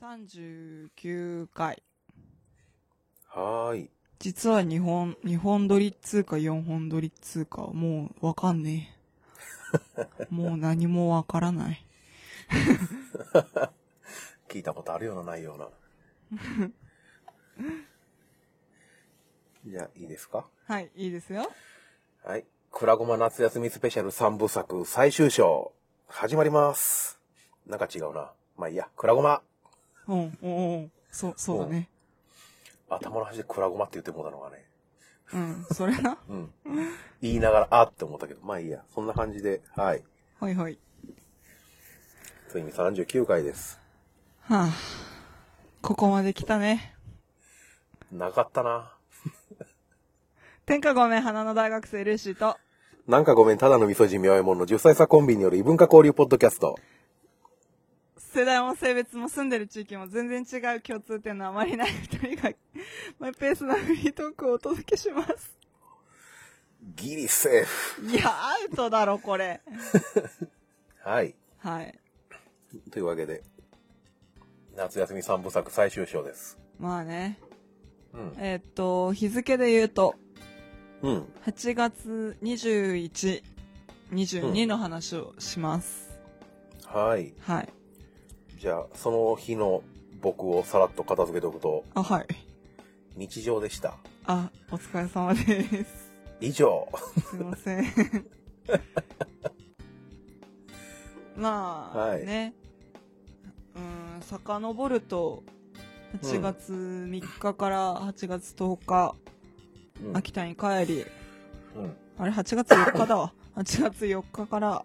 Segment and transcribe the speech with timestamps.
[0.00, 1.82] 39回。
[3.28, 3.90] はーい。
[4.18, 8.96] 実は2本、2本撮りっつうか4本撮りっつうか、もうわかんね
[10.18, 10.26] え。
[10.34, 11.84] もう何もわからない。
[14.48, 15.68] 聞いたことあるようなないような。
[19.66, 20.46] じゃあ、いいですか？
[20.64, 21.50] はい、いいですよ。
[22.24, 22.46] はい。
[22.72, 25.74] くらごま夏休みスペシャル3部作最終章、
[26.08, 27.20] 始まります。
[27.66, 28.32] なんか違うな。
[28.56, 29.42] まあいいや、くらごま。
[30.10, 30.92] うん、うん、うん。
[31.10, 31.88] そう、そうだね。
[32.88, 34.64] 頭の端でくらごまって言ってもうたのがね。
[35.32, 36.18] うん、それな。
[36.28, 36.52] うん。
[37.22, 38.84] 言いながら、あって思ったけど、まあいいや。
[38.92, 40.02] そんな感じで、はい。
[40.40, 40.78] はいはい。
[42.48, 43.80] ついに39回です。
[44.40, 44.68] はあ、
[45.82, 46.96] ここまで来たね。
[48.10, 48.96] なかったな。
[50.66, 52.56] 天下ごめん、花の大学生ルーシーと、
[53.06, 56.76] なんかごめん、ただの味噌汁妙えもんの10歳差コンビによる異文化交流ポッドキャスト。
[58.32, 62.52] 世代も性別も住んでる地域も全然違う共通点のあまりない二人が、
[63.18, 65.56] マイペースなフリートークをお届けします。
[66.96, 68.06] ギリセーフ。
[68.06, 69.60] いや、アウトだろ、これ。
[71.02, 71.34] はい。
[71.58, 71.98] はい。
[72.90, 73.42] というわけで、
[74.76, 76.58] 夏休み3部作最終章です。
[76.78, 77.38] まあね。
[78.12, 78.34] うん。
[78.38, 80.14] えーっと、日付で言うと、
[81.02, 81.32] うん。
[81.46, 83.42] 8月21、
[84.12, 86.20] 22の話をします。
[86.86, 87.34] はい。
[87.40, 87.68] はい。
[88.60, 89.82] じゃあ、その日の
[90.20, 92.26] 僕をさらっと片付けておくと、あ、はい。
[93.16, 93.96] 日常でした。
[94.26, 96.12] あ、お疲れ様です。
[96.42, 96.86] 以上。
[97.30, 97.86] すいません。
[101.36, 102.52] まあ、はいね。
[103.74, 103.80] う
[104.18, 105.42] ん、遡ると、
[106.20, 109.14] 8月3日から8月10日、
[110.04, 110.16] うん。
[110.18, 111.06] 秋田に帰り、
[111.76, 111.96] うん。
[112.18, 113.32] あれ8月4日だわ。
[113.56, 114.84] 8月4日から、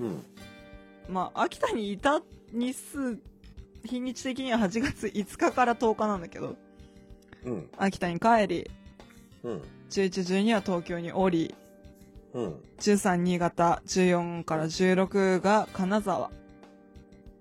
[0.00, 0.24] うん。
[1.08, 2.20] まあ、秋田にいた
[2.56, 3.18] 日数、
[3.84, 6.56] 日にち的には8月5日から10日なんだけど、
[7.44, 7.68] うん。
[7.76, 8.70] 秋田に帰り、
[9.44, 9.62] うん。
[9.90, 11.54] 11、12は東京に降り、
[12.32, 12.54] うん。
[12.78, 16.30] 13新潟、14から16が金沢。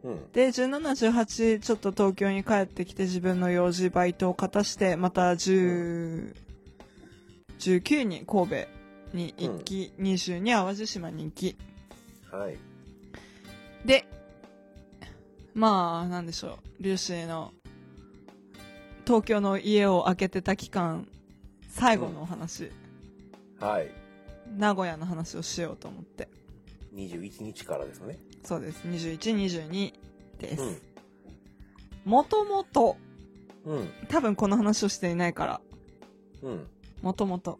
[0.04, 0.32] うん。
[0.34, 0.80] で、17、
[1.12, 6.36] 18ちょっと東京に帰ってきて自分の用事バイトを果たして、また10、
[7.58, 8.56] 19に神戸
[9.14, 11.56] に行き、20に淡路島に行き。
[12.32, 12.58] はい。
[13.86, 14.06] で、
[15.56, 16.84] まあ、なんでしょう。
[16.84, 17.54] リューシーの
[19.06, 21.08] 東京の家を空けてた期間、
[21.70, 22.72] 最後のお話、
[23.62, 23.90] はい。
[24.58, 26.28] 名古屋の話をしようと思って。
[26.94, 28.20] 21日からですね。
[28.44, 28.82] そうです。
[28.86, 29.18] 21、
[29.70, 29.94] 22
[30.40, 30.62] です。
[30.62, 30.78] うん。
[32.04, 32.98] もともと、
[33.64, 33.90] うん。
[34.10, 35.62] 多分この話をしていないから、
[36.44, 36.68] うん。
[37.02, 37.60] もともと、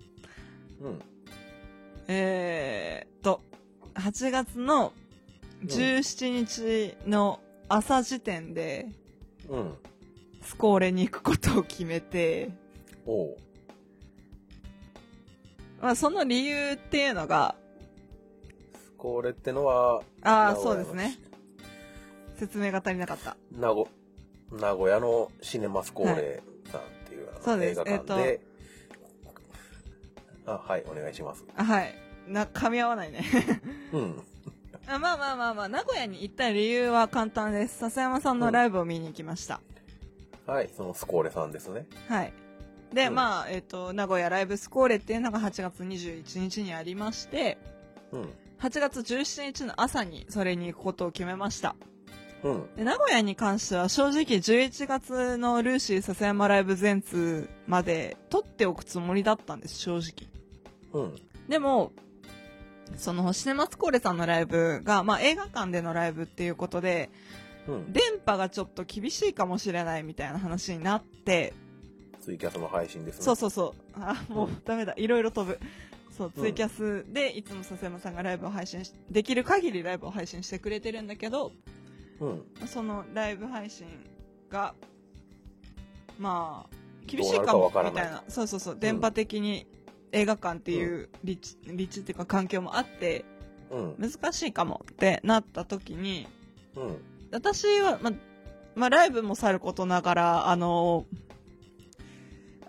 [0.82, 1.00] うん。
[2.10, 3.42] えーっと、
[3.94, 4.92] 8月の
[5.64, 8.88] 17日の朝時点で、
[9.50, 9.74] うん。
[10.42, 12.52] スコーレに行くことを決めて、
[13.06, 13.38] おう。
[15.82, 17.56] まあその理由っていうのが、
[18.98, 21.18] これってのは、ああ、そうですね。
[22.38, 23.38] 説明が足りなかった。
[23.52, 23.86] 名古
[24.52, 28.42] 名古屋のシネマスコーレさんっていう、あのそうです映画館で、
[30.46, 31.44] あ、はい、お願いします。
[31.56, 31.96] あ、はい。
[32.28, 33.24] な、噛み合わないね。
[33.94, 34.24] うん。
[34.88, 37.80] あまあまあまあまあ、名古屋に行った理由は簡単です。
[37.80, 39.60] 笹山さんのライブを見に行きました。
[40.46, 41.88] はい、そのスコーレさんですね。
[42.08, 42.34] はい。
[42.94, 47.58] で、うんまあ、えっ、と、名古屋ライブスコーレっていうのが8月21日にありまして、
[48.12, 48.22] うん。
[48.60, 51.76] 8月17日の朝にそれに行くことを決めました。
[52.44, 52.76] うん。
[52.76, 60.30] で名古屋に関しては正直11月のルーシー笹山ライブ全通まで撮っておくつもりだったんです、正直。
[60.94, 61.16] うん。
[61.50, 61.92] でも、
[62.98, 67.10] そのシネマスコーレさんのライブが、まあ映画館でのライブっていうことで、
[67.68, 67.94] うん。
[67.94, 71.54] 電波がちょっと厳しいかもしれないみたいな話になって、
[72.22, 73.24] ツイキャスの配信ですね。
[73.24, 74.00] そうそうそう。
[74.00, 74.94] あ、もうダメだ。
[74.98, 75.60] いろいろ飛ぶ。
[76.16, 81.52] そう、うんツイキャスでいつも笹山さんがライブを配信し、できる限りライブを配信してくれてるんだけど、
[82.20, 82.44] うん。
[82.68, 83.88] そのライブ配信
[84.50, 84.74] が、
[86.18, 86.76] まあ、
[87.06, 88.24] 厳しいかもみたいな。
[88.28, 88.78] そうそうそう。
[88.80, 89.68] 電波的に
[90.12, 93.26] 映画館っていう立地、立地っていうか環境もあって、
[93.72, 93.96] うん。
[93.98, 96.28] 難しいかもってなった時に、
[96.76, 96.98] うん。
[97.32, 98.12] 私は、ま、
[98.76, 101.06] まあ、ライブもさることながら、あの、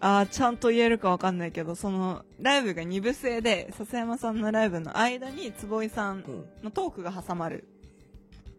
[0.01, 6.45] あーちゃんと言えるかわかんないけど、その、ライブが2部制で、笹山さんのライブの間に坪井さんうん。
[6.65, 7.67] のトークが挟まる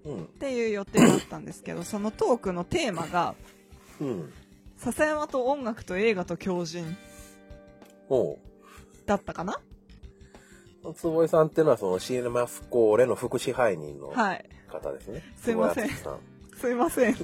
[0.06, 0.24] うん。
[0.24, 3.36] っていう予定だったんですけど、そのトークのテーマが、
[4.00, 4.34] うん。
[4.78, 6.96] 笹山と音楽と映画と狂人。
[9.08, 9.60] だったかな？
[10.96, 14.46] 坪井さんっていうのはそのシネマスコーレの副支配人のはい。
[14.70, 15.24] 方ですね。
[15.36, 15.90] すいません。
[15.90, 17.16] すいません。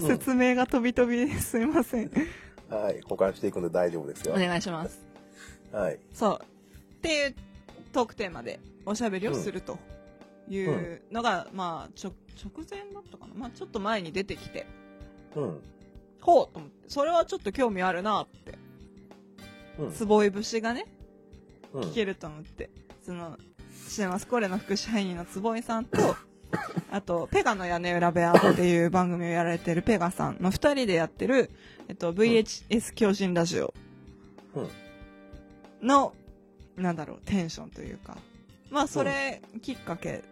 [0.00, 2.10] うん説明が飛び飛びですいません。
[2.68, 3.00] はい。
[3.02, 4.34] 保管していくんで大丈夫ですよ。
[4.34, 5.04] お願いします。
[5.72, 5.98] はい。
[6.12, 6.40] そう。
[6.42, 7.34] っていう
[7.92, 9.78] トークテーマでおしゃべりをすると
[10.48, 12.12] いうのが、まあ、ちょ、
[12.42, 13.34] 直前だったかな？
[13.34, 14.66] まあ、ちょっと前に出てきて、
[15.36, 15.60] うん。
[16.20, 18.58] ほうと思って、それはちょっと興味あるなって、
[19.78, 19.92] うん。
[19.92, 20.93] 坪井節がね、うん
[21.82, 22.70] 聞けると思って、
[23.04, 23.36] その、
[23.88, 26.16] シネマスコーレの副支配人の坪井さんと、
[26.90, 31.50] あと、ペガの屋根裏部屋っていう番組をやられてるペガさんの二人でやってる、
[31.88, 33.74] えっと、VHS 狂人ラジオ
[34.54, 35.86] うん。
[35.86, 36.14] の、
[36.76, 38.16] なんだろう、テンションというか。
[38.70, 40.22] まあ、それきっかけ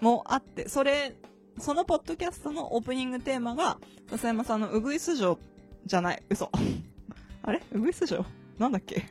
[0.00, 1.14] もあって、それ、
[1.58, 3.78] そのポッドキャストのオープニングテーマが、
[4.10, 5.38] 笹山さんのうぐいす城
[5.84, 6.50] じゃない、嘘。
[7.42, 7.60] あれ？
[7.72, 8.24] うぐいす城？
[8.58, 9.04] なんだっけ？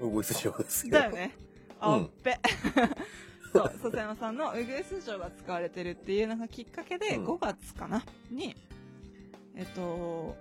[0.00, 0.92] うぐいす城ですよ。
[0.92, 1.36] だよね。
[1.80, 2.38] あ、っぺ。
[3.52, 8.56] そう、笹山さんのうぐいす城が使われてるっていうのがきっかけで、うん5月かなに、
[9.54, 10.36] えっと、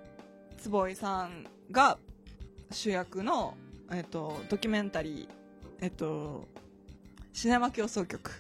[0.58, 1.98] 坪井さんが
[2.72, 3.56] 主役の、
[3.92, 5.30] えっと、ドキュメンタリー、
[5.82, 6.48] えっと、
[7.34, 8.32] シネマ競争曲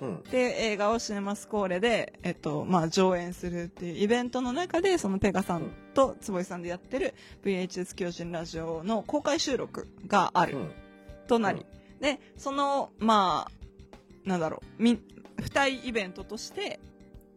[0.00, 0.16] うん。
[0.16, 7.14] っていう映画をシネマスコーレで、えっと、まあ、上演するっていうイベントの中で、そのペガさんと坪井さんでやってる
[7.44, 10.70] VHS 巨人ラジオの公開収録があるうん。
[11.26, 11.64] となり、
[12.00, 14.98] で、その、まあ、なんだろう、み、
[15.40, 16.80] 付帯イベントとして、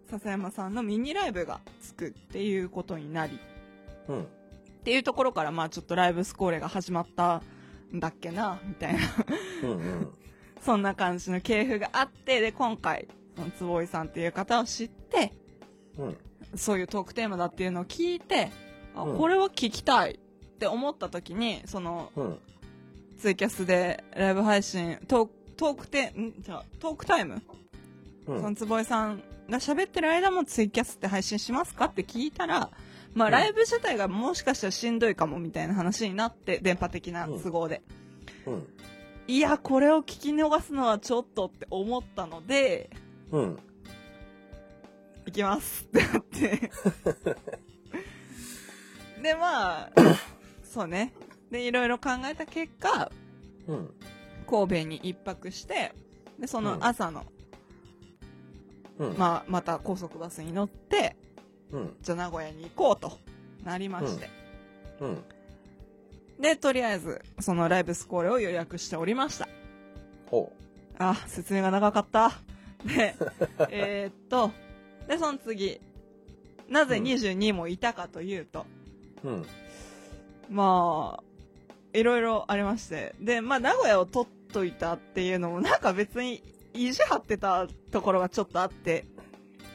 [0.09, 3.39] 笹山さんのミニライブがつくっていうことになり、
[4.07, 4.23] うん。
[4.23, 4.25] っ
[4.83, 7.41] ていうところから、まあちょっとライブスコーレが始まった
[7.93, 8.99] んだっけな、みたいな、
[9.63, 10.13] うん。
[10.63, 10.65] うん。
[10.65, 15.33] そんな感じの系譜があって、で、今回、その坪井さんっていう方を知って、
[15.97, 16.17] うん。
[16.55, 18.51] そういうトークテーマだっていうのを聞いて、
[18.95, 20.17] あ、うんこれは聞きたいっ
[20.59, 22.37] て思った時に、その、うん。
[23.19, 26.33] ツイキャスでライブ配信、トーク、トークテ、ん？
[26.39, 27.41] じゃあ、トークタイム、
[28.27, 28.41] うん。
[28.41, 32.69] その坪井さんが喋ってる間もツイキャスって配信しますかって聞いたら、
[33.13, 37.81] まあ、うんライブ自体がもしかしたらしんどいかもみたいな話になって、電波的な都合で。
[38.45, 38.67] うん。
[39.27, 42.89] いや、これを聞き逃すのはちょっとって思ったので、
[43.31, 43.59] うん。
[45.25, 46.71] 行きますってなって。
[49.23, 49.91] で、まあ、
[50.63, 51.13] そうね。
[51.49, 53.11] で、いろいろ考えた結果、
[53.67, 53.93] うん。
[54.45, 55.93] 神戸に一泊して、
[56.37, 57.25] で、その朝の、
[58.97, 59.17] うん。
[59.17, 61.15] まあ、また高速バスに乗って、
[61.71, 61.95] うん。
[62.01, 63.17] じゃあ名古屋に行こうと
[63.63, 64.29] なりまして。
[64.99, 65.23] うん。
[66.39, 69.47] で、とりあえず、そのライブスコーレを予約しておりました。
[70.27, 70.51] ほ
[70.97, 72.31] あ、説明が長かった。
[72.85, 73.15] で、
[73.69, 74.51] えーっと、
[75.07, 75.79] で、その次、
[76.69, 78.65] なぜうん22もいたかというと、
[79.23, 79.29] う。
[79.29, 79.45] うん。
[80.49, 81.23] まあ、
[81.93, 83.15] いろいろありまして。
[83.19, 86.43] で、まあ、名古屋を取っといたっていうのも、なんか別に
[86.73, 89.05] 意地張ってたところがちょっとあって、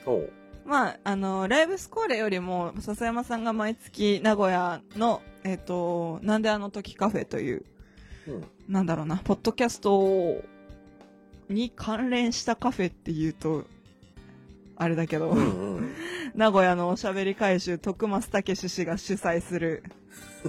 [0.04, 0.32] ほう。
[0.68, 7.64] まあ、あの、ライブスコーレよりも、笹山さんが毎月名古屋の、えっ、と、なんであの時カフェという、
[8.26, 8.44] うん。
[8.68, 10.44] なんだろうな、ポッドキャスト
[11.48, 13.64] に関連したカフェっていうと、
[14.76, 15.76] あれだけど、うん。
[15.76, 15.94] うん。
[16.36, 19.82] 名古屋のおしゃべり怪獣徳松武史氏が主催する、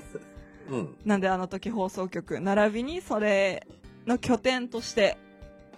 [0.69, 0.95] うん。
[1.06, 3.65] なんであの時放送局、並びにそれ
[4.06, 5.18] の拠点として、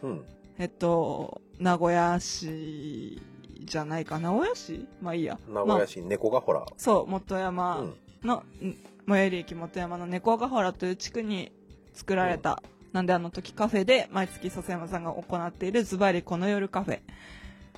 [0.02, 0.26] うん。
[0.58, 3.22] えっと、名古屋市
[3.64, 4.88] じゃないか、名古屋市？
[5.02, 5.40] まあいいや。
[5.48, 6.66] 名古屋市猫がほら。
[6.78, 7.94] そう、元う山ん。
[8.24, 8.76] の、ん
[9.08, 11.52] 最寄り駅元山の猫ヶ原という地区に
[11.94, 12.62] 作られた、
[12.94, 17.00] なんであの時カフェで毎月笹山さんが行っているズバリこの夜カフェ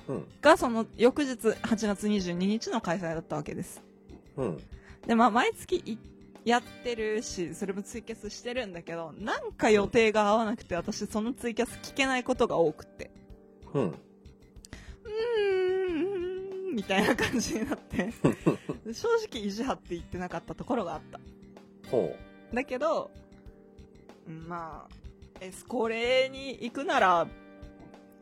[0.08, 0.26] うん。
[0.40, 3.82] がその翌日8月22日の開催だったわけです。
[4.36, 4.58] うん。
[5.06, 5.98] で、まあ毎月い
[6.44, 13.10] やってるし、それもツイキャスしてるんだけど、なんか予定が合わなくて私そのツイキャス聞けないことが多くて。
[13.72, 13.94] うん。
[16.74, 18.12] みたいな感じになって。
[18.92, 21.20] 正直意地張って言ってなかったところがあった。
[21.90, 22.14] ほ
[22.52, 23.10] だけど、
[24.26, 24.94] うんまあ、
[25.40, 27.26] エスコレに行くなら、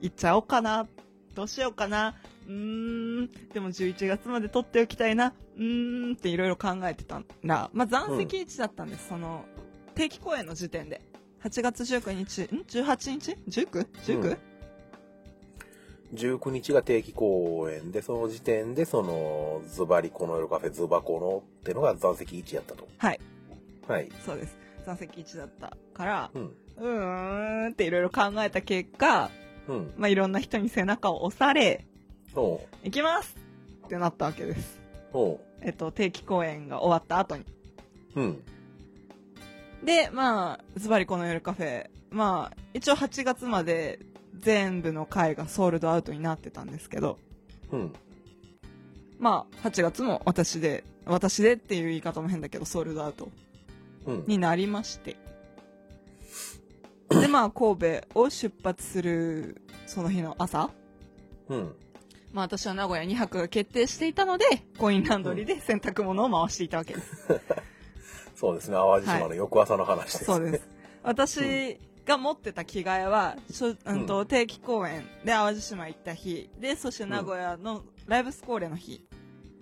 [0.01, 0.87] 行っちゃおうかな。
[1.35, 2.17] どうしようかな。
[2.47, 5.35] うーん、でも11月まで取っておきたいな。
[5.57, 9.09] うーんっていろいろ考えてたら、まあ残席1だったんです。
[9.09, 9.45] その、
[9.95, 11.01] 定期公演の時点で。
[11.43, 14.17] 8月19日、ん ?18 日 ?19?19?
[14.17, 14.52] うん19
[16.13, 22.87] 日が定期公演で、その時点で、その、ズバリこの夜カフェズバコのってのが残席1やったと。
[22.99, 23.21] はい、
[23.89, 24.09] はい。
[24.25, 24.57] そうです。
[24.85, 26.53] 残席1だったから、うん。
[26.77, 29.31] うーんっていろいろ考えた結果、
[29.69, 29.95] うん。
[29.97, 31.87] まあいろんな人に背中を押され、
[32.35, 33.37] ほ行きます
[33.87, 34.81] ってなったわけです。
[35.61, 37.45] えっと、定期公演が終わった後に。
[38.17, 38.21] う。
[38.21, 38.45] うん。
[39.85, 41.89] で、まあ、ズバリこの夜カフェ。
[42.11, 43.99] まあ、一応8月まで
[44.39, 47.19] 全部の回がソールドアウトになってたんですけど、
[47.71, 47.93] うん。
[49.19, 53.29] まあ、8月も私で、私でっていう言い方も変だけど、ソールドアウト
[54.07, 54.25] うん。
[54.27, 55.17] になりまして。
[57.09, 60.71] で、まあ、神戸を出発する、その日の朝、
[61.49, 61.75] うん。
[62.33, 64.45] まあ私は名古屋2泊が決定していたので、
[64.79, 67.41] コインランドリーで洗濯物を回していたわけです。
[68.35, 68.77] そうですね。
[68.77, 70.69] 淡路島の翌朝の話です、ねそうです。
[71.03, 79.05] 私が持ってた着替えは、しょうんと定期公演で淡路島行った日、で、そして名古屋のライブスコーレの日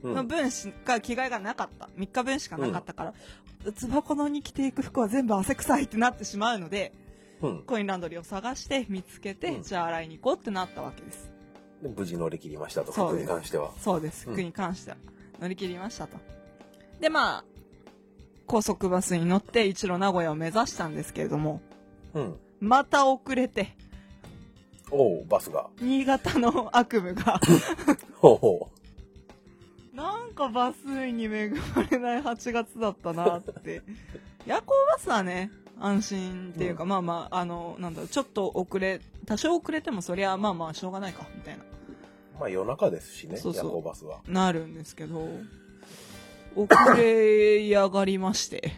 [0.03, 0.15] うん。
[0.15, 1.89] の分しか着替えがなかった。
[1.99, 3.15] 3日分しかなかったから、
[3.73, 6.93] つばこのに着ていく服は全部汗臭いってなってしまうので、
[7.43, 7.63] うん。
[7.65, 11.31] コインランドリーを探して見つけて、うんじゃあ洗いに行こうってなったわけです。
[11.83, 13.73] で無事乗り切りましたと、服に関しては。
[13.79, 14.27] そうです。
[14.29, 14.97] うん服に関しては。
[15.41, 16.19] 乗り切りましたと。
[17.01, 17.45] で、まあ、
[18.47, 21.63] 高速バスに乗って一路名古屋を目指したんですけれども、
[22.15, 22.37] うん。
[22.61, 23.77] また遅れて、
[24.91, 25.69] おう、バスが。
[25.81, 27.41] 新潟の悪夢が、
[28.19, 28.71] ほうほ
[29.95, 33.83] なんかバスに恵まれない8月だったなって。
[34.47, 41.63] 夜行バスはね、安心っていうか、まあまあ、あの、なんだろう、ちょっと遅れ、多少遅れてもそりゃまあまあしょうがないか、みたいな。
[41.63, 41.67] う。
[42.41, 44.21] まあ夜中ですしね、そうそう夜行バスは。
[44.27, 45.29] なるんですけど、
[46.57, 48.73] 遅れやがりまして。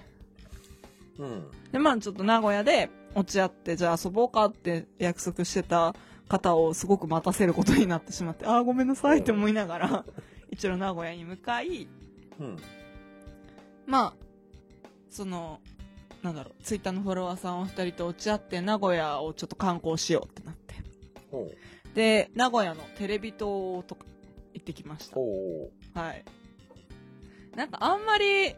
[1.18, 1.50] うん。
[1.72, 5.94] で、まあちょっと名古屋で落ち合って、じゃあ遊ぼうかって約束してた
[6.28, 10.04] 方をすごく待たせることになってしまって、ああ、ごめんなさいって思いながら、
[10.50, 11.88] 一路名古屋に向かい、
[12.38, 12.56] うん。
[13.86, 14.14] まあ、
[15.10, 15.60] その、
[16.22, 20.74] なんだろう、ツイッターのフォロワーさんお二人と落ち合って名古屋をちょっと観光しようってなって。
[21.94, 24.06] で、名古屋のテレビ塔とか
[24.54, 25.18] 行ってきました。
[25.18, 26.24] はい。
[27.56, 28.54] なんかあんまり、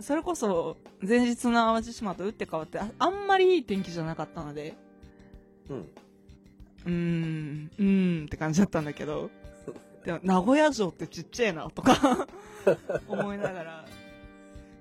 [0.00, 4.74] それこそ前日の淡路島と打って変わってあ、あんまりいい天気じゃなかったので、
[5.68, 5.78] うん。
[5.78, 9.30] うーん、うーんって感じだったんだけど、
[10.04, 12.26] でも名古屋城ってちっちゃいなとか
[13.06, 13.84] 思いながら、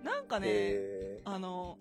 [0.03, 1.77] なんかね、えあの、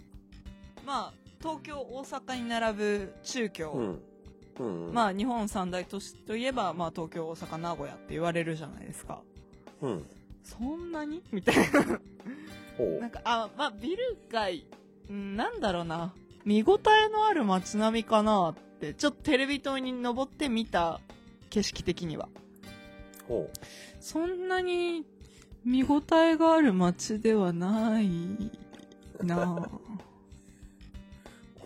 [0.84, 4.02] まあ、東京、大阪に並ぶ中京、ー、うん。
[4.87, 4.92] うん。
[4.92, 9.22] まあ日本三大都市といえば、まあ東京、大阪、名古屋って言われるじゃないですか。
[9.80, 10.06] うん。
[10.44, 11.22] そんなに？
[11.32, 12.00] みたいな。
[13.00, 14.66] なんか、あ、まあ、ビル街、
[15.08, 16.14] うんなんだろうな。
[16.44, 21.00] 見応えのある街並みかなって、ちょっとテレビ塔に登って見た
[21.50, 22.28] 景色的には。
[24.00, 25.04] そんなに
[25.64, 28.08] 見応えがある街ではない
[29.22, 29.68] な。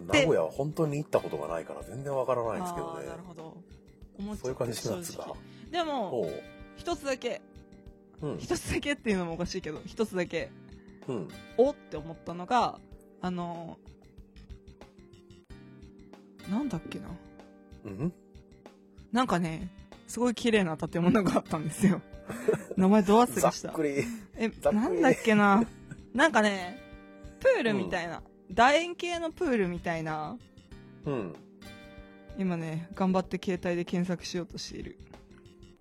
[0.07, 3.57] 名古屋は本当に行ったことがないから全然わからないんですけどあねーなるほど。
[4.37, 5.35] そういう感じなんですか
[5.71, 6.31] でも、ほ
[6.77, 7.41] 一つだけ、
[8.21, 8.39] ううん。
[8.39, 10.51] 一つだけっていうのもおかしいけど、一つだけ、
[11.09, 11.29] うん。
[11.57, 12.79] おって思ったのが、
[13.21, 13.79] あの、
[16.51, 17.09] なんだっけな。
[17.85, 18.13] うん？
[19.13, 19.71] なんかね、
[20.07, 22.01] すごい綺麗な建物があったんですよ。
[22.77, 23.71] 名前ど忘れざした。
[23.71, 23.73] っ。
[23.73, 24.05] くり。
[24.37, 25.63] え、なんだっけな。
[26.15, 26.79] なんかね、
[27.41, 30.39] プールみたいな、楕円形のプールみたいな、
[31.05, 31.35] うん。
[32.39, 34.99] 今ね、頑張って携帯で検索しようとしている。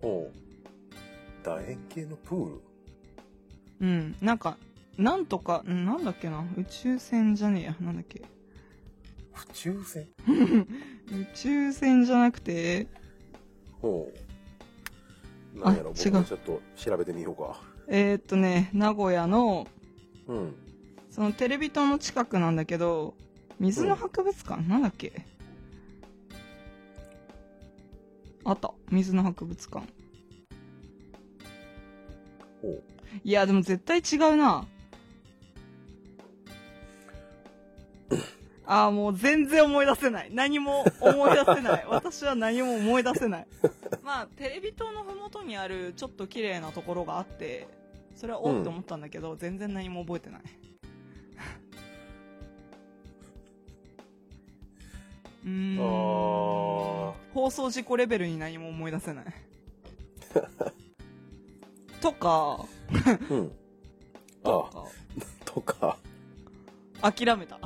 [0.00, 1.44] ほう。
[1.44, 2.60] 楕円形のプール？
[3.80, 4.56] うん、なんか、
[4.96, 8.20] なんとか、んなんだっけな、宇宙船じゃねえや、なんだっけ？
[8.20, 8.24] 宇
[9.52, 10.06] 宙船？
[11.10, 12.86] 宇宙船じゃなくて、
[13.80, 14.10] ほ
[15.54, 15.58] う。
[15.58, 15.90] なんやろ？
[15.90, 16.12] あ僕違う。
[16.14, 17.60] もちょっと調べてみようか。
[17.88, 19.66] えー、っとね、名古屋の、
[20.28, 20.54] うん。
[21.10, 23.14] そのテレビ塔の近くなんだけど、
[23.60, 25.26] 水の博物館、なんだっけ？
[28.44, 28.72] あった。
[28.90, 29.86] 水の博物館。
[32.62, 32.82] ほう。
[33.24, 34.66] いや、でも絶対違うな。
[38.66, 40.30] ああ、もう全然思い出せない。
[40.32, 41.84] 何も思い出せない。
[41.88, 43.46] 私は何も思い出せない。
[44.02, 47.68] まあ、テレビ塔のふもとにあるちょっと綺麗なところがあって、
[48.16, 50.40] それはおって思ったんだけど、全然何も覚えてない。
[55.44, 55.80] うーん。
[55.80, 55.82] あ
[57.34, 59.24] 放送事故レベルに何も思い出せない。
[62.00, 63.52] とか、ーうん
[64.42, 64.84] とあか、
[65.44, 65.98] とか
[67.10, 67.58] 諦めた。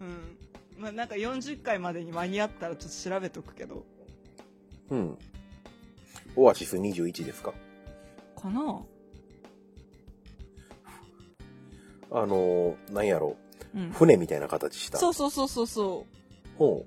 [0.00, 0.36] うん。
[0.78, 3.84] まあなんか40回までに間に合ったらちょっと調べとくけど。
[4.90, 5.18] うん
[6.34, 7.52] オアシス21ですか？
[8.40, 8.82] かな？
[12.10, 13.36] あのー、なんやろ
[13.74, 13.90] うん。
[13.90, 16.06] 船みたいな形したそうそうそうそうそ
[16.58, 16.86] ほ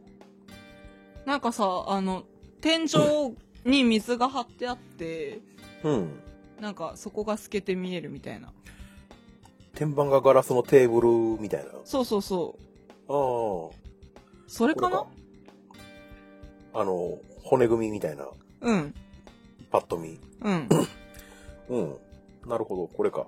[1.26, 1.30] う。
[1.30, 2.24] なんかさ、あの、
[2.62, 2.90] 天井
[3.66, 5.40] に水が張ってあって、
[5.84, 6.20] ううん
[6.62, 8.52] なんかそこが透けて見えるみたいな。
[9.76, 11.10] 天板がガラスのテーブル
[11.42, 12.58] みたいなあそうそうそ
[13.08, 13.08] う。
[13.08, 13.70] あ
[14.48, 15.06] それかな？
[16.74, 18.28] あの骨組みみたいな
[18.62, 18.94] うん。
[19.72, 20.20] パッと見。
[20.42, 20.70] うん。
[21.70, 21.98] うん。
[22.48, 23.28] なるほど、これか。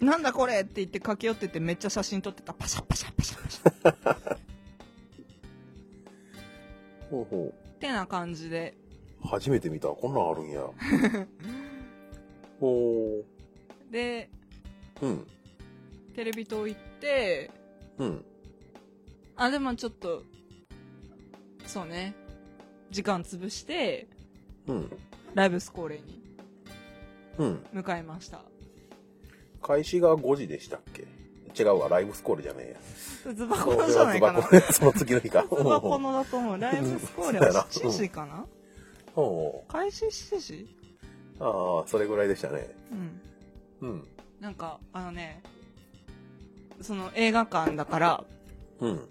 [0.00, 2.52] なんだこれって言って駆け寄っててめっちゃ写真撮ってた。
[2.52, 3.92] パシャパシャパシャパシャ。
[3.92, 3.96] っ
[7.10, 8.74] ほうほてな感じで。
[9.24, 9.28] う。
[9.28, 9.88] 初めて見た。
[9.88, 10.62] こんなんあるんや。
[12.58, 13.22] ほ
[13.90, 14.30] で、
[15.02, 15.06] う。
[15.06, 15.26] うん。
[16.14, 17.50] テレビ塔行って、
[17.98, 18.24] うん。
[19.36, 20.22] あ、でもちょっと、
[21.66, 22.14] そうね。
[22.90, 24.06] 時間潰して、
[24.66, 24.90] うん。
[25.34, 26.22] ライブスコーレに
[27.38, 27.66] うん。
[27.72, 28.40] 向かいました。
[29.62, 31.06] 開始が5時でしたっけ？
[31.54, 32.74] 違うわ、ライブスコールじゃね
[33.26, 33.34] えや。
[33.34, 34.42] ズバコのじゃないかな。
[34.72, 35.42] そ の次の日か。
[35.48, 36.58] ズバコのだと思う。
[36.58, 38.46] ライブスコーレは7時かな？
[39.14, 40.76] ほ開始7時？
[41.40, 42.70] うああ、それぐらいでしたね。
[43.80, 43.88] うん。
[43.88, 44.08] うん。
[44.42, 45.40] なんか、あのね、
[46.80, 48.24] その映画館だから、
[48.80, 49.08] うん。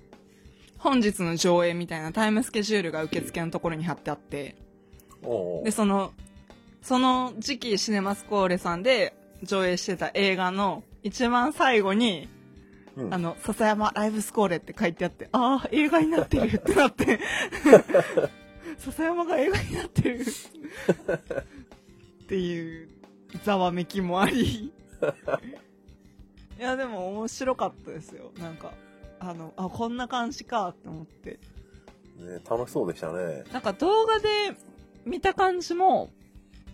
[0.78, 4.58] 本日の上映みたいなタイムスケジュールが受付のところに貼ってあって、
[5.64, 6.12] で、その、
[6.82, 12.28] その時期シネマスコーレさんで上映してた映画の一番最後に、
[12.98, 17.22] うんあの、笹山ライブスコーレって書いてあって、ああ、映画になってるってなって、
[18.80, 20.26] 笹山が映画になってる
[22.24, 22.90] っていう
[23.46, 24.74] ざわめきもあり。
[26.60, 28.32] いや、でも面白かったですよ。
[28.40, 28.74] なんか、
[29.20, 31.40] あの、あ、こんな感じかって思って。
[32.18, 33.44] ね、楽しそうでしたね。
[33.52, 34.28] なんか動画で
[35.06, 36.12] 見た感じも、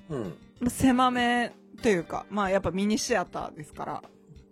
[0.10, 0.70] うん。
[0.70, 4.04] 狭めというか、まあやっぱミニシアターですから。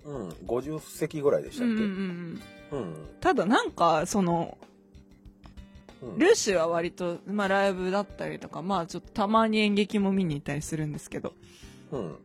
[0.06, 0.30] うん。
[0.30, 1.74] 50席ぐらいでしたっけ？
[1.74, 2.42] うんうん
[2.72, 2.84] うんうん。
[2.84, 3.08] うん。
[3.20, 4.58] ただなんか、その、
[6.02, 6.18] うん。
[6.20, 11.34] ルーシーは割と、まあライブだったりとか、まあちょっとたまに演劇も見に行ったりするんですけど、
[11.92, 12.16] うん。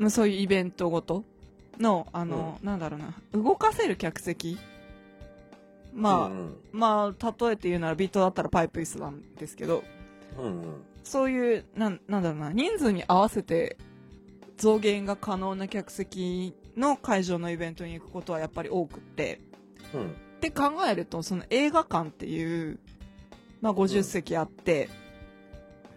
[0.00, 1.24] まあそういうイベントごと
[1.78, 4.58] の、あの、なんだろうな、動かせる客席？
[5.92, 9.82] まあ、うんまあ、例えて言うならビートだったらパイプ椅子なんですけど、
[10.38, 10.44] うん。
[10.44, 10.82] うん。
[11.04, 13.76] そういう、なん、なんだろうな、人数に合わせて
[14.56, 19.40] 増減が可能な客席の会場のイベントに行くことはやっぱり多くって、
[19.92, 20.06] うん。
[20.06, 22.78] って考えると、その映画館っていう、
[23.60, 24.88] まあ50席あって、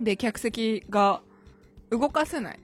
[0.02, 1.22] で、客席が
[1.90, 2.60] 動かせない。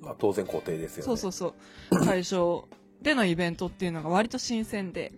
[0.00, 1.02] まあ、当然固定ですよね。
[1.04, 1.54] そうそうそ
[1.90, 2.04] う。
[2.04, 2.68] 会場
[3.02, 5.12] でのイベントっていうのが割と新鮮で、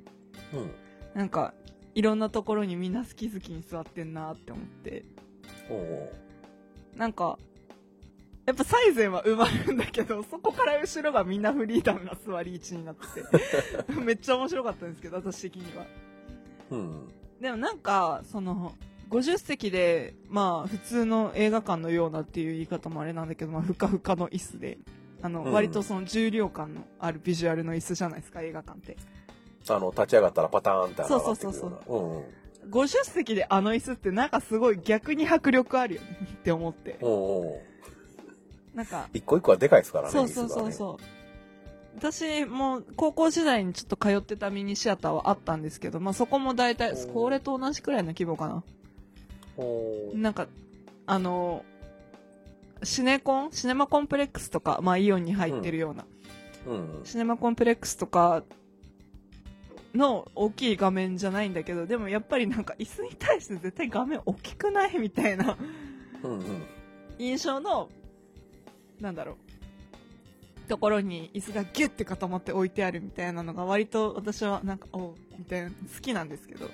[0.52, 0.70] うん。
[1.14, 1.54] なんか、
[1.94, 5.04] いろんなところにみんな好き好きに座ってんなって思って、
[6.96, 7.38] なんか、
[8.44, 15.86] やっぱ最前は埋まるんだけど、そこから後ろがみんなフリーダムな座り位置になってて、 めっちゃ面白かったんですけど、私的には。
[16.70, 17.08] うん。
[17.40, 18.74] でもなんか、その、
[19.12, 24.78] 50席で、まあ、普通の映画館のようなっていう言い方もあれなんだけど、まあ、ふかふかの椅子で、
[25.20, 28.96] あの、うん割とその重量感のあるビジュアルの椅子じゃないですか、映画館って。
[29.68, 31.20] あの、立ち上がったらパターンって上がってくるような。
[31.22, 32.24] そうそうそううんうん。
[32.70, 36.98] 50席であの椅子ってなんかすごい逆に迫力あるよねって思って。
[38.74, 40.10] なんか、一個一個はでかいですからね。
[40.12, 41.04] そうそうそうそう。
[41.96, 48.64] 私も高校時代にちょっと通ってたミニシアターはあったんですけど、まあそこも大体、これと同じくらいの規模かな。
[50.14, 50.46] なんか、
[51.06, 51.64] あの、
[52.82, 56.04] シネコンシネマコンプレックスとか、まあイオンに入ってるような、
[56.66, 57.00] うん。
[57.04, 58.42] シネマコンプレックスとか
[59.94, 65.56] の大きい画面じゃないんだけど、でもやっぱりなんか椅子に対して絶対画面大きくないみたいな
[66.22, 66.42] うんうん。
[67.18, 67.88] 印象の、
[69.00, 76.68] なんだろう、ところに椅子がギュッて固まって置いてあるみたいなのが割と私はなんか、おうみたいな、好きなんですけど。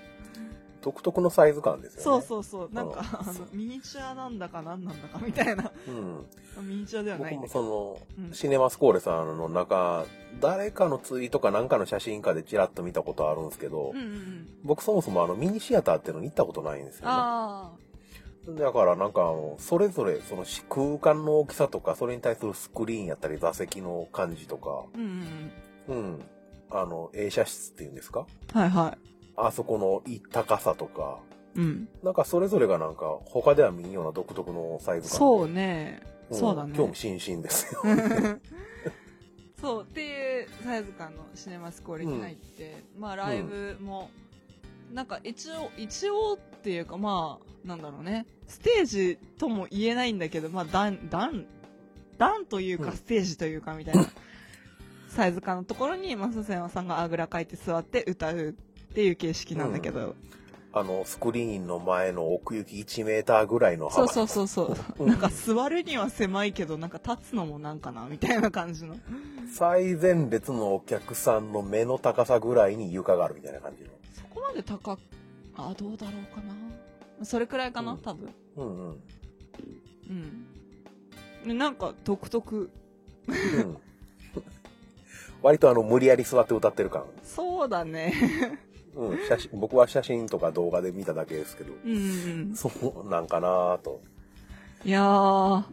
[0.82, 2.02] 独特のサイズ感ですよね。
[2.04, 5.70] そうそうそう、なんか、うんあの、ミニチュアなんだか何なんだかみたいな。
[5.86, 6.26] うん。
[6.68, 7.60] ミニチュアではない僕もんだけど。
[7.62, 7.68] そ
[8.16, 10.04] の、うんシネマスコーレさんの中、
[10.40, 14.48] 誰かのツイートかなんかの写真かでチラッと見たことあるんですけど、うんうんうん。
[14.62, 17.10] 僕そもそもあのミニシアターっていうのに行ったことないんですよね。
[17.14, 17.72] あ
[18.48, 25.00] だからなんかあの、それぞれそのし空間の大きさとか、それに対するスクリーンやったり座席の感じとか、あ、うん
[25.88, 26.04] うんうん。
[26.04, 26.24] うん。
[26.70, 28.26] あの、映写室っていうんですか？
[28.52, 28.96] はいは
[29.38, 31.20] あそこの高さとか、
[31.56, 31.60] い。
[31.60, 31.88] うん。
[32.02, 35.18] なんかそれぞれがなんか他では見んような独特のサイズ感で。
[35.18, 36.02] そうね。
[36.30, 36.76] んそうだね。
[36.76, 37.82] 興味津々ですよ。
[39.60, 44.10] そう、っていうサイズ感のシネマスコーレに入って、まあライブも、
[44.92, 48.26] なんか一応、一応っていうかまあ、なんだろうね。
[48.46, 51.46] ステージとも言えないんだけど、まあ段、段、
[52.18, 54.06] 段といううんかステージというかみたいな、
[55.08, 58.54] サイズ感のところに、まあ、笹山さんがあぐらかいて座って歌う
[58.90, 60.14] っていう形式なんだけど、
[60.72, 64.06] あの、スクリーンの前の奥行き1メーターぐらいの幅。
[64.08, 65.04] そうそうそうそう。
[65.04, 68.96] うんなんか座るには狭いけど、なんか立つのもなんかな、みたいな感じの。
[69.52, 73.90] 最前列のお客さんの目の高さぐらいに床があるみたいな感じの。
[74.12, 75.00] そこまで高く、
[75.56, 77.24] あ、どうだろうかな。
[77.24, 78.34] それくらいかな、うん多分。
[78.56, 79.02] うんうん。
[81.46, 81.58] うん。
[81.58, 82.70] なんか独特。
[83.26, 83.76] うん。
[85.42, 87.04] 割とあの、無理やり座って歌ってる感。
[87.22, 88.12] そうだね。
[88.98, 91.98] うん、写真、僕は写真とか動画で見ただけですけど、うんう
[92.52, 92.56] ん。
[92.56, 92.68] そ
[93.06, 94.00] うなんかなぁと。
[94.84, 95.64] いやー。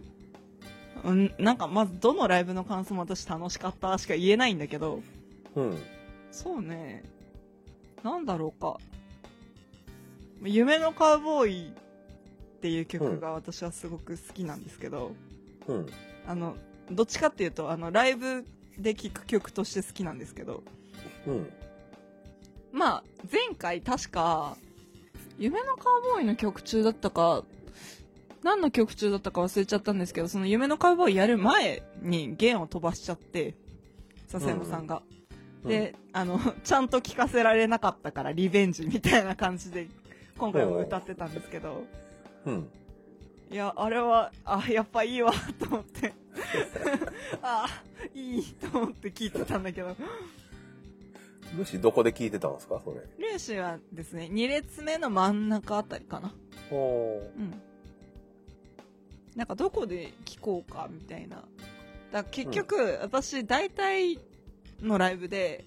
[1.04, 5.02] うん、なんかまずどのライブの感想も私楽しかったしか言えないんだけど、
[5.56, 5.78] うん。
[6.32, 7.04] そうね。
[8.04, 8.78] なんだろうか。
[10.44, 15.16] 夢のカウボーイっていう曲が私はすごく好きなんですけど、
[15.68, 15.88] うん。
[16.28, 16.58] あの、
[16.92, 18.46] どっちかっていうと、あの、ライブ
[18.78, 20.64] で聴く曲として好きなんですけど、
[21.26, 21.50] うん。
[22.76, 24.58] まあ、前回確か、
[25.40, 27.46] 夢のカウボーイの曲中だったか、
[28.44, 33.56] 何の曲中だったか忘れちゃったんですけど、その夢のカウボーイやる前に弦を飛ばしちゃって、
[34.28, 35.04] 笹山さんが。
[35.64, 39.88] うん、で、あの、ちゃんと聴かせられなかったからリベンジみたいな感じで、
[40.38, 41.86] 今回も歌ってたんですけど、
[42.46, 42.70] うん。
[43.52, 46.14] いや、あれは、あ、やっぱいいわ、と思って。
[47.42, 47.68] あ、
[48.14, 49.96] いいと思って聞いてたんだけど。
[51.58, 52.82] ルーシーどこで聞いてたんですか？
[52.84, 52.98] それ。
[52.98, 56.34] ルーシーはですね、2列目の真ん中あたりかな。
[56.72, 57.62] おーうん。
[59.36, 61.44] なんかどこで聞こうか、みたいな。
[62.12, 64.20] だ結局、私、大体
[64.82, 65.66] のライブで、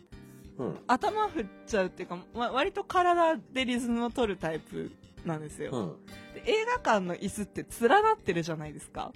[0.59, 0.79] うん。
[0.87, 4.91] 頭振っちゃうっていうか、わ割と体でリズムを取るタイプ
[5.25, 5.71] なんですよ。
[5.73, 6.05] うん。
[6.35, 9.13] で映画館の椅子って連なってるじゃないですか。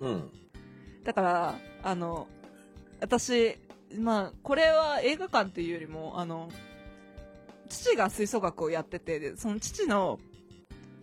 [0.00, 0.30] うん。
[1.04, 2.26] だから、あの、
[3.00, 3.56] 私、
[3.98, 6.48] まあ、これは映画館っていうよりも、あの、
[7.68, 10.18] 父が吹奏楽をやってて、でその父の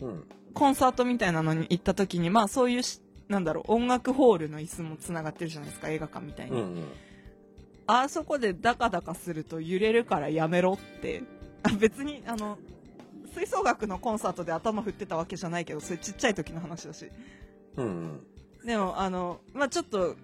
[0.01, 0.23] うん。
[0.53, 6.61] コンサートみたいなのに行った時に、まあそういうし、なんだろう、音楽ホールの椅子も繋がってるじゃないですか、映画館みたいに。
[6.61, 6.83] うん。
[7.87, 11.23] あそこでダカダカすると揺れるからやめろって。
[11.63, 12.57] あ別に、あの、
[13.33, 17.09] 吹奏楽のコンサートで頭振ってたわけじゃないけど、それちっちゃい時の話だし。
[17.77, 18.27] うん。
[18.65, 20.15] でも、あの、まあ、ちょっと、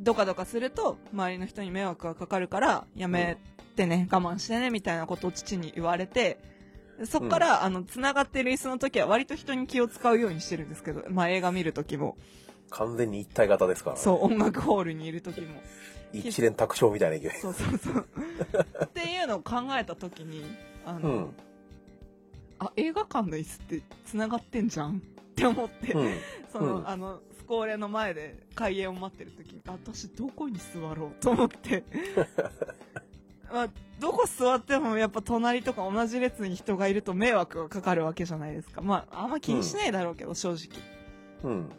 [0.00, 3.36] ドカドカすると、周りの人に迷惑がかかるから、やめ
[3.76, 6.38] てね、我慢してね、みたいなことを父に言われて、
[7.04, 12.16] そっから、あの、繋がってる椅子の時は割と人に気を使うようにしてるんですけど、まあ、映画見る時も、
[12.70, 14.02] 完全に一体型ですからね。
[14.02, 15.46] そう、音楽ホールにいる時も。
[16.12, 17.40] 一連卓勝みたいな勢い。
[17.40, 18.06] そうそうそう。
[18.84, 20.44] っていうのを考えた時に、
[20.84, 21.34] あの、うん。
[22.58, 25.00] あ、映画館の椅子って繋がってんじゃんっ
[25.34, 26.14] て思って、うん。
[26.52, 31.82] その、うんあの、スコーレの前で開演を待ってる時に、あ私どこに座ろうと思って。
[33.50, 38.82] まあ、どこ座ってもやっぱ隣とか同じ列に人がいると迷惑がかかるわけじゃないですか。
[38.82, 40.78] まあ、あんま気にしないだろうけど、正直。
[41.42, 41.70] うん。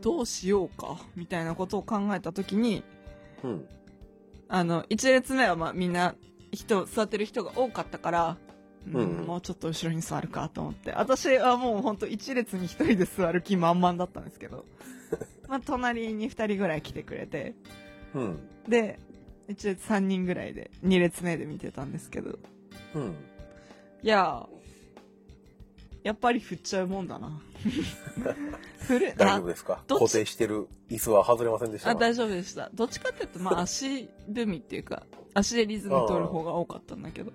[0.00, 2.82] どうしようか、みたいなことを考えた時に、
[3.44, 3.68] うん。
[4.48, 6.16] あの、一列目はまあみんな、
[6.50, 8.36] 人、座ってる人が多かったから、
[8.86, 10.92] うんうんもうちょっと後ろに座るかと思って。
[10.92, 14.64] 私はもうほんと一列に一人で座る気満々だったんですけど、
[15.48, 17.54] まあ隣に二人ぐらい来てくれて、
[18.14, 18.38] うん。
[18.68, 18.98] で、
[19.48, 22.38] 一列三人ぐらいで、二列目で見てたんですけど、
[22.94, 23.14] うん。
[24.02, 24.60] いやー、
[26.02, 27.38] やっぱり振っちゃうもんだな。
[28.80, 29.82] 振る、大丈夫ですか？
[29.88, 32.70] 固定してる椅子は外れませんでしたあ、か大丈夫でした。
[32.72, 37.32] どっちかっていうと、まあ足踏みっていうか、足でリズム取る方が多かったんだけど、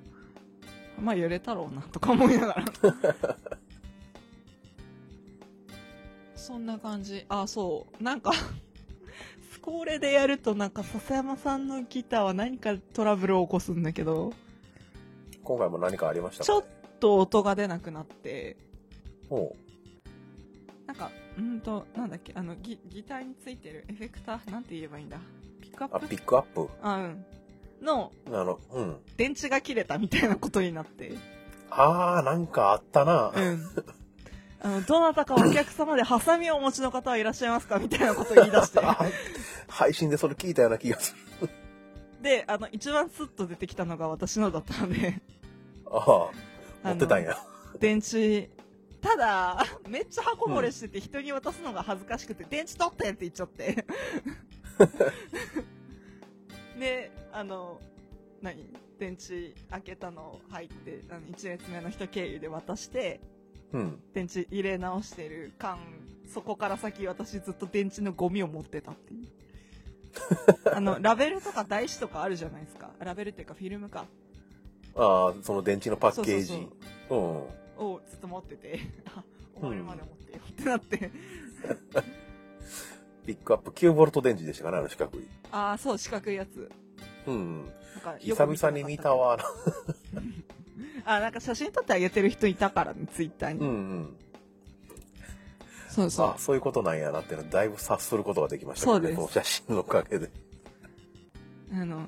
[0.99, 2.65] まあ揺れたろうな、とか思いながら。
[6.35, 7.25] そんな感じ。
[7.29, 8.03] あ、そう。
[8.03, 8.31] なんか、
[9.51, 14.31] スコーレでやるとなんか笹山さんのギターは何かトラブルを起こすんだけど、
[15.43, 16.45] 今回も何かありましたか？
[16.45, 16.65] ちょっ
[16.99, 18.57] と音が出なくなって、
[19.29, 19.55] おう
[20.85, 25.17] なんか、うんと、なんだっけ、あのギ、ギターについてるエフェクター、なんて言えばいいんだ？
[25.61, 26.07] ピックアあ、ップ？
[26.09, 26.69] ピックアップ？
[26.83, 27.25] あ、うん。
[27.81, 28.11] の。
[29.17, 31.13] 電池が切れたみたいなことになって。
[31.69, 33.31] あー、なんかあったな。
[33.35, 33.63] うん。
[34.61, 38.79] あの、どなたかお客様でハサミをお持ちの方はいらっしゃいますかみたいなことを言い出して。
[38.79, 38.97] あ
[39.67, 41.49] 配信でそれ聞いたような気がする。
[42.21, 45.21] で、あの、一番スッと出てきたのが私のだったので、
[45.85, 46.29] あ
[46.83, 47.37] あ、持ってたんや。
[47.79, 48.49] 電池、
[49.01, 53.85] ただ、めっちゃ箱漏れしてて人に渡すのが恥ずかしくて、電池取ってって言っちゃって。
[56.79, 57.81] で、あの、
[58.41, 58.65] 何
[58.97, 63.19] 電池開けたのを入って、あの、一列目の人経由で渡して、
[63.73, 63.99] うん。
[64.13, 65.77] 電池入れ直してる間、
[66.33, 69.27] そこから先私ずっと電池のゴミを持ってたっていう。
[70.73, 72.91] あの、ラベルとか台紙とかあるじゃないですか。
[72.99, 74.05] ラベルっていうかフィルムか。
[74.95, 76.45] ああ、その電池のパッケージ。
[76.47, 76.59] そう
[77.09, 78.79] そうをずっと持ってて、
[79.13, 79.21] あ、
[79.59, 80.97] 終わるまで持ってよってなって。
[80.97, 81.11] うん。
[83.25, 85.27] ピックアップ9ボルト電池でしたかね、あの四角い。
[85.51, 86.71] ああ、そう、四角いやつ。
[87.27, 87.65] うん。
[88.03, 89.37] なん久々に見たわ。
[91.05, 93.59] あ、なんか写真撮ってあげてる人いたからね、ツイッターに。
[93.59, 94.17] うんうん。
[95.89, 96.35] そうそうあ。
[96.37, 100.29] そういうことなんやなっていうのだいぶ察することができましたけどね、そうこの写真のおかげで。
[101.73, 102.07] あの、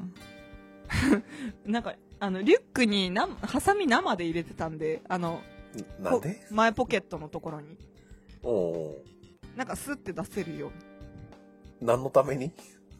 [1.65, 5.41] なんか、あの、リュックにな、ハサミ生で入れてたんで、あの、
[5.99, 6.33] なんで？
[6.33, 7.77] こ前ポケットのところに。
[8.43, 9.03] おうおう
[9.57, 10.75] なんかスッて出せるように。
[11.87, 12.51] 何のために？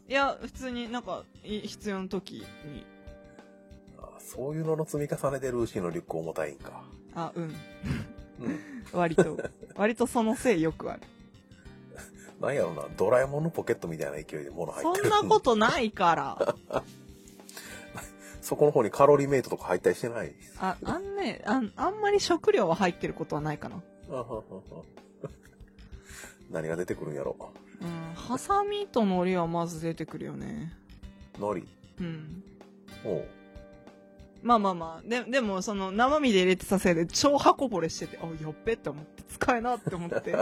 [0.08, 2.86] いや、普通になんか、い必要な時に。
[3.98, 6.82] あそういうのの積み重ねでルーシーのリュック重たいんか。
[7.14, 7.42] あ、うん。
[7.42, 7.54] うん。
[8.92, 9.38] 割と。
[9.76, 11.02] 割とそのせいよくある。
[12.40, 15.10] なんやろな、ドラえもんのポケットみたいな勢いで物入ってる。
[15.10, 16.54] そんなことないから。
[18.40, 20.34] そこの方にカロリーメイトとか入ったりしてない？
[20.58, 23.82] あ、あんね、あん、あんまり食料は入ってることはないかな。
[26.50, 27.36] 何が出てくるんやろ。
[27.80, 28.14] うん。
[28.14, 30.72] ハサミと海苔はまず出てくるよね。
[31.38, 31.66] 海苔？
[32.00, 32.42] うん。
[33.04, 33.24] おう
[34.42, 35.08] まあまあまあ。
[35.08, 40.36] で、でも、その、生身で入れてたせいで超箱ぼれしてて、あ、やっべって思って、使えなって思って。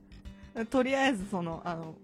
[0.70, 1.94] とりあえず、その、あの、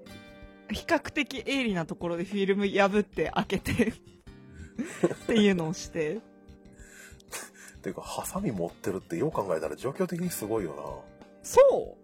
[0.70, 6.16] 比較的鋭利なところでフィルム破って開けて、っていうのをして。
[6.16, 6.20] っ
[7.82, 11.00] ていうか、ハサミ持ってるってよう考えたら状況的にすごいよ
[11.42, 11.99] そな。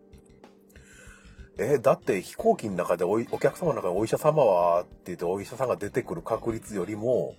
[1.58, 7.34] えだって飛行機の中でおいお客様の中でお医者様はって言ってお医者さんが出てくる確率よりも、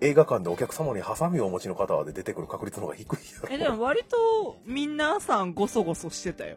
[0.00, 3.48] 映画館でお客様にハサミをお持ちの方はで出てくる確率の方が低いやろ。
[3.48, 6.56] うえ、でも割と、皆さんごそごそしてたよ。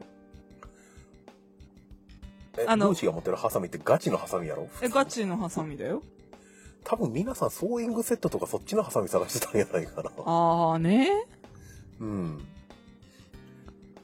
[2.58, 4.68] え、あのルーシーが持ってるハサミってガチのハサミやろ？
[4.82, 6.02] え、ガチのハサミだよ。
[6.84, 10.12] 多分皆さんソーイングセットとかそっちのハサミ探してたんやないかな。
[10.18, 11.10] あーね
[12.00, 12.46] うん。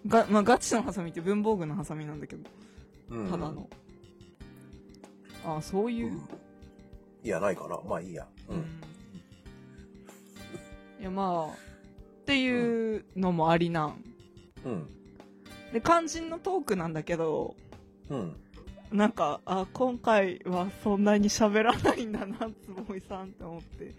[0.07, 2.58] が、まあ、ガチのハサミって文房具のハサミなんだけど、うん。
[3.09, 3.69] ただの。
[5.45, 6.11] あーそういう？
[7.23, 7.79] いや、ないかな。
[7.87, 8.27] まあいいや。
[8.49, 8.53] う。
[8.53, 8.63] うんん
[10.99, 11.55] いや、まあ、っ
[12.25, 14.03] ていうのもありなん。
[14.65, 14.87] うん。
[15.73, 17.55] で、肝心のトークなんだけど、
[18.09, 18.35] うん。
[18.91, 23.93] なんか、あ、今回はそんなに喋らないんだな、つぼいさんって思って。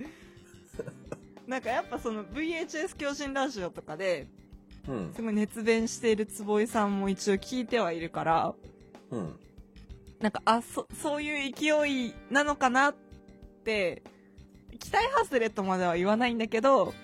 [1.46, 4.28] なんかやっぱその VHS 狂人ラジオとかで、
[4.88, 5.12] うん。
[5.14, 8.54] すごい熱弁している坪井さんも一応聞いてはいるから、
[9.10, 9.40] うん。
[10.20, 12.94] なんか、あ、そ、そういう勢いなのかなっ
[13.64, 14.02] て、
[14.78, 16.94] 期待外れとまでは言わないんだけど、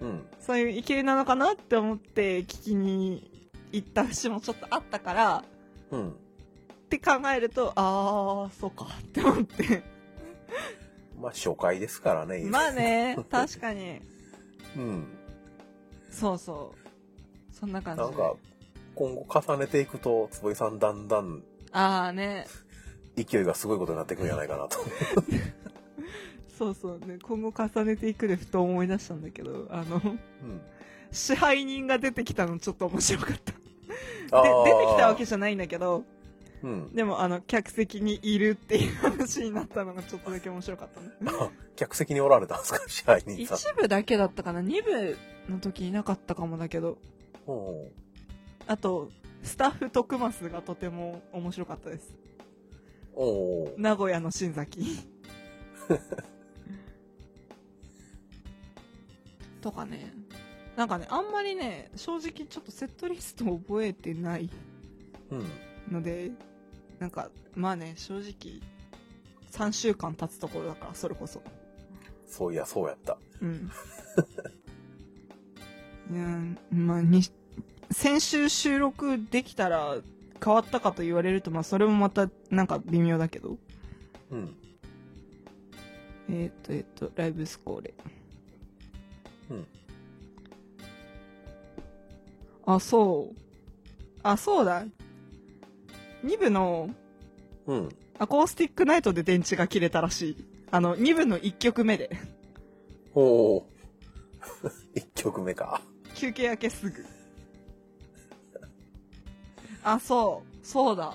[0.00, 0.26] うん。
[0.40, 3.30] そういう勢いなのかなって思って聞きに
[3.72, 5.44] 行った節もちょっとあったから、
[5.90, 6.10] うん。
[6.10, 6.12] っ
[6.88, 9.82] て考えると、あー、そうかって思って。
[11.20, 12.44] まあ初回ですからね。
[12.44, 14.00] まあね、確かに。
[14.76, 15.06] うん。
[16.10, 17.54] そうそう。
[17.54, 18.08] そんな感じで。
[18.08, 18.36] なんか、
[18.94, 21.42] 今後重ねていくと、坪井さんだんだん
[21.72, 22.46] あーね。
[23.16, 24.78] 勢いがすごいことになっていくんじゃないかなと。
[26.56, 27.18] そうそうね。
[27.22, 30.60] 今後重ねていくでふと思い出したんだけど、あの、うん。
[31.12, 33.52] 支配人が出てきたのちょっと面白かった。
[33.52, 36.04] で出てきたわけじゃないんだけど、
[36.62, 36.92] うん。
[36.94, 41.08] でもあの、客席にいるっていう話になったのがちょっとだけ面白かったね。
[41.40, 42.80] あ客席におられたんですか？
[42.88, 43.38] 支配人。
[43.40, 44.60] 一部だけだったかな？
[44.60, 45.16] 二部
[45.48, 46.98] の時いなかったかもだけど、
[48.66, 49.10] あと、
[49.42, 52.14] スタッフ徳増がとても面白かったです。
[53.14, 55.00] おう名古屋の新崎。
[59.60, 60.12] とかね。
[60.76, 64.48] なんかね、あんまりね、正直ちょっとセットリストを覚えてない
[65.30, 65.44] うん。
[65.90, 66.30] ので、
[67.00, 68.60] なんか、まあね、正直、
[69.50, 71.42] 3週間経つところだから、それこそ。
[72.26, 73.18] そういや、そうやった。
[73.40, 73.70] うん。
[76.10, 77.22] うん、まあ、に、
[77.90, 79.96] 先週収録できたら
[80.44, 83.56] 変わったかと言われると、まあ、それもまた、なんか微妙だけど。
[84.30, 84.54] うん。
[86.30, 87.94] えっ、と、えっ、と、ライブスコーレ。
[89.50, 89.66] うん。
[92.66, 93.36] あ、そう。
[94.22, 94.84] あ、そうだ。
[96.24, 96.90] 2部の
[97.66, 97.88] うん。
[98.18, 100.44] アコースティックナイトで電池が切れたらしい。
[100.70, 102.10] あの、2部の1曲目で。
[103.14, 103.66] おお。
[104.94, 105.80] 一曲目か。
[106.14, 107.17] 休憩明けすぐ。
[109.92, 110.66] あ、そう。
[110.66, 111.14] そうだ。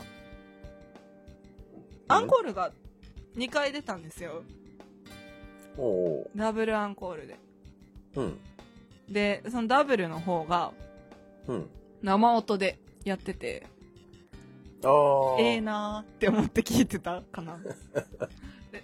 [2.07, 2.71] アンコールが
[3.35, 4.43] 2回出たんですよ。
[5.77, 6.31] おお。
[6.35, 7.37] ダブルアンコールで。
[8.15, 8.39] うん。
[9.09, 10.71] で、そのダブルの方が
[11.47, 11.69] うん。
[12.01, 13.67] 生音でやってて、
[14.83, 15.41] ああ。
[15.41, 17.57] ええなーって思って聞いてたかな。
[18.71, 18.83] で、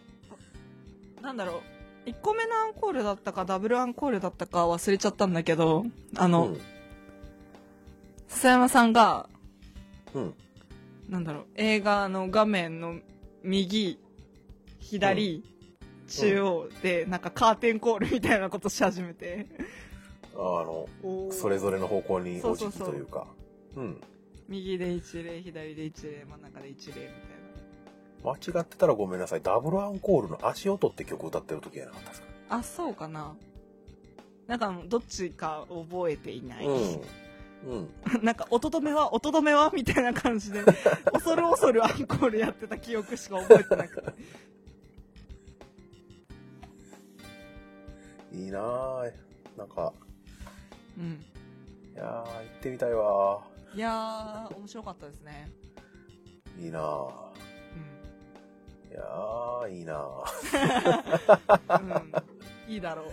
[1.21, 1.61] なんだろ
[2.05, 2.09] う。
[2.09, 6.61] 1個目のアンコールだったか、ダブルアンコールだったか忘れちゃったんだけど、あの、うん。
[8.27, 9.29] 笹山さんが、
[10.13, 10.33] うん。
[11.09, 12.99] なんだろう、映画の画面の
[13.43, 13.99] 右、
[14.79, 15.43] 左、
[16.07, 19.47] 中央で、なんかカーテンコールみたいなことし始めて、
[20.35, 20.87] あの、
[21.31, 23.27] それぞれの方向に落ち着くというか。
[23.75, 24.01] うん。
[24.47, 27.09] 右で一例、左で一例、真ん中で一例みたい
[28.53, 29.41] 間違ってたらごめんなさい。
[29.41, 32.27] ダブルアンコールの足音って曲歌ってる時じゃなかったですか？
[32.49, 32.55] な。
[32.57, 33.35] あ、そうかな。
[34.47, 36.65] なんか、どっちか覚えていない。
[36.65, 37.01] うん。
[37.65, 37.89] うん。
[38.23, 39.71] なんか、音止めは、音止めは？
[39.73, 40.63] みたいな感じで、
[41.11, 44.13] 恐る恐るアンコールやってた記憶しか覚えてなくて。
[48.37, 49.11] いいなぁ。
[49.57, 49.91] なんか、
[50.97, 51.25] うん。
[51.93, 52.25] いやー、行っ
[52.61, 53.41] てみたいわ
[53.75, 55.51] いやー、面白かったですね。
[56.57, 56.65] ー。
[56.65, 57.11] いいなぁ。
[57.75, 57.77] う
[58.87, 58.91] ん。
[58.91, 61.81] いやー、いいなぁ。
[62.67, 63.05] うん、いいだろう。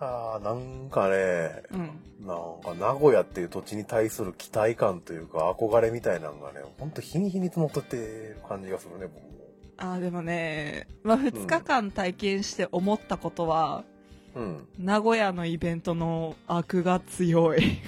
[0.00, 2.26] あー、なんかね、うん。
[2.26, 9.30] なんか名古屋っていう土地に対する期待感というか憧れみたいなのがね、ほんと日に日に積もってってる感じがするね、僕も。
[9.76, 13.84] あーでもね、まあ、2日間体験して思ったことは、
[14.34, 14.68] うん。
[14.78, 17.62] 名古屋のイベントの悪が強い。
[17.62, 17.78] い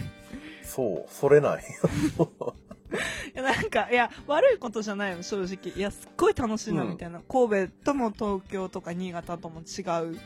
[0.64, 1.64] そう、それない。
[3.34, 5.74] や、なんか、いや、悪いことじゃないの、正直。
[5.74, 7.20] いや、すっごい楽しいな、うんみたいな。
[7.20, 10.18] 神戸とも東京とか新潟とも違う。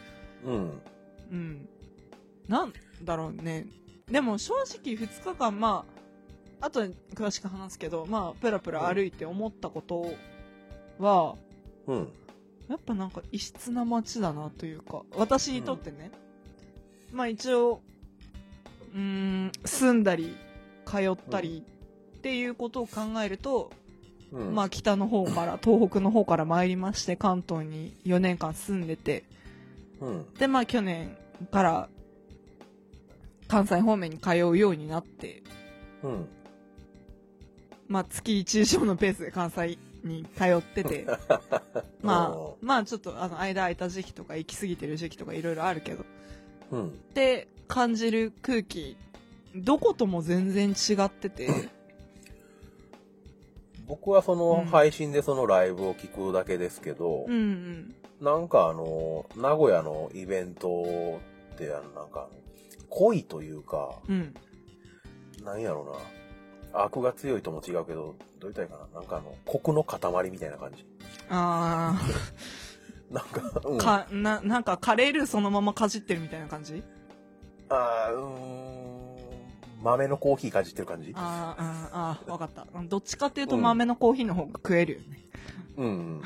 [0.45, 0.53] うん。
[0.53, 0.81] うん。
[2.49, 3.67] なんだろうね。
[4.11, 5.85] でも、正直2日間、ま
[6.61, 10.13] あ、後で詳しく話すけど、まあ、プラプラ歩いて思ったこと
[10.99, 11.37] は、
[11.87, 12.09] うん。
[12.69, 16.11] やっぱなんか異質な街だなというか、私にとってね。
[17.13, 17.81] まあ一応、
[18.93, 20.37] うーん、住んだり、
[20.85, 21.65] 通ったり
[22.19, 23.71] っていうことを考えると、
[24.33, 24.55] うん。
[24.55, 29.25] まあ北の方から、東北の方から参りまして、関東に4年間住んでて、
[30.01, 30.35] うん。
[30.35, 31.17] でまあ去年
[31.53, 31.89] から
[33.49, 35.43] 関西方面に通うようになって、
[36.03, 36.29] うん。
[37.89, 41.07] まあ月1以上のペースで関西に通ってて、
[42.03, 46.05] まあ、まあちょっとあの間空いた時期とか行き過ぎてる時期とかいろいろあるけど、
[46.73, 46.89] うん。
[46.89, 48.97] って感じる空気、
[49.55, 51.51] どことも全然違ってて、
[53.87, 57.95] 僕はそのうん配信でそのライブを聞くだけですけど、うんうん。
[58.21, 61.21] なんかあの、名古屋のイベント
[61.55, 62.29] ってあのなんか、
[62.91, 64.35] 濃いというか、うん。
[65.45, 65.87] なんやろう
[66.75, 66.83] な。
[66.83, 69.01] 悪が強いとも違うけど、どう言ったらいいかな。
[69.01, 70.85] なんかあの、コクの塊みたいな感じ。
[71.31, 71.99] あ
[73.11, 76.83] なんか、うんー、か、な、なんかカレールーそのままかじってるみたいな感じ？
[77.69, 81.13] あーうーん、豆のコーヒーかじってる感じ？
[81.17, 82.67] あーあー、あーわかった。
[82.83, 85.21] どっちかっていうとうん豆のコーヒーの方が食えるよね。
[85.77, 86.23] うんうん。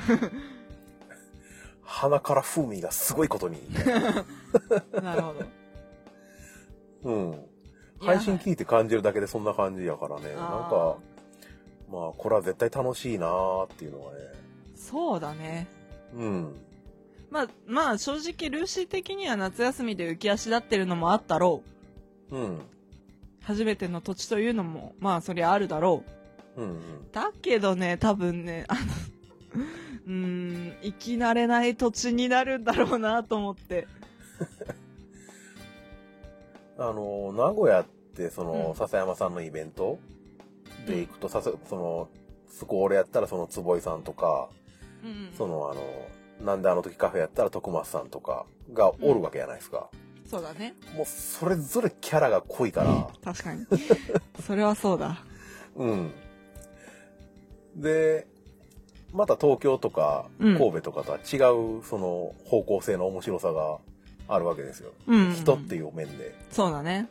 [1.83, 3.57] 鼻から風味がすごいことに。
[5.01, 5.60] なるほど。
[7.03, 7.45] うん。
[7.99, 10.33] 配信聞いて感じるだけでそんな感じやからね。
[10.33, 10.97] なんあか、
[11.91, 14.17] まあ、これは絶対楽しいなーっていうのがね。
[14.75, 15.67] そうだね。
[16.15, 16.55] うん。
[17.29, 21.63] まあ、まあ正直ルーシー的には夏休みで浮き足立ってるのもあったろ
[22.31, 22.35] う。
[22.35, 22.59] うん。
[23.43, 26.03] 初めての土地というのも、まあそりゃあるだろ
[26.57, 26.61] う。
[26.61, 27.11] うんうん。
[27.11, 28.81] だけどね、多分ね、あの、
[30.07, 33.87] うーん、生き慣れない土地になるんだろうなと思って。
[36.81, 39.99] あの、名古屋って、その、うん笹山さんのイベント
[40.87, 42.09] で行くと、ささその、
[42.47, 44.49] スコールやったらその坪井さんとか、
[45.03, 49.89] うんその、あの、なんであの時カフェやったら徳松さんとかがおるわけじゃないですか。
[50.25, 50.75] そうだね。
[50.95, 53.65] もう、それぞれキャラが濃いから、確かに。
[54.45, 55.23] それはそうだ。
[55.75, 56.11] うん。
[57.75, 58.27] で、
[59.13, 61.35] また東京とかうん神戸とかとは違
[61.79, 63.79] う、その方向性の面白さが
[64.33, 64.93] あるわけですよ。
[65.07, 65.33] うん。
[65.33, 66.33] 人っていう面で。
[66.49, 67.09] そうだね。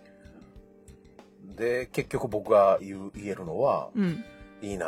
[1.56, 4.24] で、結局僕が言う言えるのは、うん。
[4.62, 4.86] いいな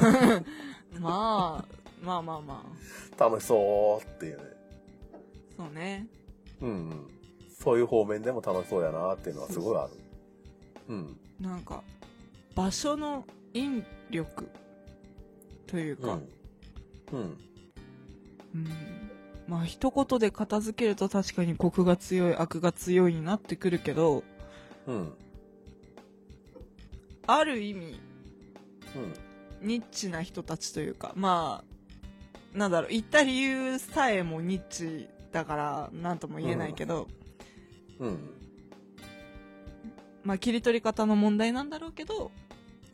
[0.00, 0.44] ぁ
[1.00, 1.64] まあ、
[2.02, 2.64] まあまあま
[3.18, 4.42] 楽しそうっていうね。
[5.58, 5.62] あ。
[5.64, 6.06] そうね。
[6.60, 7.08] うんうん。
[7.58, 9.90] そういう方面でも楽しそうやなっていうのはすごいある。
[10.88, 11.20] うん。
[11.40, 11.82] なんか、
[12.54, 14.48] 場所の引力
[15.66, 16.18] というか、
[17.12, 17.18] うん。
[17.18, 17.38] うん。
[18.54, 18.99] うん
[19.50, 24.22] まあ一言で片付けると確かにコクが強い悪が強いになってくるけど
[24.86, 25.12] うん。
[27.26, 28.00] ある意味
[29.60, 29.66] うん。
[29.66, 31.64] ニッチな人たちというかま
[32.54, 37.06] あなんだろう言った理由さえもニッチだから何とも言えないけど、
[38.00, 38.30] うん。
[40.24, 42.30] まあ切り取り方の問題なんだろうけど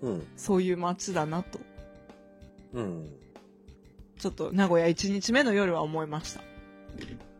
[0.00, 0.26] うん。
[0.36, 1.61] そういう街だなと
[2.72, 3.26] うん。
[4.27, 6.41] ちょっと名古屋1日目の夜は思いました。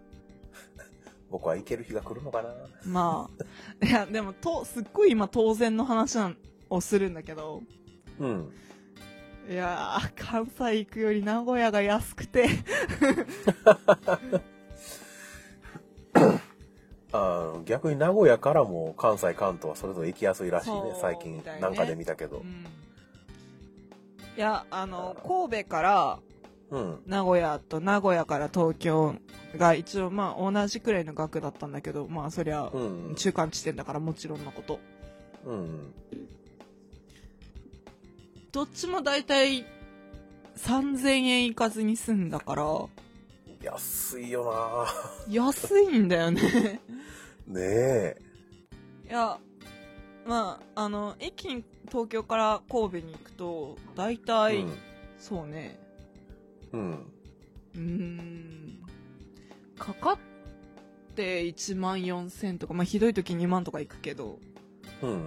[1.30, 2.55] 僕は行ける日が来るのかな。
[2.84, 3.28] ま
[3.80, 6.37] あいやでもとすっごい今当然の話なん
[6.70, 7.64] をするんだけど。
[8.20, 8.53] うん。
[9.51, 12.49] いやー、関西行くより名古屋が安くて。
[17.12, 22.39] あ逆に名古屋からも関西関東はそれぞれ行きやすいらしいね最近なんかで見たけど。
[22.39, 22.64] うん。
[24.37, 26.20] いやあの神戸から
[26.70, 27.02] うん。
[27.06, 29.14] 名古屋と名古屋から東京
[29.56, 33.14] が一応まあ同じくらいの額だったんだけどまあそりゃうん。
[33.16, 34.80] 中間地点だからもちろんのこと。
[35.44, 35.94] うん。
[38.52, 39.64] どっちも大体
[40.56, 42.64] 3000円いかずに済んだから。
[43.62, 44.86] 安いよ
[45.28, 46.80] 安いんだよね。
[47.46, 48.16] な ねえ。
[49.08, 49.38] いや
[50.26, 54.64] まああの駅に東京から神戸に行くと大体、
[55.18, 55.78] そうね
[56.76, 57.12] うん。
[57.74, 58.78] うーん。
[59.78, 60.18] かかっ
[61.14, 64.38] て1万4000とかまあひどい時2万とか行くけど。
[65.02, 65.10] うん。
[65.10, 65.20] うん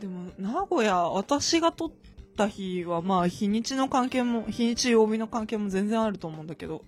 [0.00, 6.82] でも名古屋私が取った日はまあ日にちの関係も日にち曜日の関係も全然あると思うんだけど。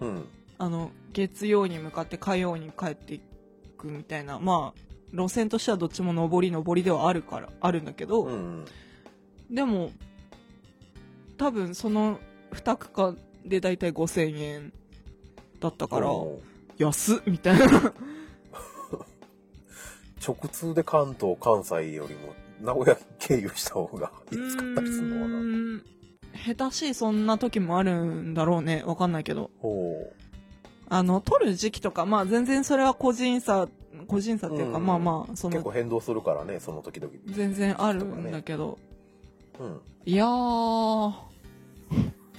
[0.00, 0.24] うん。
[0.58, 3.20] あの月曜に向かって火曜に帰ってい
[3.76, 4.38] くみたいな。
[4.38, 8.64] まあ路線としてはどっちも上り上りではあるからあるんだけど、うん
[9.50, 9.92] でも
[11.38, 12.18] 多分その
[12.52, 13.16] 2区間
[13.46, 14.72] で大体5000円
[15.60, 16.40] だったからお
[16.78, 17.66] 安っみたいな。
[20.26, 25.96] 直通で関東関西よりも名古屋経由した方が安かったりするのかな。
[26.54, 28.82] 下手しいそんな時もあるんだろうね。
[28.84, 29.50] わかんないけど。
[29.58, 30.12] ほ
[30.88, 33.68] あの取る時期とかまあ全然それは個人差
[34.06, 34.86] 個人差っていうか、うん。
[34.86, 37.12] まあまあそうの結構変動するからねその時々。
[37.26, 38.78] 全然あるんだけど、
[39.58, 39.80] うん。
[40.04, 41.12] いやー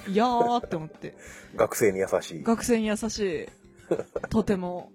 [0.07, 1.15] いやーって思って。
[1.55, 2.43] 学生に優しい。
[2.43, 3.47] 学生に優しい。
[4.29, 4.91] とても。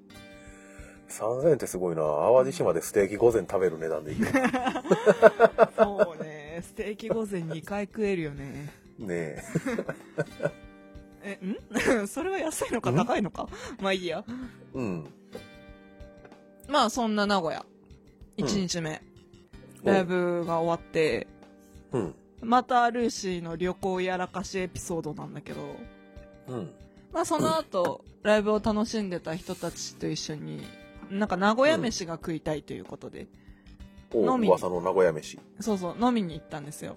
[1.09, 2.03] 3000円ってすごいな。
[2.03, 4.19] 淡路島でステーキ午前食べる値段でいい
[5.77, 6.61] そうね。
[6.63, 8.73] ステーキ午前2回食えるよね。
[9.09, 9.43] え。
[11.25, 11.39] え
[12.03, 12.09] ん？
[12.09, 13.49] それは安いのかん高いのか？
[13.81, 14.25] まあいいや。
[14.75, 15.07] うん。
[16.69, 17.65] まあそんな名古屋。
[18.39, 19.03] 1日目、
[19.85, 21.27] ライブが終わって。
[21.93, 25.77] うんまたルーシーの旅行やらかしエピソードなんだけど。
[26.49, 26.71] うん。
[27.13, 30.65] まあその後、ライブを楽しんでた人たちと一緒に
[31.11, 33.27] なんか名古屋飯が食いたいということで、
[34.13, 34.49] お飲みに。
[34.49, 35.39] 噂の名古屋飯。
[35.61, 36.97] そうそう飲みに行ったんですよ。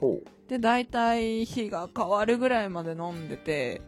[0.00, 3.82] おで大体日が変わるぐらいまで飲んでて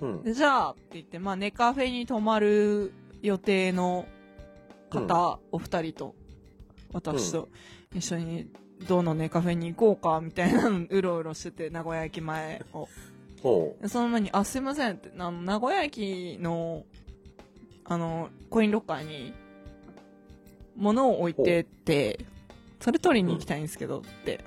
[0.00, 0.22] うん。
[0.22, 4.06] でじゃあって言って、まあ、ネカフェに泊まる予定の
[4.90, 6.14] 方、お二人と
[6.92, 7.48] 私と
[7.94, 8.48] 一緒に
[8.88, 12.88] どのネカフェに行こうかみたいなのうろうろしてて名古屋駅前を。
[13.42, 16.84] その前に「あすいません」ってあの名古屋駅の
[17.84, 19.34] あのコインロッカーに
[20.76, 22.24] 物を置いてって
[22.80, 24.44] それ取りに行きたいんですけどって。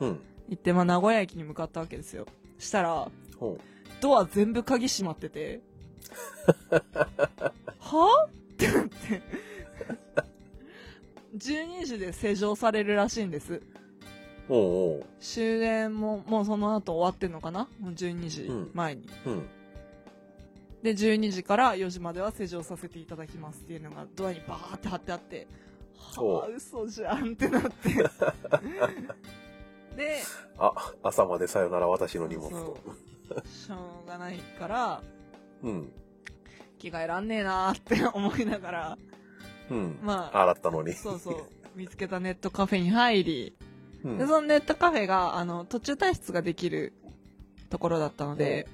[0.00, 0.20] うん。
[0.48, 2.26] 言って、まあ、名古屋駅に向かったわけですよ。
[2.58, 3.08] したら
[3.40, 3.58] お
[4.00, 5.60] ドア全部鍵閉まってて。
[7.78, 9.22] はってなって
[11.36, 13.60] 12時で施錠されるらしいんです。
[14.48, 17.68] おお終電ももうその後終わってんのかな？
[17.80, 19.48] もう12時前に、うん。
[20.82, 25.46] で12時から4時までは施錠させていただきますっていうのがドアにバーって貼ってあって
[26.18, 27.70] おはあ嘘じゃんってなって。
[29.96, 30.18] で
[30.58, 32.76] あ朝までさよなら私の荷物と。
[33.46, 35.02] しょうがないから
[35.62, 35.90] うん。
[36.78, 38.98] 着替えらんねえなーって思いながら
[39.70, 39.98] うん。
[40.02, 40.92] まあ洗ったのに。
[40.92, 41.44] そうそう。
[41.74, 43.56] 見つけたネットカフェに入り。
[44.04, 44.18] うん。
[44.18, 46.92] でそのネットカフェがあの途中退出ができる
[47.70, 48.68] ところだったので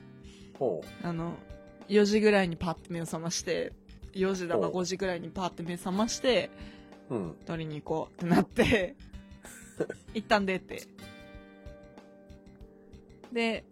[0.58, 1.34] おあの
[1.88, 3.72] 4時ぐらいにパッて目を覚まして
[4.12, 6.50] 4時だかお5時ぐらいにパッて目覚まして
[7.08, 7.36] うん。
[7.46, 8.96] 取りに行こうってなって
[10.14, 10.82] 一旦出て。
[13.32, 13.64] で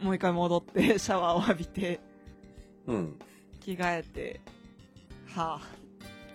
[0.00, 2.00] もう一回戻ってシャワーを浴びて
[2.86, 3.18] うん。
[3.60, 4.40] 着替えて
[5.36, 5.86] はあ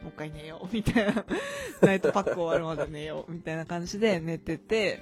[0.04, 1.26] もう一回寝ようみたいな。
[1.82, 5.00] ナイトパック終わるまで寝ようみたいな感じで寝てて。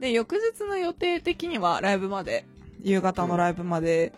[0.00, 2.44] で翌日の予定的にはライブまで
[2.84, 4.12] 夕方のライブまで、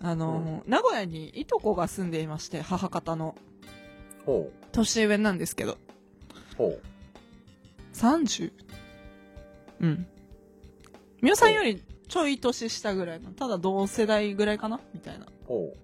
[0.00, 3.34] あの、名古屋にいとこが住んでいまして母方の。
[4.70, 5.76] 年上なんですけど。
[6.56, 6.80] ほう。
[7.94, 8.52] 30?
[9.80, 10.06] うん。
[11.20, 15.26] みおさんよりちょい年下ぐらいのただ同世代ぐらいかなみたいな。
[15.46, 15.74] ほ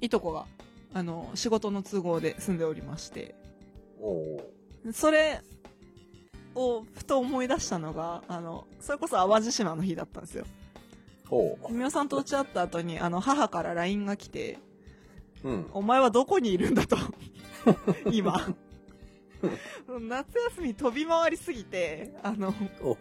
[0.00, 0.46] いとこが
[0.92, 3.34] あの仕事の都合で住んでおりまして。
[4.92, 5.42] それ
[6.54, 10.46] をふと思い出したのがあのそれこそ淡路島の日だったんですよ。
[11.30, 11.62] う。
[11.62, 14.58] ほみおさんと打ち合った後にあの母から LINE が来て
[15.44, 16.96] ううん「お前はどこにいるんだ」と。
[18.10, 18.54] 今。
[19.88, 22.52] 夏休み飛び回りすぎてあの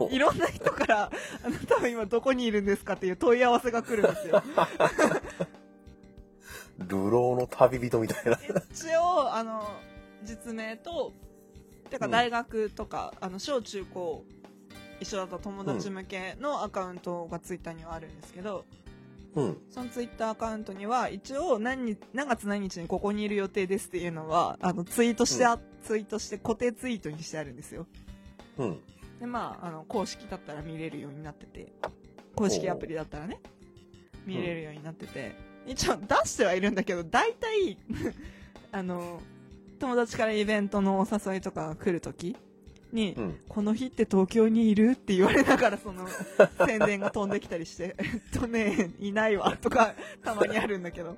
[0.09, 1.11] いろんな人から
[1.43, 4.41] 「あなたは今どこにいるんですか?」っていう問い合わせが来るんですよ
[6.87, 8.39] 流浪の旅人みたいな。
[8.71, 9.67] 一応、あの、
[10.23, 11.13] 実名と、
[11.89, 14.25] てかうん大学とか、あの、小中高
[14.99, 18.65] 一緒だった友達向けのアカウントがツイッターにはあるんですけど、
[19.35, 19.57] うん。
[19.69, 27.87] そのツイッターアカウントには、一応何日、何月何日にここにいる予定ですっていうのは、あの、ツイートしてあ、ツイートして固定ツイートにしてあるんですよ。
[28.57, 28.79] うん。
[29.19, 31.71] で、まあ、あの、公式だったら見れるようになってて、
[32.35, 33.39] 公式アプリだったらね、
[34.25, 35.35] 見れるようになってて、
[35.65, 37.77] 一応出してはいるんだけど、大体、
[38.71, 39.21] あの、
[39.79, 42.35] 友達からイベントのお誘いとかが来るとき
[42.91, 43.39] に、うん。
[43.47, 46.07] この日って東京にいるって言われながらその
[46.65, 51.17] 宣伝が飛んできたりして、えっとね、いないわとかたまにあるんだけど、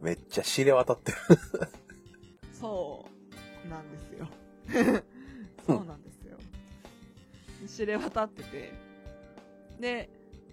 [0.00, 1.18] めっちゃ知れ渡ってる。
[2.52, 3.06] そ
[3.64, 4.28] うなんですよ。
[5.66, 6.38] そうなんですよ。
[7.66, 8.72] 知れ渡ってて。
[9.80, 10.08] で、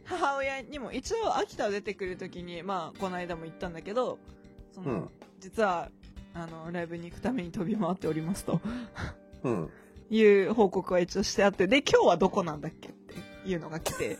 [0.06, 4.20] 母親にも一応秋田を出てくるときに、まあ、この間も言ったんだけど、
[4.74, 5.10] その、うん。
[5.40, 5.90] 実は、
[6.34, 8.60] あの、ライブに行くために飛び回っておりますと。
[9.44, 9.70] うん。
[10.10, 14.18] いう報告は一応してあって、で、今日はどこなんだっけっていうのが来て、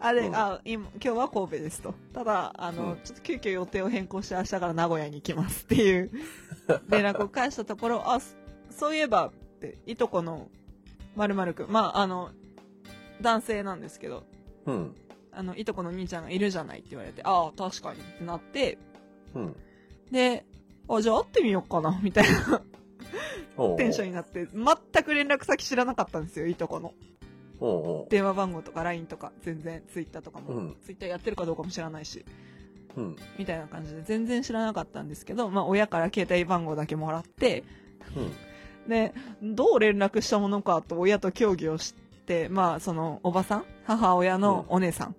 [0.00, 0.36] あ、で、うん。
[0.36, 1.94] あ、今、今日は神戸ですと。
[2.12, 3.00] ただ、あの、うん。
[3.02, 6.10] ちょっと急遽予定を変更して明日から名古屋に行きますっていう
[6.88, 8.34] 連絡を返したところ、あ、そ
[8.70, 10.48] そういえばって、いとこの
[11.16, 12.30] 〇〇くん、まあ、あの、
[13.20, 14.24] 男性なんですけど、
[14.66, 14.94] うん。
[15.32, 18.78] あの、いとこの兄ちゃんがいるじゃないって言われて、ああ、確かにってなって、
[19.34, 19.56] うん。
[20.10, 20.44] で、
[20.88, 22.62] あ、じゃあ会ってみようかな、みたいな
[23.76, 26.92] テンションになって、全く連絡先知らなかったんですよ、いとこの。
[28.10, 32.24] 電話番号とか LINE とか、全然、ツイッターとかも、うんツイッターやってるかどうかも知らないし、
[32.96, 33.16] うん。
[33.38, 37.64] みたいな感じで全然知らなかったんですけど、まあ親から携帯番号だけもらって、
[38.16, 38.20] う
[38.86, 38.88] ん。
[38.88, 41.94] で、どう連絡したものかと親と協議をし
[42.26, 45.16] て、まあそのおばさん母親のお姉さん、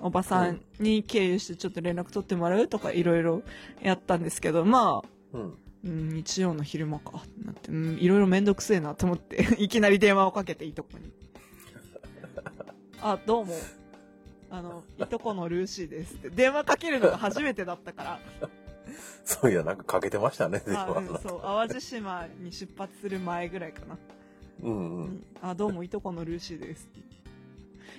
[0.00, 3.42] おばさんに経由してちょっと連絡取ってもらうとかいろいろ
[3.82, 5.58] やったんですけど、まあ、うん。
[5.84, 11.12] うん、日曜の昼間かってなって、うん、いろいろめんどくせえなと思って、 いきなり電話をかけていとこに。
[13.00, 13.54] あ、どうも。
[14.50, 16.30] あの、いとこのルーシーですって。
[16.30, 18.20] 電話かけるのが初めてだったから。
[19.24, 23.98] そういや、なんかかけてましたね、電あ、話うん、そう、淡路島に出発する前ぐらいかな。
[24.62, 24.78] うんう。
[24.78, 26.88] うんんあ、どうもいとこのルーシーです。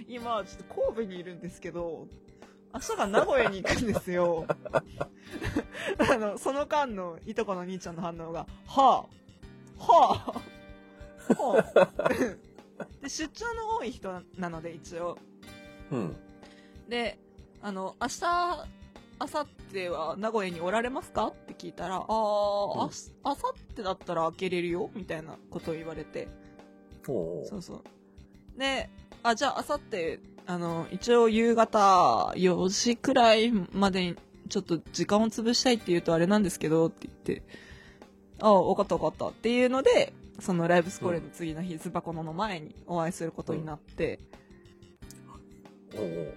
[0.07, 2.07] 今、ちょっと神戸にいるんですけど、
[2.73, 4.45] 明日から名古屋に行くんですよ。
[5.97, 9.05] あの、その間のいとこの兄ちゃんの反応が、は
[9.77, 10.33] あ、は
[11.29, 11.65] あ、は
[12.05, 12.09] あ。
[12.09, 15.17] で、出張の多い人なので、一応。
[15.91, 16.15] うん。
[16.87, 17.17] で、
[17.61, 18.67] あの、明日、
[19.21, 21.27] 明後日は名古屋におられますか？
[21.27, 24.89] って聞いたら、ああ、うんあす明後日だったら開けれるよ？
[24.93, 26.27] みたいなことを言われて。
[27.05, 28.59] そうそう。
[28.59, 28.89] で、
[29.23, 34.15] あ、じゃあ、あさって、あの、一応夕方4時くらいまでに、
[34.49, 37.43] ちょっと時間を潰したいって言うとあれなんですけど、って言って、
[38.41, 39.27] あわかったわかった。
[39.27, 44.19] っていうので、そのライブスコーレの次の日、ズバコノの前にお会いすることになって、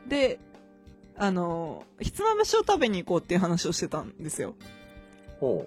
[0.09, 0.39] で、
[1.17, 4.55] あの、ひつまぶしを食べに行こうっていう話をしてたんですよ。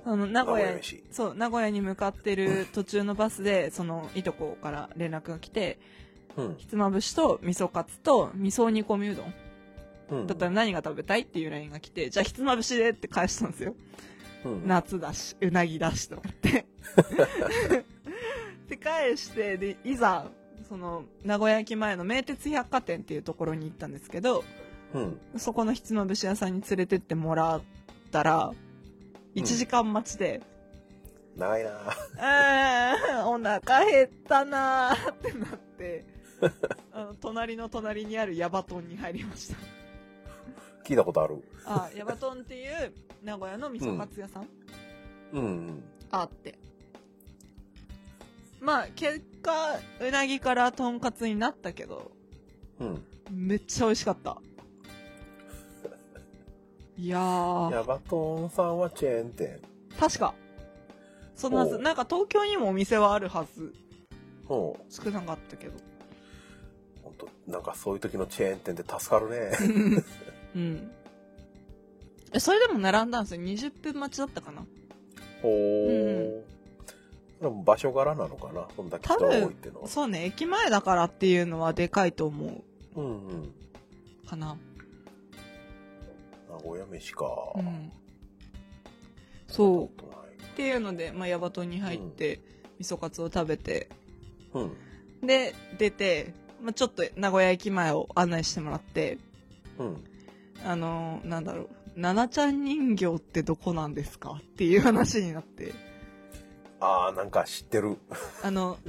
[0.05, 0.79] あの、名古屋
[1.11, 5.79] そう、名古屋に向かってる途中のバスで、その、いとこから連絡が来て、
[6.37, 6.55] うん。
[6.57, 9.33] ひつまぶしと味噌カツと味噌煮込みうどん
[10.09, 10.27] うん。
[10.27, 13.75] だったら何が食べたいっていう LINE が来て、じゃあひつまぶしでって返したんですよ。
[14.45, 14.67] うん。
[14.67, 16.65] 夏だし、うなぎだしと思って。
[18.69, 20.27] で、返して、で、いざ、
[20.67, 24.43] その、名古屋駅前の名鉄百貨店っていうところに行ったんですけど、
[24.93, 25.19] うん。
[25.37, 27.61] そこのひつまぶし屋さんに連れてってもらっ
[28.11, 28.51] たら、
[29.35, 30.41] 1時間待ちで、
[31.35, 31.71] 長いな
[32.17, 36.05] あーお腹減ったなーってなって、
[36.91, 39.57] あの、隣の隣にあるヤバトンに入りました。
[40.83, 41.43] 聞いたことある。
[41.65, 44.47] あ、ヤバトンっていう名古屋の味噌カツ屋さん、
[45.33, 45.83] うんうん。
[46.11, 46.57] あって。
[48.59, 52.11] まあ、結果、うなぎからとんかつになったけど、
[52.79, 53.03] うん。
[53.31, 54.37] めっちゃ美味しかった。
[56.97, 59.59] いやー、ヤバトンさんはチェーン店。
[59.99, 60.33] 確か。
[61.35, 63.73] そんなはず、おうなんか東京にもお店はあるはず。
[64.47, 65.73] おう少なかったけど。
[67.47, 69.51] なんかそういう時のチェーン店って助かるね。
[70.55, 70.91] うん。
[72.33, 73.41] え、それでも並んだんですよ。
[73.41, 74.65] 20分待ちだったかな。
[75.43, 76.41] おうんー。
[77.41, 78.67] でも場所柄なのかな？
[78.75, 79.87] そんだけ人が多いっていうのは。
[79.87, 82.63] そうね、駅前だからっていうのはでかいと思
[82.95, 82.99] う。
[82.99, 83.53] うんうん。
[84.27, 84.57] かな。
[86.49, 87.25] 名古屋飯か。
[87.55, 87.91] うん。
[89.47, 89.83] そう。
[89.83, 89.85] う。
[89.85, 89.89] っ
[90.55, 92.39] ていうので、まあ、ヤバトンに入って、
[92.79, 93.89] 味噌カツを食べて、
[94.53, 95.27] うん。
[95.27, 96.33] で、出て、
[96.65, 99.19] まあ、ちょっと名古屋駅前を案内してもらって、
[99.77, 100.03] うん。
[100.65, 105.73] あの、なんだろう、ななちゃん人形ってどこなんですかっていう話になって、
[106.79, 107.97] ああ、なんか知ってる。
[108.41, 108.79] あの、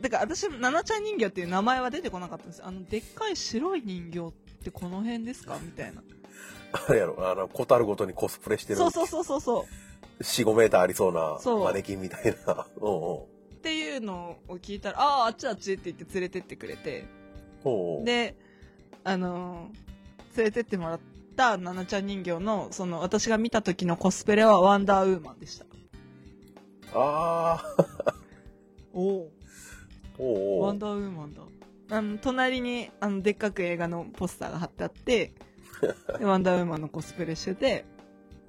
[0.00, 4.32] だから私、ななちゃん人形っていう名前は出てこなかったんですあの、でっかい白い人形っ
[4.62, 5.58] てこの辺ですか？
[5.60, 6.02] みたいな。
[6.88, 8.76] あれやろ、あの、小樽ごとにコスプレしてる。
[8.78, 9.66] そうそうそうそうそ
[10.20, 10.22] う。
[10.22, 12.66] 4、5メーターありそうなそうマネキンみたいな。
[12.80, 13.16] うんうん。
[13.18, 13.26] っ
[13.64, 17.23] ていうのを聞いたら、ああ、あっちあっちって言って連れてってくれて、おうおう、
[18.04, 18.36] で、
[19.04, 19.84] あのー
[20.36, 21.00] 連れてってもらっ
[21.36, 25.66] たななちゃん人形の、その、私が見た時のコスプレはワンダーウーマンでした。
[26.92, 28.14] ああ、
[28.92, 29.28] お
[30.18, 30.60] お。
[30.62, 31.42] ワンダーウーマンだ。
[31.90, 35.34] あの、隣に、あの、でっかく映画のポスターが貼ってあって、
[36.18, 37.84] でワンダーウーマンのコスプレしてて、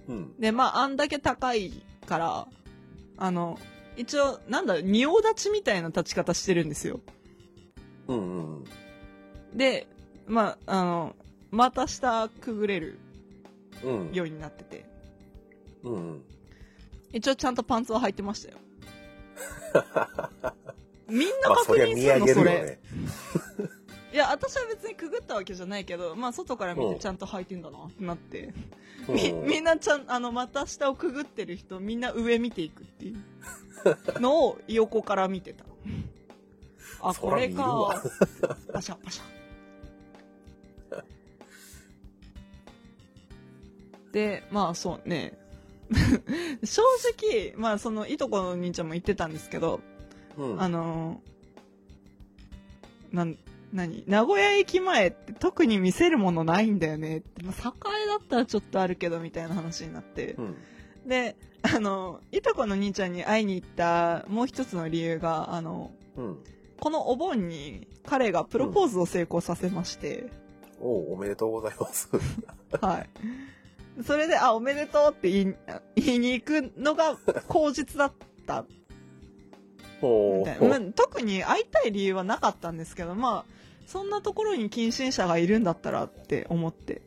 [0.07, 0.35] うん。
[0.39, 1.71] で、まあ、あんだけ高い
[2.07, 2.47] から、
[3.17, 3.59] あの、
[3.97, 6.99] 一応、なんだ仁王立ちみたいな立ち方してるんですよ。
[8.07, 8.63] うんうん。
[9.55, 9.87] で、
[10.27, 11.15] まあ、あの、
[11.51, 12.99] 股下くぐれる
[13.83, 14.13] うん。
[14.13, 14.85] ようになってて、
[15.83, 16.21] うんうん。
[17.13, 18.57] 一応ちゃんとパンツは履いてましたよ。
[21.07, 22.65] みんなまあ、そ確りゃ見認するの、上げるよそれ。
[22.65, 22.79] ね。
[24.13, 28.53] いや、私は別にくぐったわけじゃないけど、まあ、外から見うんてちゃんと履いてんだなってなって。
[29.09, 35.65] うんみ、みんなちゃん、あの、股下をくぐってる人、みんな上見ていくっていうのを横から見てた。
[37.01, 38.09] あ、そらこれ見るわか。
[38.73, 39.34] パシャパシャ。
[44.15, 45.37] で、まあそうね。
[46.63, 46.81] 正
[47.21, 49.81] 直、まあその、いとこの兄ちゃんも言ってたんですけど、
[50.37, 50.61] うん。
[50.61, 53.37] あのーなん、
[53.73, 54.05] 何？
[54.07, 57.43] 名古屋駅前って特に見せるものないんだよねって。
[57.43, 60.41] まあ、栄だったらちょっとあるけどみたいな話になってう。
[60.43, 60.55] ん。
[61.05, 66.37] で、あの、いとこの兄ちゃんに会いに行ったもう一つの理由が、あの、うん。
[66.79, 70.31] このお盆に彼がプロポーズを成功させまして、
[70.79, 72.09] おうおめでとうございます。
[72.79, 73.09] はい。
[74.03, 75.55] それで、あ、おめでとうって言い
[75.95, 77.15] 言いに行くのが
[77.47, 78.13] 口実だっ
[78.45, 78.65] た
[80.01, 83.55] おうみたいな、まあ特に会いたい理由はなかったんですけど、まあ、
[83.87, 87.01] そんなところに近親者がいるんだったらって思って。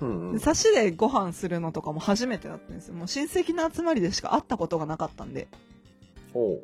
[0.00, 2.94] うん差しでご飯するのとかも初めてだったんですよ。
[2.94, 5.46] もう親戚の集まりでしか会ったことがなかったんで。
[6.32, 6.62] おう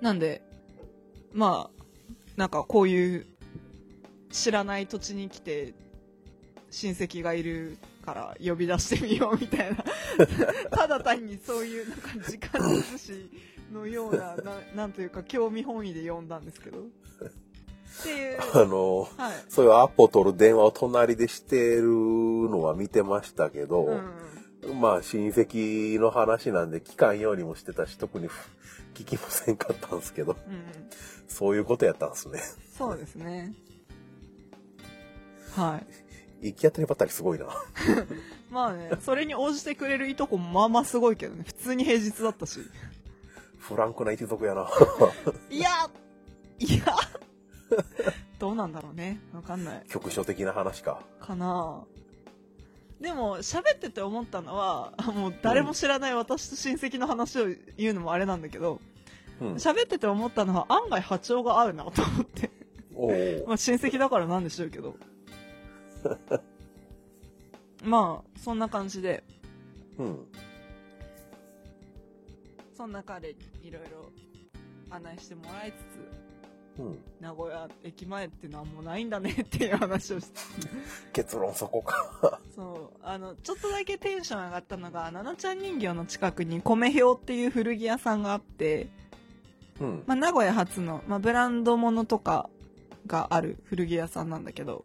[0.00, 0.42] なんで、
[1.32, 1.84] まあ、
[2.36, 3.26] なんかこういう
[4.30, 5.74] 知らない土地に来て
[6.70, 9.84] 親戚がいるから呼び出してみようみたいな。
[10.70, 13.30] ただ単にそういうなんか時間潰し
[13.72, 16.78] のような、 ななんというか興味本位で呼んだんですけど。
[16.80, 16.82] っ
[18.02, 19.34] ていう、あの、はい。
[19.48, 24.80] そういうアポ取る電話を隣でしてるのは見てましたけど、うん。
[24.80, 28.28] まあ親戚の話なんで聞かんようにもしてたし、特に
[28.94, 30.64] 聞きませんかったんですけど、うん。
[31.28, 32.40] そういうことやったんですね。
[32.76, 33.54] そうですね。
[35.54, 36.03] はい。
[36.44, 37.46] 行き当たりばったりすごいな。
[38.50, 42.60] まあね、それに応じてくれるいとこもまあまあすごいけどね、普通に平日だったし。
[43.58, 44.68] フランクな一族やな。
[45.50, 45.70] いや、
[46.58, 46.84] いや、
[48.38, 49.20] どうなんだろうね。
[49.32, 49.82] わかんない。
[49.88, 51.00] 局所的な話か。
[51.18, 51.82] かな
[53.00, 57.46] でも、喋ってて思ったのは、あもう誰も知らない私と親戚の話を
[57.78, 58.80] 言うのもあれなんだけど、
[59.40, 59.54] うん。
[59.54, 62.50] 喋ってて思ったのは案外波長が合うなと思って。
[63.46, 64.94] まあ親戚だからなんでしょうけど。
[67.84, 69.24] まあ、そんな感じで、
[69.98, 70.26] うん。
[72.76, 74.10] そんな彼にいろいろ
[74.90, 76.98] 案内してもらいつつ、うん。
[77.20, 80.40] 名古屋駅前ってなんもないんだねっていう話をして、
[81.12, 82.40] 結論そこか。
[82.54, 88.88] そう、あの、ちょっとだけテンション上がったのが、ななちゃん人形の近くに米表っていう古着屋さんがあって、
[89.80, 90.02] うん。
[90.06, 92.48] まあ、名古屋発の、まあ、ブランド物とか
[93.06, 94.84] がある古着屋さんなんだけど、ほ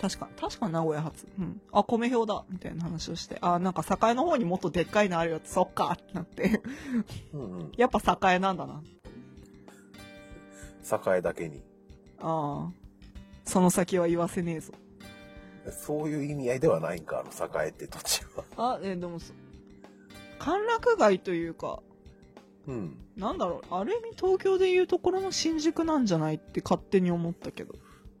[0.00, 1.26] 確か、確か名古屋発。
[1.38, 1.60] うん。
[1.72, 6.62] あ、米表だみたいな話をして、あ、なんか栄の方にもっとでっかいのあるよって、そっかってなって、
[7.32, 7.38] う。
[7.38, 7.72] うんうん。
[7.78, 8.82] やっぱ栄なんだな。
[11.16, 11.62] 栄だけに。
[12.20, 12.86] ああ。
[13.44, 14.72] その先は言わせねえぞ。
[15.70, 18.44] そういう意味合いではないんか、あの、栄って土地は。
[18.74, 19.32] あ、え、でもそ、
[20.38, 21.82] 歓楽街というか、
[22.66, 22.98] うん。
[23.16, 27.74] なんだろう、ある意味東京でいうところの新宿なんじゃないって勝手に思ったけど。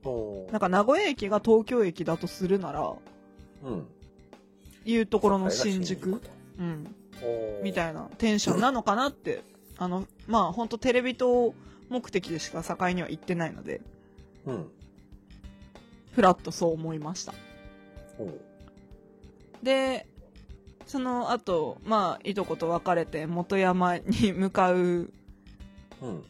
[0.06, 2.96] ほなんか名古屋駅が東京駅だとするなら、う。
[3.62, 3.86] うん。
[4.84, 6.30] いうところの新宿と。
[6.58, 6.94] うん。
[7.62, 9.42] みたいなテンションなのかなって、
[9.78, 11.54] あの、まあ本当テレビ塔
[11.88, 13.80] 目的でしか境には行ってないので、
[14.46, 14.70] うん。
[16.12, 17.34] ふらっとそう思いました。
[19.62, 20.06] で、
[20.86, 26.24] その後、まあ、いとこと別れて元山に向かううん。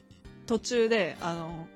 [0.47, 1.69] 途中で、あの、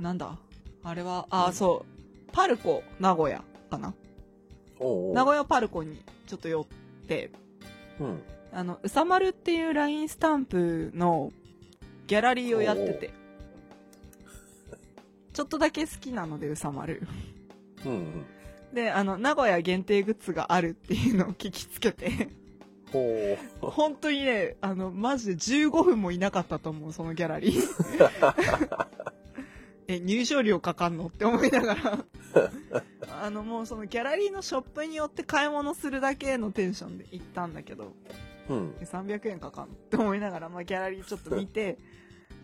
[0.00, 0.38] なんだ？
[0.82, 2.30] あれは、あ、うんそう。
[2.32, 3.94] パルコ名古屋かな？
[4.78, 7.30] おうおう名古屋パルコにちょっと寄って、
[8.00, 8.22] うん。
[8.52, 11.32] あの、うさまるっていう LINE スタンプの
[12.06, 13.10] ギャラリーをやってて、
[15.32, 17.06] ちょっとだけ好きなので、うさまる。
[17.84, 18.26] うんうん。
[18.74, 22.28] で、あの、名古屋限定グッズがあるっていうのを聞きつけて、
[22.92, 23.70] ほう。
[23.70, 27.60] 本当にね、あの、マジで15分もいなかったと思う、そのギャラリー。
[29.88, 31.06] え、入場料かかんの？
[31.06, 32.04] って思いながら。
[33.22, 37.92] あの、もうそのギャラリーのショップによって買い物するだけのテンションで行ったんだけど、
[38.48, 38.74] うん。
[38.80, 39.74] え300円かかんの？
[39.74, 41.78] って思いながら、まあ、ギャラリーちょっと見て、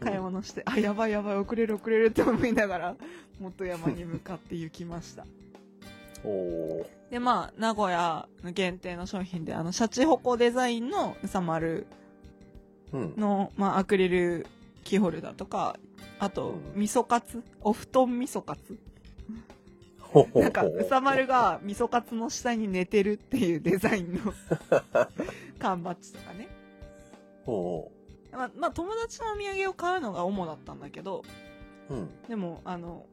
[0.00, 2.96] 買い物して、あ、やばいやばい、遅れる遅れるって思いながら、
[3.40, 5.26] 元山に向かって行きました。
[7.10, 11.86] で、まあ、名古屋の限定の商品で、あの、シャチホコデザインのうさまる
[12.92, 13.14] うん。
[13.16, 14.46] の、まあ、アクリル
[14.84, 15.76] キーホルダーとか、
[16.22, 17.42] あとう、ん味噌カツ？
[17.62, 18.78] お布団味噌カツ？
[20.36, 24.32] なんか、うさまるが味噌カツの下に寝てるっていうデザインの
[25.58, 26.46] 缶バッジとかね。
[27.44, 27.90] ほ
[28.30, 31.24] まあ、まあ、友達のお土産を買うのが主だったんだけど、
[31.88, 31.94] う。
[31.94, 32.08] うん。
[32.28, 33.06] でも、あの、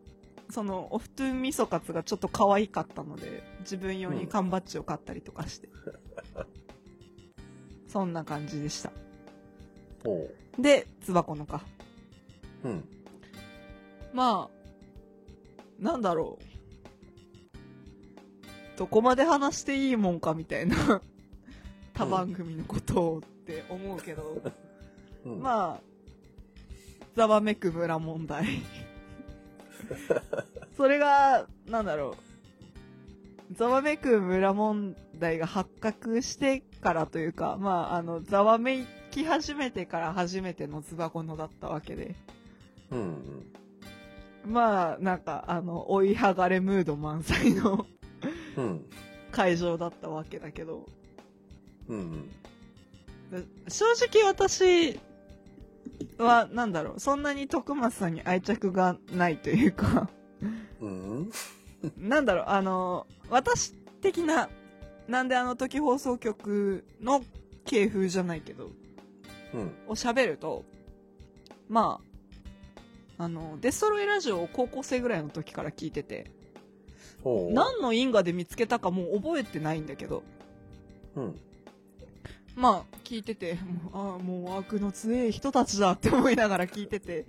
[0.51, 5.70] その、お布団味噌カツがちょっと可愛かったので、自分用に缶バッジを買ったりとかして。
[7.88, 8.91] そんな感じでした。
[10.03, 10.28] ほ
[10.60, 11.64] で、つばこのか。
[12.64, 12.68] う。
[12.68, 12.99] うん。
[14.14, 16.45] まあ、なんだろう。
[18.78, 21.01] どこまで話していいもんかみたいな、
[21.93, 24.41] 他番組のことをって思うけど、
[25.26, 25.41] うん。
[25.41, 25.89] まあ、
[27.16, 28.45] ざわめく村問題。
[30.78, 32.16] それが、なんだろ
[33.51, 33.53] う。
[33.55, 42.16] ざわめく村問題が発覚してからというか、まあ、あの、ざわめき始めてから初めてのズバコノだったわけで。
[42.91, 43.59] うんうん。
[44.45, 47.85] まあ、なんか、あの、追い剥がれムード満載の
[48.57, 48.85] うん。
[49.31, 50.85] 会場だったわけだけど、
[51.87, 52.29] うん。
[53.31, 54.99] で正直私
[56.17, 60.09] は、なんだろう、そんなに徳松さんに愛着がないというか、
[60.81, 61.31] うん。
[61.97, 64.49] なんだろう、あの、私的な、
[65.07, 67.23] なんであの時放送局の
[67.65, 68.69] 系風じゃないけど、
[69.53, 69.71] うん。
[69.87, 70.65] を喋ると、
[71.67, 72.09] まあ、
[73.20, 76.32] あの、デストロイラジオを高校生ぐらいの時から聞いてて。
[77.24, 80.24] 何の因果で見つけたかもう覚えてないんだけど、
[81.17, 81.39] うん。
[82.55, 83.55] まあ、聞いてて、
[83.91, 87.26] も うああ、もう悪の強い人たちだって思いながら聞いてて、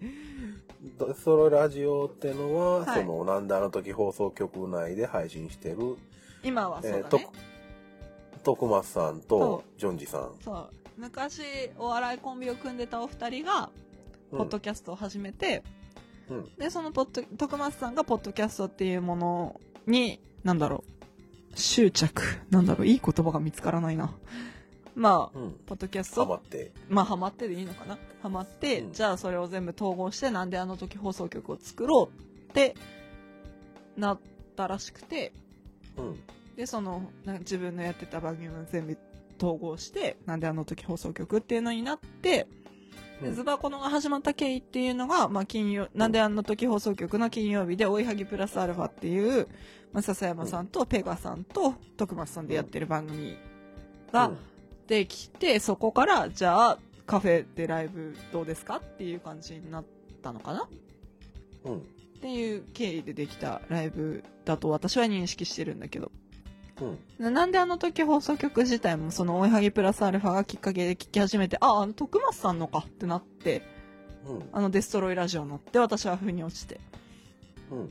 [0.97, 5.97] ドソロラジオってのは、はいその、なんであの時放送局内で配信してる、
[6.45, 7.03] 今はそうだね。
[7.05, 7.21] えー、と、
[8.45, 10.35] 徳松さんとそジョンジさん。
[10.41, 10.71] そう。
[10.97, 11.43] 昔、
[11.79, 13.91] お笑いコンビを組んでたお二人が、うん
[14.31, 15.65] ポッドキャストを始めて、
[16.31, 16.49] うん。
[16.57, 20.85] で、そのポッド、徳松さんがポッドキャストっていうものに、なんだろ
[21.55, 22.23] う、執着。
[22.51, 24.15] なんだろう、いい言葉が見つからないな。
[24.95, 25.53] まあ、うん。
[25.67, 26.73] ポッドキャスト、ハマって。
[26.89, 32.75] まあ、ハマってでいいのかなハマって、うんじゃあそれを全部統合して、なんであの時放送局を作ろうって
[33.97, 34.21] なっ
[34.57, 35.33] たらしくて、
[35.97, 36.21] うん。
[36.57, 37.11] で、その、
[37.41, 38.99] 自分のやってた番組を全部
[39.39, 42.47] 統合して、なんであの時放送局っていうのになって、
[43.33, 49.49] ズバコノが始まった経緯っていうのが、まあ、金曜、なんであの時放送局の金曜日で、追いはぎプラスアルファっていう、
[49.93, 53.37] まあ、笹山さんとペガさんと徳松さんでやってる番組
[54.13, 54.33] が
[54.87, 59.85] できて、そこから、じゃあ、カフェでライブどうですかっていう感じになっ
[60.23, 60.69] たのかな？
[61.65, 61.73] うん。
[61.73, 61.79] うん。
[61.79, 61.83] っ
[62.21, 66.13] ていう経緯でできたライブだと私は認識してるんだけど。
[66.81, 67.35] うん。
[67.35, 73.63] なんであの時放送局自体もその追いはぎプラスアルファがきっかけで聞き始めて、あ、あの徳松さんのかってなって、
[74.27, 74.49] うん。
[74.53, 76.81] あのデストロイラジオになって私は腑に落ちて。
[77.71, 77.91] うん。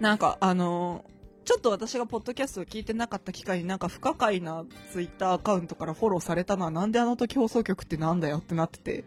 [0.00, 1.14] なんかあのー
[1.44, 9.04] ちょっと私がポッドキャストを聞いてなかった機会になんか不可解なツイッターアカウントからフォローされたのはなんであの時放送局ってなんだよってなってて。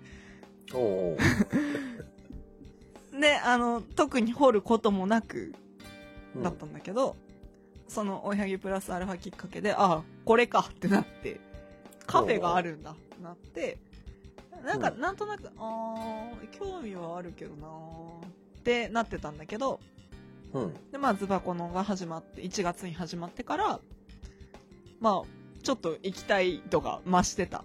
[3.20, 5.56] で、あの、特に掘ることもなく
[6.36, 7.16] うんだったんだけど、
[7.88, 11.40] その追いはぎプラスアルファきっかけで、あ、これかってなって、
[12.06, 13.78] カフェがあるんだってなって、
[14.66, 18.26] なんか、うんなんとなく、あー、興味はあるけどなー
[18.60, 19.80] ってなってたんだけど、
[20.54, 20.74] うん。
[20.92, 23.80] で、まあ、ズバコノが始まって、1月に始まってから、
[25.00, 27.64] まあ、ちょっと行きたい度が増してた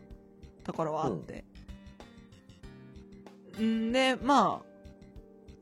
[0.65, 1.45] ところはあって。
[3.61, 4.72] んで、まあ、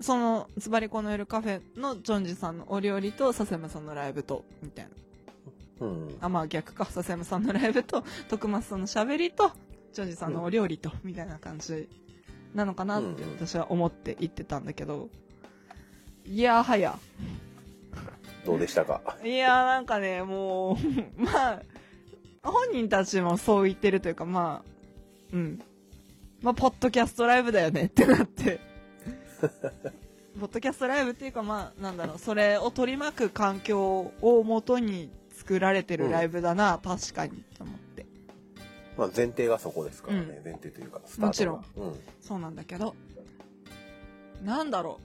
[0.00, 4.86] その、ズバリコの夜カフェのジョンジさんのお料理と、笹山さんのライブと、みたい
[5.80, 5.86] な。
[5.86, 6.16] うん。
[6.20, 9.50] あ、まあ逆か、笹山さんのライブと、徳松さんの喋りと、
[9.92, 11.88] ジョンジさんのお料理と、みたいな感じ
[12.54, 15.08] なのかなって私は思って行ってたんだけど、
[16.24, 16.98] いやはや、
[18.46, 19.02] どうでしたか？
[19.22, 20.78] いやーなんかね、も
[21.18, 21.62] う、まあ、
[22.42, 24.70] 本人たちもそう言ってるというか、まあ、
[25.32, 25.60] うん。
[26.40, 28.69] まあ、ポッドキャストライブだよねってなって。
[30.38, 38.06] ポッドキャストライブっていうか、まあ、なんだろう、それを取り巻く環境をもとに作られてるライブだな、確かに、と思って。
[38.96, 40.44] まあ前提がそこですからね、うん。
[40.44, 41.64] 前提というかスタートがもちろん。
[41.76, 42.00] うん。
[42.20, 42.94] そうなんだけど、
[44.44, 45.00] なんだろ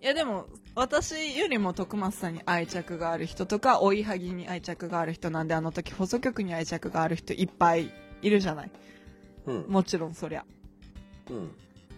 [0.00, 0.04] う。
[0.04, 8.70] いやでも、私よりも徳松さんに愛着がある人とか、追いはぎに愛着がある人なんで、あの時放送局に愛着がある人いっぱいいるじゃない。
[9.46, 9.64] うん。
[9.68, 10.44] もちろんそりゃ。
[11.30, 11.50] うん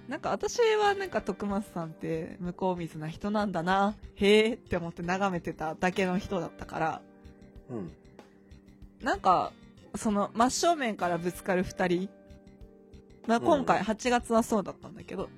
[0.08, 7.02] なんか私はなんか徳松さんって向こう水な人なんだな、へーって思って眺めてただけの人だったから、
[7.70, 7.92] うん。
[9.02, 9.52] なんか、
[9.94, 12.08] その真正面からぶつかる二人、
[13.26, 15.30] まあ今回うん8月はそうだったんだけど、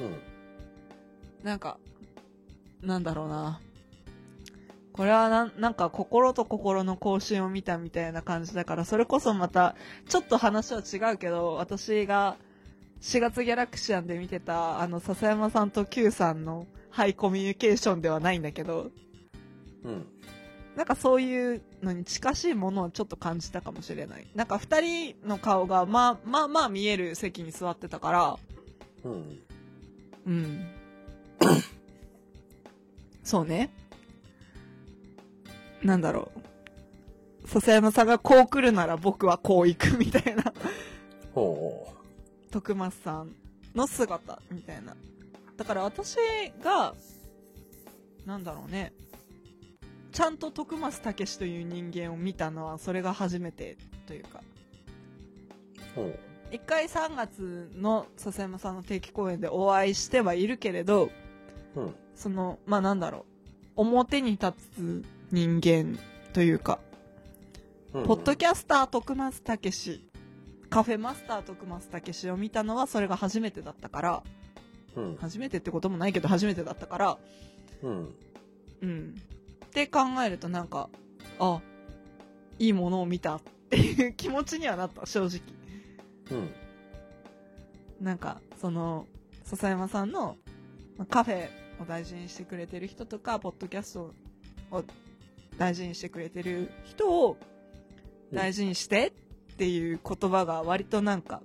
[0.00, 1.44] うん。
[1.44, 1.78] なんか、
[2.82, 3.60] なんだろうな。
[4.92, 9.76] これはなんなんか心と心の交信を見たみたいな感じだから、それこそまた、
[10.08, 12.36] ちょっと話は違うけど、私が
[13.00, 18.90] 4月ギャラクシアンで見てた、あの、笹山さんと Q さんのハイコミュニケーションではないんだけど、
[19.84, 20.06] うん
[20.76, 24.26] なんかそういうのに近しいものをちょっと感じたかもしれない。
[24.34, 28.36] なんか二人の顔がまあまあまあ見える席に座ってたから、
[29.02, 29.40] うん
[30.26, 30.66] うん。
[33.24, 33.70] そうね。
[35.82, 36.30] なんだろ
[37.44, 37.48] う。
[37.48, 40.52] 笹山さんがこう来るなら僕はこう行くみたいな。
[41.32, 41.85] ほ
[42.50, 43.34] 徳松さん
[43.74, 44.96] の姿みたいな。
[45.56, 46.16] だから私
[46.62, 46.94] が、
[48.24, 48.92] なんだろうね。
[50.12, 53.76] ちゃんと徳松武史という人間を見たのはそれが初めて
[54.06, 54.40] というか。
[56.50, 61.10] 一回3月の笹山さんの定期公演でお会いしてはいるけれど、
[61.74, 63.26] ううんその、まあ、なんだろ
[63.76, 63.82] う。
[63.82, 65.98] 表に立つ人間
[66.32, 66.78] というか、
[67.92, 70.06] うんポッドキャスター徳松武史、
[70.70, 74.22] カフェマスター徳松武史を見たのはそれが初めてだったから、
[74.96, 77.18] うん初めてってこともないけど初めてだったから、
[77.82, 78.14] うん
[78.82, 79.14] うん。
[79.66, 80.88] って考えるとなんか、
[81.38, 81.60] あ、
[82.58, 85.40] いいものを見たっていう気持ちにはなった、正直。
[86.30, 86.50] うん
[88.00, 89.06] なんか、その、
[89.44, 90.36] 笹山さんの、
[90.98, 91.48] まあカフェ
[91.80, 94.14] を大事にしてくれてる人とか、ポッドキャスト
[94.70, 94.84] を
[95.56, 97.38] 大事にしてくれてる人を
[98.32, 99.12] 大事にして
[99.56, 101.40] っていう言葉が割となんか、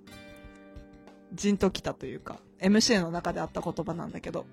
[1.34, 4.46] じんときたというか、MC の中であった言葉なんだけど、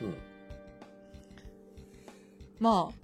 [0.00, 0.14] うん。
[2.58, 2.94] まあ、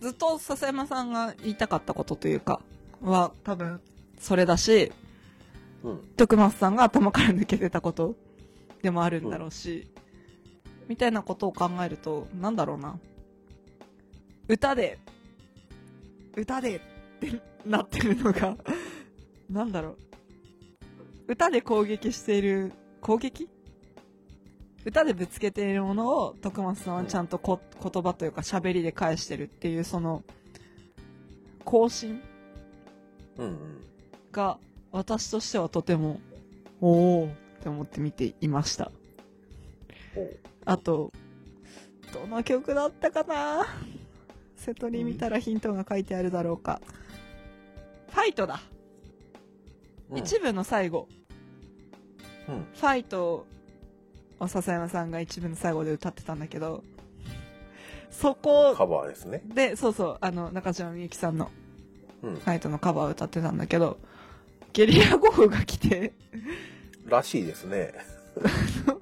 [0.00, 2.60] ずっと笹山さんが言いたかったことというか、
[3.02, 3.80] は多分、
[4.20, 4.92] それだし、
[5.82, 5.98] うん。
[6.16, 8.14] 徳松さんが頭から抜けてたこと
[8.80, 9.88] でもあるんだろうし、
[10.86, 12.96] みたいなことを考えると、なんだろうな。
[14.46, 15.00] 歌で、
[16.36, 16.80] 歌でっ
[17.18, 18.56] てなってるのが、
[19.50, 19.96] なんだろう。
[21.28, 23.48] 歌で攻撃している、攻撃？
[24.84, 30.22] 歌でぶつけているものを徳松さんはちゃんとこ言葉というか喋りで返してるっていうその、
[31.64, 32.20] 更新
[34.30, 34.58] が
[34.92, 36.20] 私としてはとても、
[36.80, 37.28] おおっ
[37.62, 38.92] て思って見ていました。
[40.64, 41.12] あと、
[42.12, 43.66] どの曲だったかな？
[44.56, 46.80] 瀬戸に見たらヒントが書いてあるだろうか。
[48.10, 48.60] ファイトだ。
[50.10, 51.08] うん一部の最後。
[52.48, 53.46] うんファイト
[54.38, 56.84] を笹山さんが一部の最後で歌ってたんだけど、
[58.10, 61.50] そこカバーですねで、そうそう、あの、中島みゆきさんの
[62.22, 63.98] うんファイトのカバーを歌ってたんだけど、
[64.72, 66.12] ゲリラ豪雨が来て、
[67.06, 67.94] らしいですね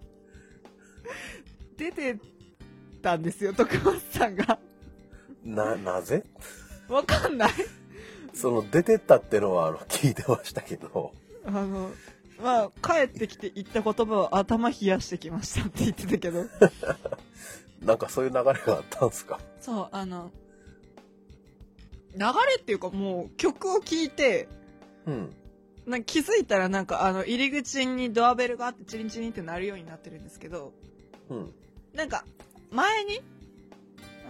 [1.77, 2.17] 出て
[3.03, 4.59] たんですよ、徳松さんが。
[5.45, 6.25] ななぜ？
[6.89, 7.51] わかんない。
[8.35, 11.13] その出てったってのはあの聞いてましたけど。
[11.47, 11.91] あの、
[12.43, 16.45] まあ、帰ってきて言った言葉を頭冷やしてきましたって言ってたけど。
[17.83, 19.39] なんかそういう流れがあったんすか？
[19.61, 20.33] そう、あの、
[22.15, 22.27] 流れ
[22.61, 24.49] っていうかもう曲を聴いて、
[25.07, 25.37] うん。
[25.87, 30.73] なんか気づいたらなんかあの入り口にドアベルがあってチリンチリンって鳴るようになってるんですけど、
[31.29, 31.55] うん。
[31.93, 32.25] なんか
[32.71, 33.21] 前に、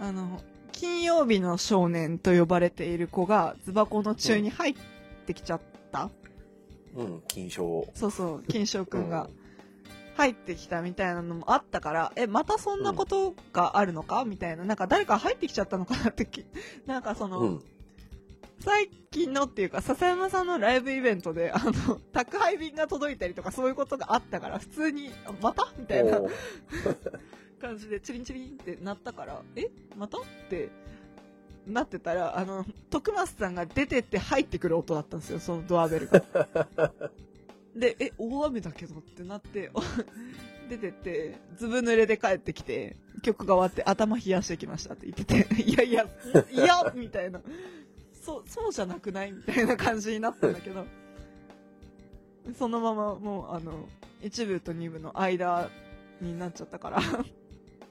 [0.01, 0.41] あの、
[0.75, 4.75] 金曜日の少年と呼ばれている子がズバコの中に入っ
[5.25, 5.61] てきちゃっ
[5.91, 6.09] た、
[6.95, 7.23] うん。
[7.29, 7.87] 金賞。
[7.93, 9.29] そうそう、 金賞くんが。
[10.17, 16.45] 入ってきたみたいなのもあったから、え、またそんなことがあるのかみたいな、なんか誰か入ってきちゃったのかなってき、
[16.85, 17.63] なんかその、うん。
[18.59, 26.21] 最近のっていうか、笹山さんのライブイベントで、あの、宅配便が届いたりとかそういうことがあったから、普通に、あまたみたいな
[27.65, 29.69] 感じでチリンチリンってなったから、え？
[29.97, 30.17] また？
[30.17, 30.69] って
[31.67, 36.23] なってたら、あの、徳松さんが出てって入ってくる音だったんですよ、そのドアベルが。
[37.75, 39.81] で、え、大雨だけどってなって、お
[40.69, 46.07] 出てって、ずぶ濡れで帰ってきて、曲が終わって頭冷やしてきましたって言ってて、 いやいや、
[46.51, 47.41] いやみたいな。
[48.13, 49.31] そう、そうじゃなくない？
[49.31, 50.85] みたいな感じになったんだけど、
[52.57, 53.89] そのままもう、あの、
[54.21, 55.69] 1部と2部の間
[56.21, 57.01] になっちゃったから、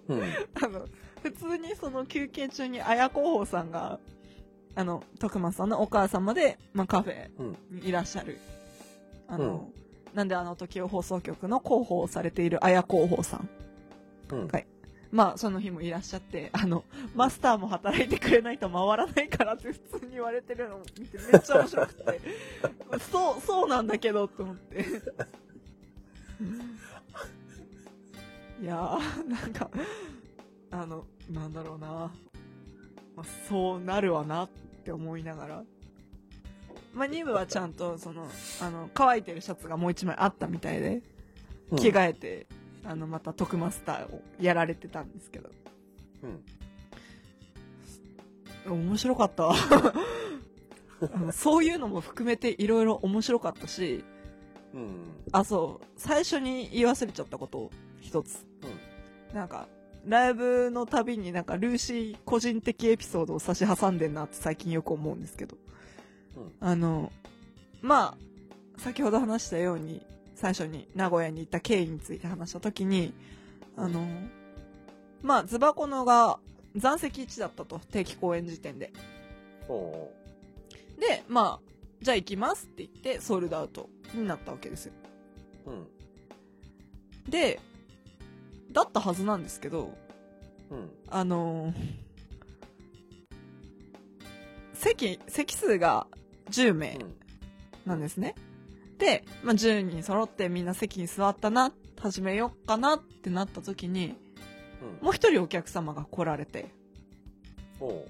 [0.09, 0.23] うん。
[0.63, 0.87] あの、
[1.23, 3.99] 普通にその休憩中に綾候補さんが、
[4.75, 7.57] あの、徳間さんのお母様で、まあ、カフェうん。
[7.71, 8.39] にいらっしゃる。
[9.29, 9.71] あの、
[10.13, 13.49] なんであの時を放送局の広報をされている綾候補さん。
[14.33, 14.49] うん。
[14.49, 14.67] はい
[15.11, 16.83] まあ、その日もいらっしゃって、あの、
[17.15, 22.21] マスターも働いてくれないと回らないからって普通に言われてるのを見てめっちゃ面白くて、
[23.13, 24.85] そう、そうなんだけどって思って。
[28.63, 29.71] いやー、 なんか、
[30.71, 32.13] あの、なんだろうな。
[33.17, 34.49] まあ、そうなるわなっ
[34.85, 35.65] て思いながら。
[36.93, 38.29] まあ、2部はちゃんと、その、
[38.61, 41.03] あの、乾いてるシャツがもう一枚あったみたいで、
[41.71, 42.47] うん着替えて、
[42.85, 45.51] あの、また特マスターをやられてたんですけど。
[48.67, 48.83] うん。
[48.87, 49.51] 面白かった。
[51.13, 54.05] あのそういうのも含めていろいろ面白かったし、
[54.75, 54.97] うん。
[55.33, 57.71] あ、そう、最初に言い忘れちゃったことを
[58.05, 58.47] 一つ。
[59.33, 59.67] なんか、
[60.07, 65.57] ライブのたびになんかルーシー個人的エピソードを差し挟んでんなって最近よく思うんですけど。
[66.37, 66.53] うん。
[66.61, 67.11] あの、
[67.81, 68.17] ま
[68.77, 73.15] あ、先ほど話したように、最初に名古屋に行った経緯について話したときに、
[73.77, 74.07] あの、
[75.23, 76.39] まあ、ズバコのが
[76.77, 78.93] 残席1だったと、定期公演時点で。
[79.69, 80.13] お
[81.01, 81.71] で、まあ、
[82.03, 84.93] じゃあ行きますって言って、ソールドアウトになったわけですよ。
[85.67, 85.71] う。
[85.71, 87.31] うん。
[87.31, 87.61] で、
[88.75, 89.97] だったはずなんですけど、
[90.71, 90.91] うん。
[91.09, 92.05] あのー
[94.75, 96.07] 席、席数が
[96.51, 97.15] 10名うん。
[97.87, 98.35] なんですね。
[98.99, 104.17] で、まあ、10人揃ってみんな席に座ったな、始めよっかなってなった時に、
[105.01, 105.05] うん。
[105.05, 106.71] もう一人お客様が来られて、
[107.81, 108.09] おう。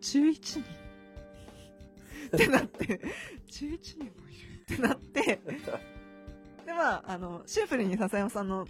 [0.00, 0.60] 11人
[2.36, 3.00] ってなって、
[3.48, 5.40] 11人もいるってなって、
[6.66, 8.66] で、まあ、あの、シンプルに笹山さんの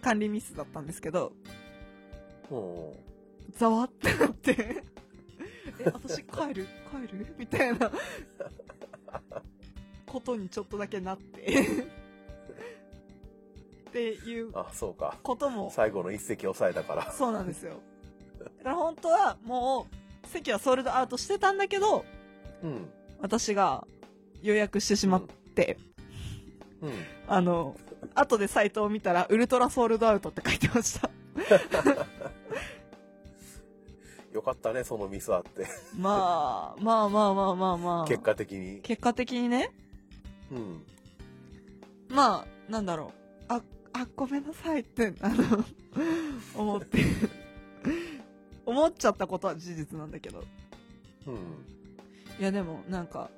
[0.00, 1.32] 管理ミスだったんですけど。
[3.56, 4.82] ざわってなって、
[5.78, 6.66] え、私帰る？
[6.90, 7.34] 帰る？
[7.38, 7.90] みたいな、
[10.06, 11.40] ことにちょっとだけなって、
[13.88, 15.16] っていうあ、そうか。
[15.22, 17.12] ことも、最後の一席抑えたから。
[17.12, 17.80] そうなんですよ。
[18.38, 19.86] だから本当はも
[20.24, 22.04] う、席はソールドアウトしてたんだけど、
[22.62, 22.90] うん。
[23.20, 23.86] 私が
[24.42, 25.22] 予約してしまっ
[25.54, 25.76] て、
[26.80, 26.92] うん。
[27.28, 27.76] あの、
[28.14, 31.10] 後でサイトを見たら、ウルトラソールドアウトって書いてました。
[34.32, 35.66] よかったね、そのミスあって。
[35.98, 38.04] まあ、まあまあまあまあまあ。
[38.06, 38.80] 結果的に。
[38.80, 39.72] 結果的にね、
[40.52, 40.82] うん。
[42.08, 43.12] まあ、なんだろ
[43.48, 43.52] う。
[43.52, 45.64] あ、あ、ごめんなさいって、あの、
[46.54, 46.98] 思って、
[48.64, 50.44] 思っちゃったことは事実なんだけど。
[51.26, 51.34] うん。
[52.38, 53.30] いやでも、なんか、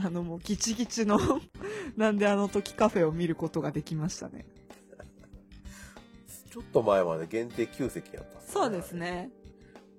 [0.00, 1.18] あのもうギチギチの、
[1.96, 4.46] なんであの時カフェを見ることができましたね。
[6.50, 8.92] ちょっと前まで限定9席やったんそうです。
[8.92, 9.30] ね。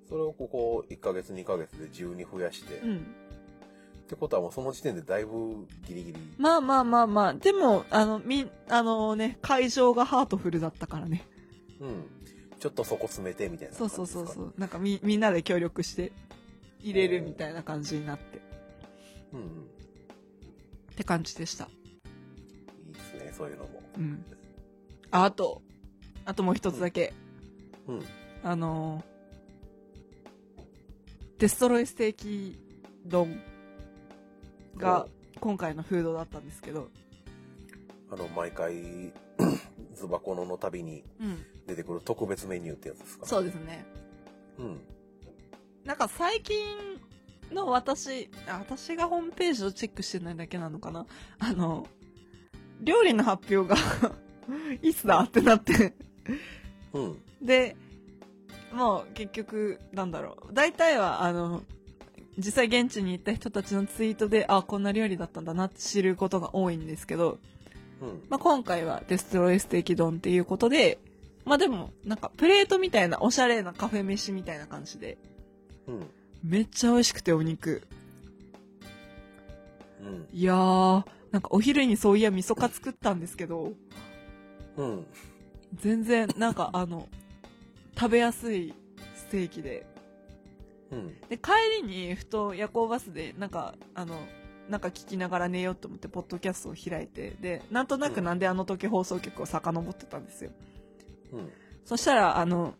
[0.08, 2.78] それをここ1ヶ月2ヶ月で12増やして。
[2.78, 3.06] っうん。
[4.08, 6.18] てことはもうその時点でだいぶギリギリ。
[6.36, 11.24] まあまあまあまあ、でも、あの、み、あのね、会場がハートフルだったからね。
[11.80, 12.04] うん。
[12.58, 13.88] ちょっとそこ詰めてみたいなそう。
[13.88, 14.54] そうそうそう。
[14.58, 16.12] なんかみ、みんなで協力して
[16.80, 18.40] 入れるみたいな感じになって。
[19.32, 19.46] うんうん。
[21.00, 21.64] って感じでした。
[21.64, 23.82] いいですね、そういうのも。
[23.96, 24.22] うん。
[25.10, 25.62] あ、あと、
[26.26, 27.14] あともう一つだけ。
[27.88, 28.02] うん。
[28.42, 29.02] あの
[31.38, 32.58] デストロイステーキ
[33.06, 33.38] 丼
[34.76, 35.06] が
[35.40, 36.88] 今回のフードだったんですけど、
[38.10, 38.74] あの、毎回、
[39.94, 41.38] ズバコノの旅にうん。
[41.66, 43.24] 出てくる特別メニューってやつですか？
[43.26, 43.86] そうですね。
[44.58, 44.80] うん。
[45.84, 46.58] なんか最近
[47.52, 51.06] の私、あ私がホームページをチェックしてないだけなのかな？
[51.38, 51.86] あの、
[52.80, 53.76] 料理の発表が
[54.82, 55.94] いつだってなって。
[56.92, 57.22] うん。
[57.42, 57.76] で、
[58.72, 60.54] もう結局、なんだろう。
[60.54, 61.62] 大体は、あの、
[62.38, 67.38] 実際現地に行った人たちのツイートで、あ、こんな料理だったんだなって知ることが多いんですけど、
[68.00, 68.22] うん。
[68.28, 70.98] まあ、今回はデストロイステーキ丼っていうことで、
[71.44, 75.18] まあでも、なんかプレートみたいなおしゃれなカフェ飯みたいな感じで、
[75.86, 76.06] うん。
[76.42, 77.82] めっちゃ美味しくてお肉。
[80.00, 80.28] うん。
[80.32, 83.72] いやー、なんかお昼にそういや味噌カツ作ったんですけど、
[84.76, 85.06] うん。
[85.74, 87.08] 全然、なんかあの、
[87.98, 88.74] 食べやすい
[89.14, 89.86] ステーキで。
[90.90, 91.20] うん。
[91.28, 94.16] で、帰りに、ふと夜行バスで、なんか、あの、
[94.68, 100.50] なんか聞きながら寝ようと思って、ポッドキャストを開いて、で、なんとなくなんであの時放送局を遡ってたんですよ。
[101.32, 101.52] うん。
[101.84, 102.74] そしたら、あの、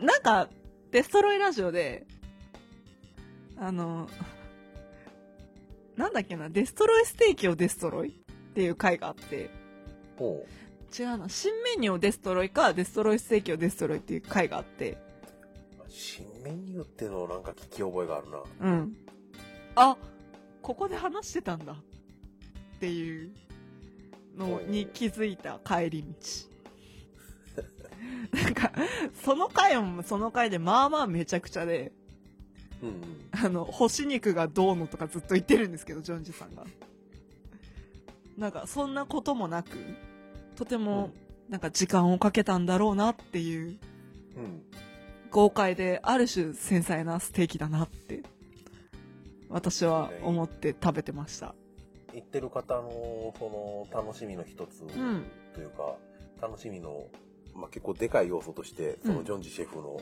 [0.00, 0.48] なんか、
[0.90, 2.06] デストロイラジオで、
[3.58, 4.08] あの、
[5.96, 9.50] なんだっけな、デストロイステーキをデストロイっていう回があって、
[10.16, 10.46] ほ
[10.98, 14.98] 違うな、新メニューをデストロイか、デストロイステーキをデストロイっていう回があって、う。
[15.88, 18.42] 新メニューってのなんか聞き覚えがあるな。
[18.60, 18.96] うん。
[19.74, 19.96] あ、
[20.62, 21.72] ここで話してたんだ。
[21.72, 23.34] っていう
[24.36, 26.57] のに気づいた帰り道。
[28.32, 28.72] なんか、
[29.24, 31.92] その回もその回でまあまあめちゃくちゃで、
[32.82, 33.28] うんうん。
[33.32, 36.64] あの、干し肉がどうのとかずっと言ってるんですけど、ジョンジさんが。
[38.36, 39.78] なんか、そんなこともなく、
[40.56, 41.10] とても、
[41.48, 43.78] なんか時間をかけたんだろうなっていう、
[44.36, 44.62] うん。
[45.30, 48.22] 豪快で、ある種繊細なステーキだなって、
[49.48, 51.54] 私は思って食べてました。
[52.14, 54.88] 行ってる方の、その、楽しみの一つん
[55.54, 55.96] というか、
[56.40, 57.06] 楽しみの、
[57.58, 60.00] まあ、結構でかい要素として、そのうんジョンジシェフの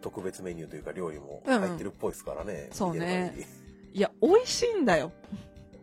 [0.00, 2.68] 特別メニューというか料理もうんうん入ってるっぽいですからね。
[2.72, 3.58] そうね見てる
[3.94, 5.12] いや、美味しいんだよ。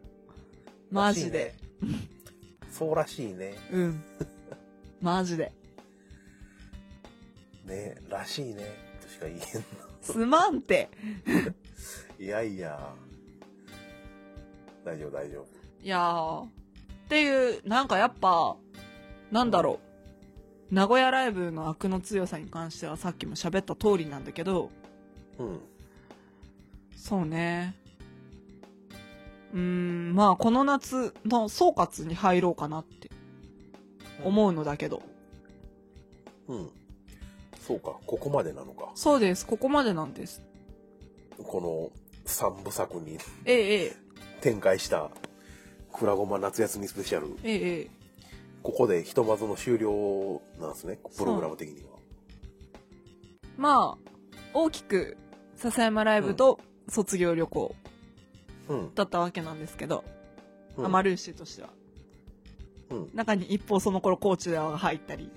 [0.89, 1.55] マジで。。
[1.81, 2.15] ね
[2.71, 3.55] そうらしいね。
[3.71, 4.03] うん。
[5.01, 5.51] マジで。
[7.65, 8.63] ね、らしいね。
[9.01, 9.41] としか言えん
[10.01, 10.89] すまんて。
[12.19, 12.93] いやいや。
[14.83, 15.47] 大丈夫、大丈夫。
[15.81, 16.45] いやー。
[16.45, 16.47] っ
[17.09, 18.55] ていう、なんかやっぱ、
[19.31, 19.84] なんだろう。
[20.71, 24.71] 名古屋ライブの悪の強さに関してはさっきも喋った通りなんだけど、
[25.37, 25.59] うん。
[26.95, 27.75] そうね。
[29.53, 33.09] うーん、まあこの夏の総括に入ろうかなって
[34.23, 35.03] 思うのだけど。
[36.47, 36.69] うん。
[37.59, 38.91] そうか、ここまでなのか。
[38.95, 39.45] そうです。
[39.45, 40.41] ここまでなんです。
[41.37, 41.91] この
[42.25, 43.95] 三部作にええ、ええ、
[44.41, 45.09] 展開した、
[45.91, 47.27] くらごま夏休みスペシャル。
[47.43, 47.94] ええ、ええ。
[48.65, 51.99] ここでひとまずの終了なんですね、プログラム的には。
[53.57, 54.09] まあ、
[54.55, 55.17] 大きく、
[55.55, 56.59] 笹山ライブと
[56.89, 57.75] 卒業旅行
[58.67, 58.95] うん。
[58.95, 60.03] だったわけなんですけど、
[60.77, 61.69] うんアマルーシーとしては。
[62.89, 63.09] うん。
[63.13, 65.29] 中に一方その頃高知が入ったり、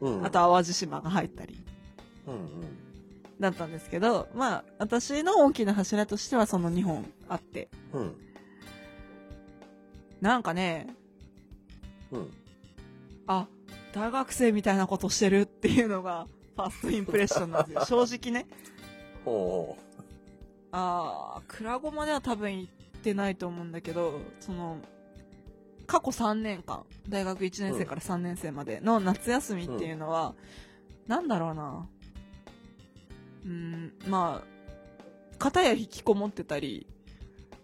[0.00, 0.24] うん。
[0.24, 1.60] あと淡路島が入ったり、
[2.28, 2.42] うんうん。
[3.40, 8.14] だったんですけど、まあ、私の大きな柱としてはその2本あって、うん。
[10.20, 10.86] なんかね、
[12.12, 12.30] うん。
[13.26, 13.48] あ、
[13.92, 17.84] 大学生みたいなことしてるっていうのが、ファーストインプレッションなんですよ。
[18.06, 18.46] 正直ね。
[19.24, 19.76] おう
[20.72, 24.78] あー、クラゴマでは多分行ってないと思うんだけど、その、
[25.86, 30.34] 過去3年間、大学1年生から3年生までの夏休みっていうのは、
[31.06, 31.88] なんだろうな。
[33.44, 36.86] うーん、まあ、片や引きこもってたり。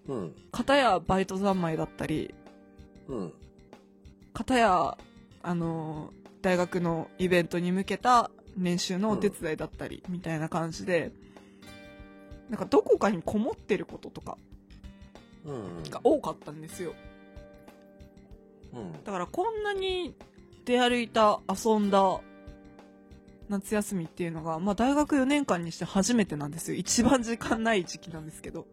[0.06, 0.34] うん。
[0.52, 2.34] 片やバイト三昧だったり、
[3.08, 3.32] うん。
[4.34, 4.98] 片や、
[5.48, 11.10] あのー大学のイベントに向けた練習のお手伝いだったり、みたいな感じで、
[12.48, 14.38] なんかどこかにこもってることとか
[15.44, 15.82] うん。
[15.90, 16.94] が多かったんですよ。
[18.72, 18.92] うん。
[19.04, 20.14] だからこんなに
[20.64, 22.20] 出歩いた、遊んだ
[23.48, 26.76] 夏休みっていうのが、まあ大学4年間にして初めてなんですよ。
[26.78, 28.66] 一番時間ない時期なんですけど。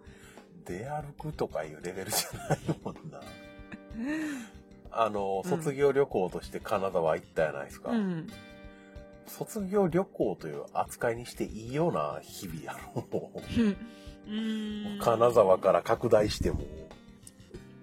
[0.66, 3.22] 出歩くとかいうレベルじゃないもんな。
[4.96, 7.92] あの、うん卒業旅行として金沢行ったやないですか。
[7.92, 8.28] うん。
[9.28, 13.04] 卒業旅行という扱いにしていいような日々やろ。
[13.12, 15.04] う。
[15.04, 16.62] 金沢から拡大しても、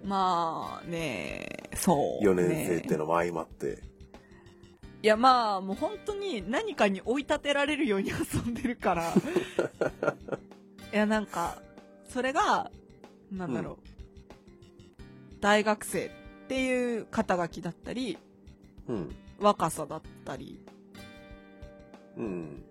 [0.03, 2.47] まあね、そう、4ね。
[2.47, 3.79] 年生ってのも相まって。
[5.01, 9.13] いやまあもう本当に何かに追い立てられるように遊んでるから。
[10.93, 11.61] いやなんか、
[12.07, 12.71] それが、
[13.31, 13.77] なんだろう、
[15.41, 16.09] 大学生
[16.53, 18.15] っていう肩書きだったり、
[18.87, 19.15] うん。
[19.39, 20.63] 若さだったり、
[22.15, 22.63] うん。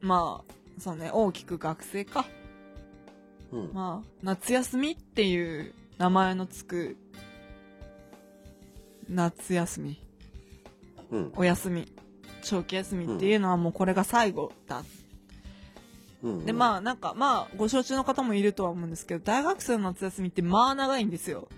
[0.00, 2.24] まあ、そうね、大きく学生か。
[3.52, 3.70] うん。
[3.74, 6.96] まあ、夏休みっていう名前のつく、
[9.10, 10.02] 夏休み、
[11.10, 11.32] うん。
[11.36, 11.92] お休み、
[12.42, 14.82] 長期休みっていうのはもうこれが最後だ
[16.22, 16.46] うん。
[16.46, 21.48] で、まあ、なんか、まあ、ご承知の方もいるとは思うんですけど、大学生の夏休みって、まあ、長いんですよ。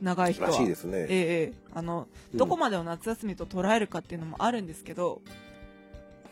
[0.00, 0.48] 長い人は。
[0.48, 0.98] らしいですね。
[0.98, 5.22] ええええあの、うんどこまでを夏休みと捉えるかっていうのもあるんですけど、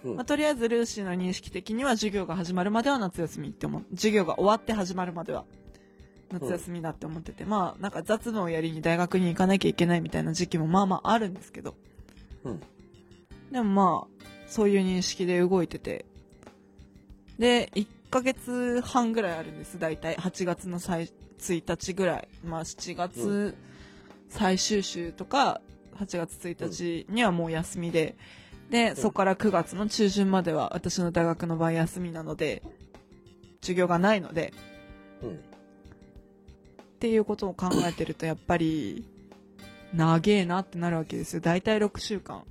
[0.04, 3.84] うんまあ、とりあえずルーシーの認識的には授業が始まるまでは夏休みって思う。
[3.94, 5.44] 授業が終わって始まるまでは。
[6.32, 11.74] 夏休みだって思ってて、まあなんか雑務をやりに大学に行かなきゃいけないみたいな時期もまあまああるんですけど、
[12.44, 12.60] うん。
[13.50, 16.06] でもまあ、そういう認識で動いてて。
[17.38, 20.16] で、1ヶ月半ぐらいあるんです、大体。
[20.16, 21.08] 8月の最
[21.38, 22.28] 1日ぐらい。
[22.44, 23.56] まあ7う月
[24.28, 25.60] 最終週とか、
[25.96, 28.16] 8月1日にはもう休みで、
[28.70, 32.62] で、んそこから9月の中旬までは私の大学の場合休みなので、
[33.60, 34.52] 授業がないので、
[35.22, 35.34] うん。
[35.34, 35.36] っ
[36.98, 39.04] ていうことを考えてると、やっぱり、
[39.94, 41.40] 長えなってなるわけですよ。
[41.40, 42.42] 大体6週間。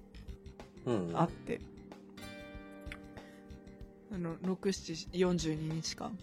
[0.86, 1.12] うん。
[1.14, 1.60] あって、
[4.14, 6.18] あの6、7、42日間、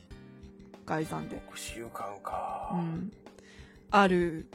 [0.90, 2.70] 概算で、6週間か。
[2.72, 3.12] うん、
[3.92, 4.50] ある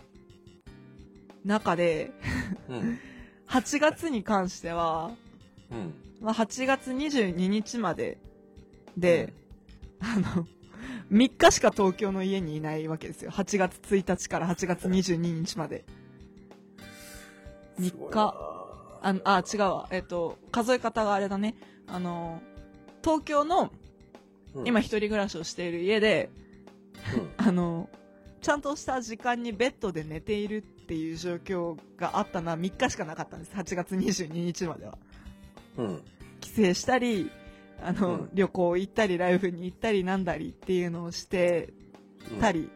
[1.45, 2.11] 中で、
[2.67, 2.99] うん。
[3.47, 5.11] 8月に関しては、
[5.71, 5.93] うん。
[6.19, 8.17] まあ、8月22日まで
[8.97, 9.33] で、
[10.01, 10.45] あの、
[11.09, 13.31] 3日しか東京の家にいないわけですよ。
[13.31, 15.85] 8月1日から8月22日まで。
[17.79, 18.33] すごいな日
[19.03, 19.87] あの、あ、違うわ。
[19.91, 21.55] えっと、数え方があれだね。
[21.87, 22.41] あの、
[23.01, 23.71] 東京の
[24.55, 26.29] うん今一人暮らしをしている家で、
[27.37, 27.89] あの、
[28.41, 33.51] ちゃんとした時間にベッドで寝ているっていう状況があったのは3日しかなかったんです。
[33.53, 34.97] 8月22日までは。
[35.77, 35.85] うん。
[35.85, 36.01] うん。
[36.39, 37.29] 帰省したり、
[37.81, 41.73] あの、うん旅行行ったり、ライブに行ったりなんだりっていうのをして
[42.31, 42.69] うんたり、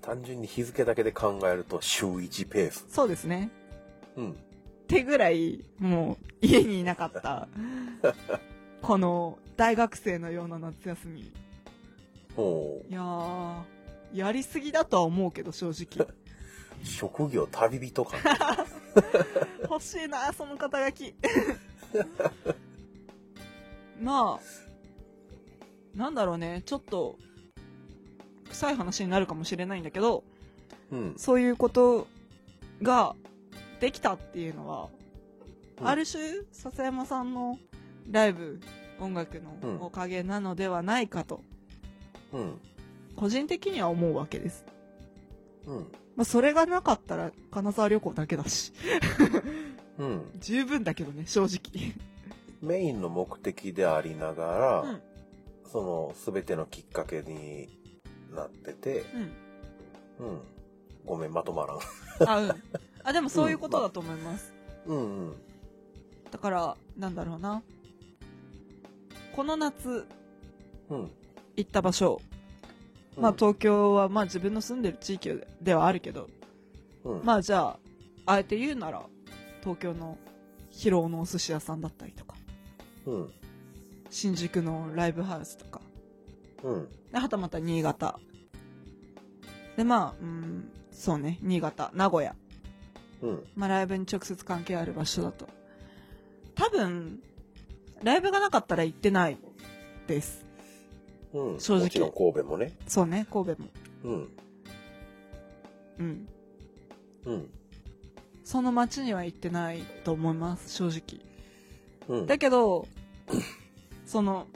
[0.00, 2.86] 単純に日付だけで考えると週1ペース。
[2.88, 3.50] そうですね。
[4.16, 4.30] うん。
[4.30, 4.34] っ
[4.88, 7.48] てぐらい、もう家にいなかった、
[8.82, 11.20] この大学生のような夏休み。
[11.20, 11.32] い
[12.36, 13.62] おうやー、
[14.12, 16.08] やりすぎだとは思うけど、正直。
[16.82, 18.16] 職業旅人か。
[19.70, 21.14] 欲しいな、その肩書き。
[24.02, 27.18] まあ、なんだろうね、ちょっと、
[28.48, 30.24] 臭い話になるかもしれないんだけど、
[30.90, 31.14] うん。
[31.16, 32.08] そういうこと
[32.82, 33.14] が
[33.78, 34.88] できたっていうのは、
[35.80, 37.58] うんある種、笹山さんの
[38.08, 38.60] ライブ、
[39.00, 41.42] 音楽うんのおかげなのではないかと、
[42.32, 42.60] うん。
[43.16, 44.64] 個人的には思うわけです。
[45.66, 45.76] うん。
[46.16, 48.72] まあ、それがなかったら、金沢旅行だけだし、
[49.98, 50.30] うん。
[50.40, 51.94] 十分だけどね、正直。
[52.60, 55.02] メインの目的でありながら、うん
[55.72, 57.66] その全てのきっかけに
[58.30, 59.06] なってて、
[60.18, 60.26] うん。
[60.26, 60.40] うん。
[61.06, 61.78] ごめん、まとまらん。
[62.28, 62.62] あ、うん。
[63.02, 64.52] あ、でもそういうことだと思います。
[64.84, 65.34] うんうん。
[66.30, 67.62] だから、なんだろうな。
[69.34, 70.06] この夏
[70.90, 71.10] うん。
[71.56, 72.20] 行った場所、
[73.16, 76.28] まあ東京はまあ自分の住んでる地域ではあるけど、
[77.04, 77.78] うん、まあじゃあ、
[78.26, 79.02] あえて言うなら、
[79.60, 80.18] 東京の
[80.70, 82.36] 広尾のお寿司屋さんだったりとか、
[83.06, 83.32] うん。
[84.10, 85.80] 新宿のライブハウスとか、
[86.62, 86.88] うん。
[87.12, 88.18] ではたまた新潟。
[89.76, 92.34] で、まあ、うん、そうね、新潟、名古屋。
[93.22, 93.44] うん。
[93.56, 95.48] まあライブに直接関係ある場所だと。
[96.54, 97.22] 多分、
[98.02, 99.38] ライブがなかったら行ってない
[100.06, 100.44] です。
[101.32, 101.60] うん。
[101.60, 102.72] 正直もちろん神戸もね。
[102.86, 103.68] そうね、神戸も。
[104.04, 104.28] うん。
[105.98, 106.28] うん。
[107.26, 107.50] うん。
[108.44, 112.18] その街には行ってないと思います、正直。
[112.20, 112.26] うん。
[112.26, 112.86] だけど、
[114.04, 114.46] その、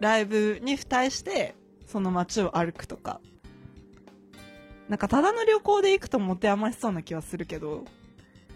[0.00, 1.54] ライブに付帯して、
[1.86, 3.20] その街を歩くとか、
[4.88, 7.84] なんかただの旅行で行くと持て余しそうな気はするけど、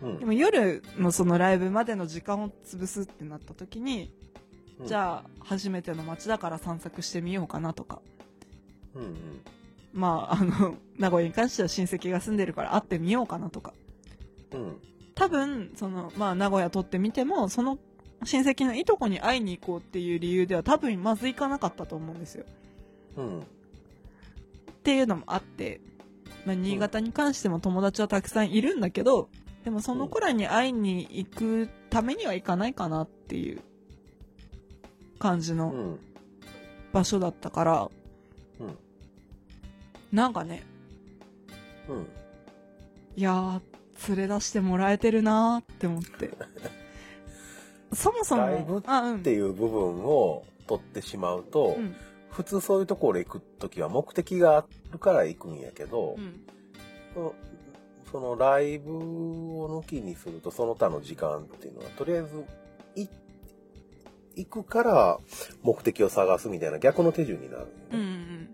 [0.03, 4.13] うんでも夜のそのライブまでの時間を潰すってなった時に、
[4.85, 8.01] じゃあ初めての街だから散策してみようかなとか、
[8.95, 9.17] うんうん。
[9.93, 13.75] まああの、 名古屋に関しては親戚が住んでるから会ってみようかなとか、
[14.53, 14.77] うん。
[15.15, 17.79] 多分、その、まあ名古屋取ってみても、その
[18.25, 22.45] 親戚のいとこに会いに行こうっていう理由では多分まず行かなかったと思うんですよ。
[23.17, 23.41] うん。
[23.41, 23.45] っ
[24.83, 25.81] ていうのもあって、
[26.47, 29.29] まあ、新潟に関しても友達はたくさんいるんだけど、
[29.69, 33.61] でもその子らに会いに行くためには行かないかなっていう
[35.19, 36.01] 感じのうん。
[36.91, 37.91] 場所だったから、
[38.61, 38.79] うん。
[40.11, 40.63] なんかね、
[41.87, 42.07] うん。
[43.15, 46.31] いやー、連れ出してもらえてるなーって思って。
[47.93, 49.33] そもそも、ライブあ、うんって。
[49.33, 51.95] いう部分を取ってしまうと、うん。
[52.31, 56.41] 普通そういうところ行くときは目的があるから行くんやけど、うん。
[58.11, 62.45] そのライブを抜きにするとその他の時間っていうのはとりあえず
[62.97, 63.09] い
[64.37, 65.19] 行くから
[65.63, 68.49] 目的を探すみたいな逆の手順になる、ねうんうん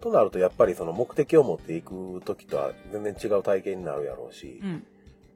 [0.00, 4.86] となるとやっぱりその目的を持っていく時とは全然違う体験になるやろうしう、ん。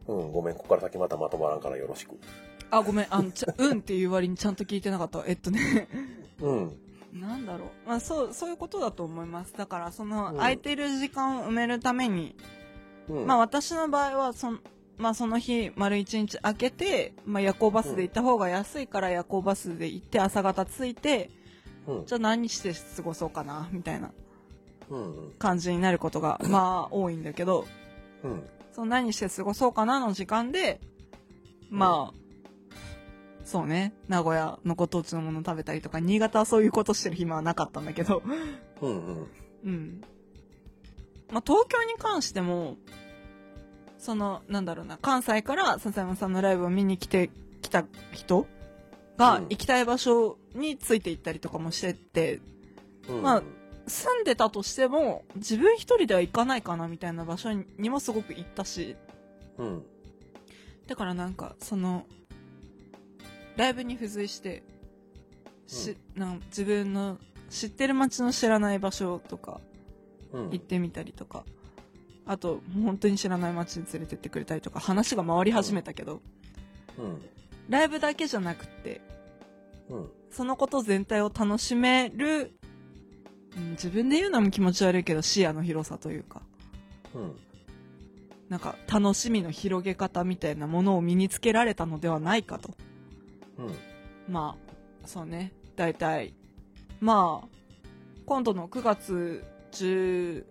[0.06, 2.18] うん、ごめんここから先またまとまらんからよろしく
[2.70, 5.24] あ、ごめん、あの、ちゃ、 うんっていう割にちゃんと聞いてなかったわ。
[5.28, 5.88] えっとね、
[6.40, 6.72] うん
[7.12, 7.88] なんだろう。
[7.88, 9.54] まあ、そう、そういうことだと思います。
[9.56, 12.34] だから、その、うん空いてる時間を埋めるために、
[13.08, 13.26] うん。
[13.26, 14.60] まあ、私の場合は、そん、
[14.96, 21.30] まあ、その日、丸一日空けて、まあ、夜行バスで行った方が安いから夜行バスで行って、朝方着いて、
[21.86, 22.06] うん。
[22.06, 24.12] じゃあ何して過ごそうかな、みたいな
[24.90, 25.32] うん。
[25.38, 27.66] 感じになることが、 まあ、多いんだけど、
[28.22, 28.42] うん。
[28.72, 30.80] その何して過ごそうかなの時間で、
[31.70, 32.24] まあ、
[33.44, 38.22] そうね、名古屋のご当地のもの食べたりとか、新潟はそういうことしてる暇はなかったんだけど、
[38.80, 38.88] うん。
[38.88, 39.28] うん。
[39.64, 40.04] うん。
[41.34, 42.76] まあ、東京に関しても、
[43.98, 47.28] その、なんだろうな、関西から笹山さんのライブを見に来て、
[47.60, 48.46] 来た人
[49.16, 52.40] がうん行きたい場所について行ったりとかもしてて、
[53.08, 53.22] うん。
[53.22, 53.42] まあ
[53.88, 58.94] 住んでたとしても、自分一人では行かないかなみたいな場所にもすごく行ったし、
[59.58, 59.82] うん。
[60.86, 62.06] だからなんか、その、
[63.56, 64.62] ライブに付随して、
[65.66, 67.18] し、なん自分の
[67.50, 69.73] 知ってる街の知らない場所とかうん。
[70.34, 71.44] 行ってみたりとか、
[72.26, 76.22] あと、本当に知らない街に連れてってくれたりとか、話が回り始めたけど、
[76.98, 77.22] うん。
[77.68, 79.00] ライブだけじゃなくって、
[79.88, 80.10] うん。
[80.30, 82.52] そのこと全体を楽しめる、
[83.56, 86.42] うん自分で言うのも気持ち悪いけど視野の広さというか、
[87.14, 87.36] うん。
[88.48, 92.74] なんか楽しみの広げ方みたいなものを身につけられたのではないかと。
[93.58, 94.32] うん。
[94.32, 95.52] まあ、そうね。
[95.76, 96.34] 大体。
[97.00, 97.48] まあ、
[98.26, 99.44] 今度の9月
[99.74, 100.44] 10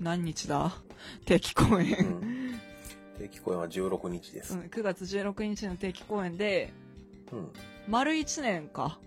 [0.00, 0.72] 何日だ？
[1.26, 1.90] 定期公う演。
[2.08, 2.60] ん。
[3.18, 4.54] 定期公演は16日です。
[4.54, 6.72] うん、9月16日の定期公演で、
[7.32, 7.48] うん。
[7.88, 8.98] 丸1年か。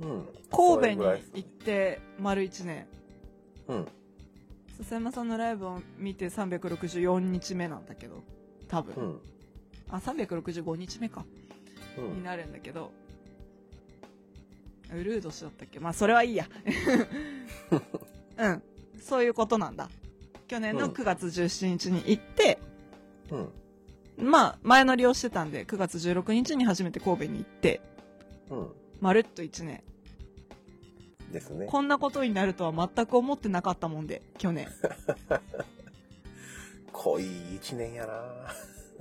[0.00, 0.28] うん。
[0.50, 2.86] 神戸に行って丸1年。
[3.68, 3.88] うん。
[4.78, 8.22] 笹山さんのライブを見て364日目なんだけど、
[8.68, 8.94] 多分。
[8.94, 9.20] うん。
[9.88, 11.24] あ、365日目か。
[11.98, 12.16] うん。
[12.16, 12.92] になるんだけど、
[14.92, 15.80] ウルー年だったっけ？
[15.80, 16.46] まあ、それはいいや。
[18.38, 18.62] うん。
[19.00, 19.88] そういうことなんだ。
[20.46, 22.58] 去年のうん9月17日に行って、
[23.30, 24.28] うん。
[24.30, 27.80] まあ、前乗りをしてたんで、9月16日に初めて神戸に行って、
[28.50, 28.68] うん。
[29.00, 29.82] まるっと1年。
[31.32, 31.66] ですね。
[31.66, 34.68] こんなことになるとは全く思ってなかったもんで、去年。
[36.92, 38.22] 濃い一年やな。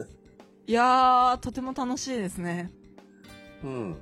[0.65, 2.71] いやー、とても楽しいですね。
[3.63, 3.97] うん。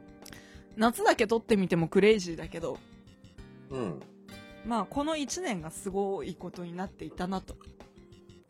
[0.77, 2.77] 夏だけ撮ってみてもクレイジーだけど、
[3.69, 4.01] うん。
[4.65, 7.55] まあ、この1年がすごいことになっていたなと。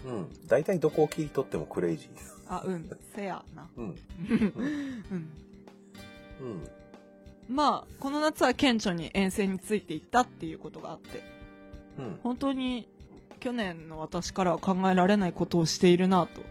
[0.06, 0.28] うん。
[0.48, 2.38] 大体どこを切り取ってもクレイジーです。
[2.48, 3.70] あ、うん、せやな。
[3.78, 3.86] うん。
[3.86, 5.30] うん。
[6.42, 6.70] うん。
[7.50, 11.24] まあ、この夏は顕著に遠征についていったっていうことがあって、
[11.98, 12.20] うん。
[12.24, 12.90] 本当に
[13.40, 16.42] 去年の私からは考えられないことをしているなと。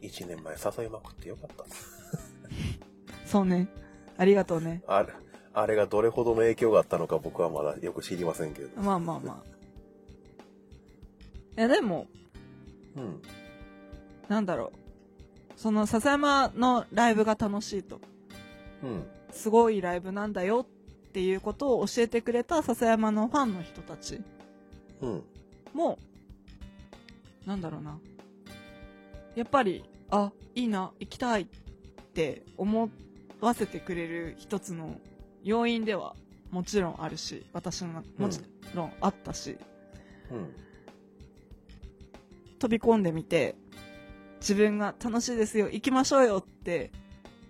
[0.00, 1.64] 一年前誘いまくってよかった。
[3.26, 3.68] そうね。
[4.18, 4.82] ありがとうね。
[4.86, 5.08] あれ、
[5.54, 8.82] あれがどれほどの影響があったのか僕はまだよく知りませんけど。
[8.82, 9.48] まあまあまあ。
[11.56, 12.06] いや、でも、
[12.96, 13.22] うん。
[14.28, 14.78] なんだろう。
[15.56, 18.00] その、笹山のライブが楽しいと。
[18.82, 19.06] うん。
[19.30, 20.66] すごいライブなんだよ
[21.08, 24.20] っていうことを教えてくれた笹山のファンの人たち
[25.00, 25.22] うん。
[25.72, 25.98] も、
[27.46, 27.98] なんだろうな。
[29.36, 31.46] やっぱり、あ、いいな、行きたいっ
[32.14, 32.88] て思
[33.40, 35.00] わせてくれる一つの
[35.44, 36.14] 要因では
[36.50, 38.40] もちろんあるし、私のもち
[38.74, 39.58] ろんあったし、
[40.30, 40.54] うん。
[42.58, 43.54] 飛び込んでみて、
[44.40, 46.90] 自分が楽しいですよ、行きましょうよって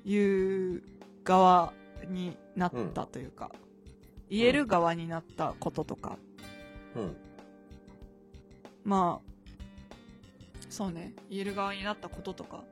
[0.05, 0.82] いう
[1.24, 1.73] 側
[2.09, 3.52] になったというか、
[4.28, 6.19] 言える側になったこととか、
[6.94, 7.16] うん。
[8.85, 9.28] まあ、
[10.69, 12.65] そうね、言える側になったこととか、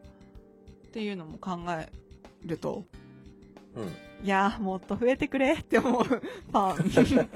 [0.88, 1.90] っていうのも考え
[2.44, 2.84] ると、
[3.76, 4.24] うん。
[4.24, 7.24] いやー、もっと増えてくれって思う、 ファン。
[7.24, 7.28] い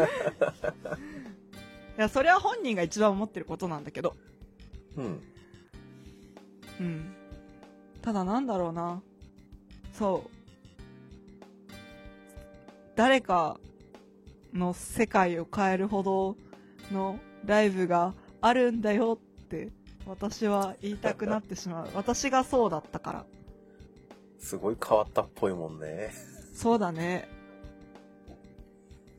[1.97, 4.17] や、それは本人が一番思ってることなんだけど、
[4.97, 5.21] うん。
[6.81, 7.15] うん。
[8.01, 9.03] ただなんだろうな。
[9.93, 10.31] そう。
[12.97, 13.59] 誰か
[14.53, 16.37] の世界を変えるほど
[16.91, 19.71] のライブがあるんだよって
[20.07, 21.91] 私は言いたくなってしまう。
[21.95, 23.27] 私がそうだったから。
[24.41, 26.11] すごい変わったっぽいもんね。
[26.55, 27.29] そうだね。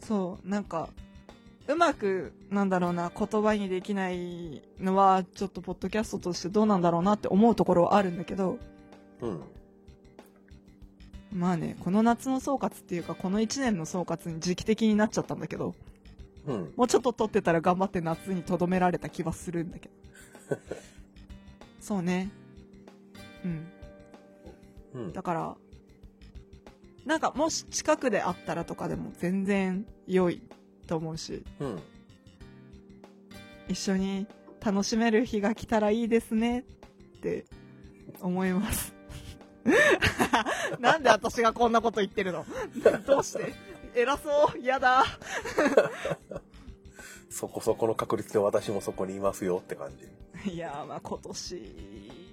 [0.02, 0.90] そう、なんか、
[1.68, 8.58] うまく、なんだろうな、言葉にできないのは、ちょっとポッドキャストとしてどうなんだろうなって思うところはあるんだけど、
[9.22, 9.42] うん。
[11.32, 15.76] まあね、この夏の総括っていうか、この1年の総括に時期的になっちゃったんだけど、
[16.48, 16.74] うん。
[16.76, 19.90] もうちょっと撮ってたら頑張って夏にとどめられた気はするんだけ
[20.50, 20.58] ど。
[21.80, 22.30] そうね。
[23.46, 23.68] うん。
[24.94, 25.14] うん。
[25.14, 25.56] だから、
[27.06, 30.42] なんかもし近くであったらとかでも全然良い
[30.88, 31.80] と思うし、うん。
[33.68, 34.28] 一緒に
[34.64, 36.64] 楽しめる日が来たらいいですねっ
[37.22, 37.46] て
[38.22, 38.94] 思います。
[40.80, 42.46] なんで私がこんなこと言ってるの？
[43.06, 43.54] どうして？
[43.96, 45.04] 偉そう嫌だ
[47.30, 49.92] そこそこの確率で私もそこにいますよって感
[50.46, 50.52] じ。
[50.52, 52.31] いやーまあ今年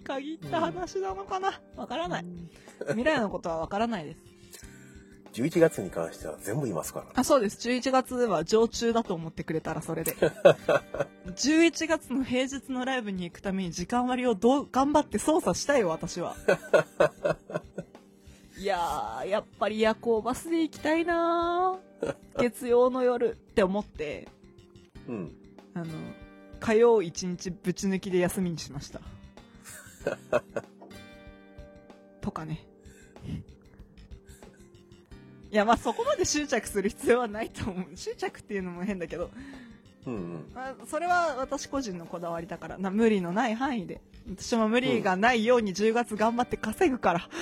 [0.00, 1.60] に限った話なのかな？
[1.76, 2.24] わからない。
[2.88, 4.18] 未来のことはわからないです。
[5.32, 7.06] 11月に関しては全部いますから。
[7.14, 7.68] あ、そうです。
[7.68, 10.16] 11月は常駐だと思ってくれたらそれで。
[11.36, 16.34] 11月の平日のライブに行くために時間割をどう、頑張って操作したいよ、私は。
[18.58, 24.26] いやー、やっぱり夜行バスで行きたいなー月曜の夜って思って、
[25.06, 25.32] うん。
[25.74, 25.86] あの、
[26.58, 29.00] 火曜一日ぶち抜きで休みにしました。
[32.20, 32.66] とかね。
[35.50, 37.96] いや、まあそこまで執着する必要はないと思う。
[37.96, 39.30] 執着っていうのも変だけど、
[40.06, 40.50] うんうん。
[40.54, 44.00] まあ、それは私個人のこだわりだからな、無理のない範囲で。
[44.28, 47.28] 私も無理がないように10月頑張って稼ぐから。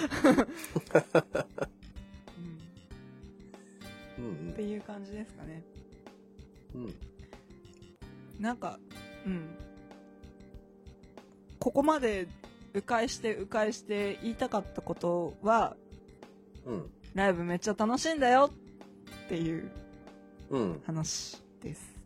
[4.18, 5.62] うんうんっていう感じですかね。
[6.74, 6.84] うん。
[6.84, 6.94] うん。
[8.40, 8.78] なんか、
[9.26, 9.54] うん。
[11.58, 12.26] ここまで
[12.74, 15.76] 迂回して迂回して言いたかったことは、
[16.66, 16.90] うん。
[17.14, 18.50] ライブめっちゃ楽しいんだよ
[19.26, 19.70] っていう
[20.50, 20.82] うん。
[20.86, 21.98] 話です。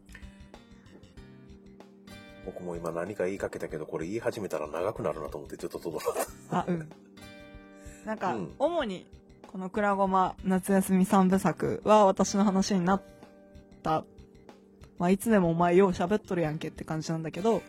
[2.45, 6.15] 僕も今何か言いかけたけど、これ言い始めたら長くなるなと思ってちょっととどろ
[6.51, 6.89] あ、うん。
[8.05, 9.07] なんか、うん主に、
[9.47, 13.03] このくらごま夏休み三部作は私の話になっ
[13.83, 14.05] た。
[14.99, 17.63] まあ、いつでもお前よう喋っとるやんけって感じなんだけど、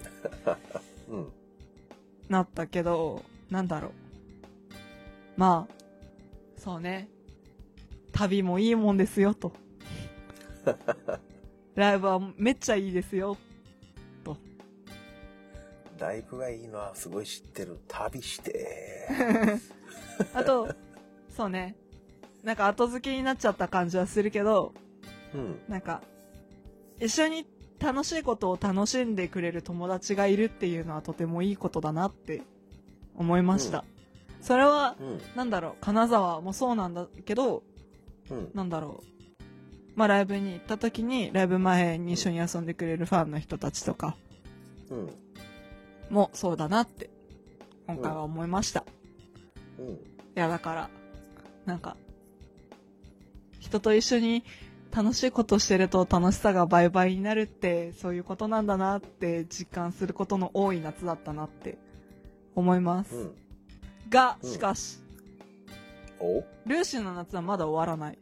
[1.09, 1.31] うん。
[2.29, 3.91] なったけど、なんだろう。
[5.37, 5.73] まあ、
[6.57, 7.09] そうね。
[8.11, 9.53] 旅もいいもんですよ、と。
[11.75, 13.37] ライブはめっちゃいいですよ。
[16.03, 17.79] ライブがいいのはすごい知ってる。
[17.87, 19.07] 旅して。
[20.33, 20.67] あと、
[21.29, 21.75] そうね。
[22.43, 24.73] なんか後付けになっちゃった感じはするけど、
[25.33, 25.61] うん。
[25.69, 26.01] なんか、
[26.99, 27.47] 一緒に
[27.83, 32.41] 楽しいことを楽しんでくれる友達がいるっていうのはとてもいいことだなって
[33.15, 33.83] 思いました。
[34.39, 35.21] それは、うん。
[35.35, 37.63] なんだろう、金沢もそうなんだけど、
[38.29, 38.51] うん。
[38.53, 39.41] なんだろう。
[39.95, 44.15] まあライブに行った時に、ライブ前に一緒に遊んでくれるファンの人たちとか
[44.89, 45.09] うん。
[46.09, 47.09] もそうだなって、
[47.87, 48.85] 今回は思いました。
[49.77, 49.87] うん。
[49.89, 49.97] い
[50.35, 50.89] や、だから、
[51.65, 51.97] なんか、
[53.59, 54.43] 人と一緒に
[54.95, 61.79] 楽しいことしてると楽しさが倍々になるって、そういうことなんだなって実感することの多い夏だったなって
[62.55, 63.15] 思います。
[63.15, 63.31] うん。
[64.09, 64.99] が、うんしかし、
[66.19, 66.43] お？
[66.67, 68.19] ルーシーの夏はまだ終わらない。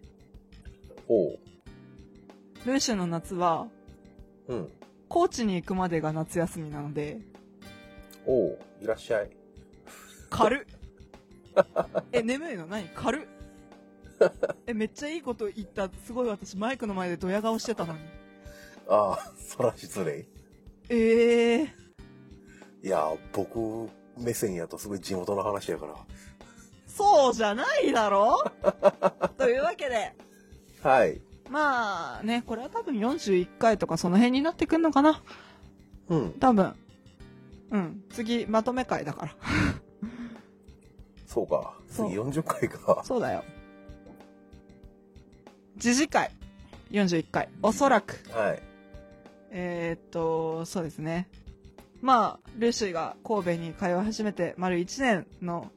[2.66, 3.68] ルーシーの夏は、
[4.48, 4.70] うん。
[5.10, 7.20] 高知に行くまでが夏休みなので、
[8.26, 8.60] おう。
[8.82, 9.30] いらっしゃい。
[10.30, 10.76] 軽っ
[12.14, 12.66] え、眠いの？
[12.66, 12.88] 何？
[12.96, 13.26] 軽っ
[14.68, 15.90] え、めっちゃいいこと言った。
[16.06, 18.00] すごい私マイクの前でドヤ顔してたのに。
[18.90, 20.28] ああ、そら失礼。
[20.90, 21.68] ええー。
[22.84, 25.96] いや、僕目線やとすごい地元の話やから。
[26.88, 28.44] そうじゃないだろ？
[29.38, 30.14] というわけで、
[30.84, 31.22] はい。
[31.50, 35.22] まあね、これは多分41回とかその辺になってくんのかな
[36.10, 36.32] うん。
[36.40, 36.76] 多分。
[37.72, 38.04] うん。
[38.12, 39.36] 次、まとめ会だから。
[41.28, 41.74] そうか。
[41.90, 43.02] 次40回か。
[43.06, 43.44] そうだよ。
[45.82, 46.30] 次次回、
[46.92, 47.50] 41回。
[47.64, 48.24] おそらく。
[48.30, 48.62] はい。
[49.50, 51.28] えー、っと、そうですね。
[52.04, 55.72] まあ、ルーシーが神戸に通い始めて丸1年の、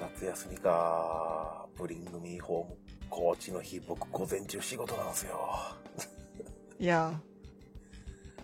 [0.00, 1.63] 夏休みか。
[1.76, 2.76] ブリングミーホーム。
[3.10, 5.38] 高知の日、僕午前中仕事なんですよ。
[6.80, 7.20] いや、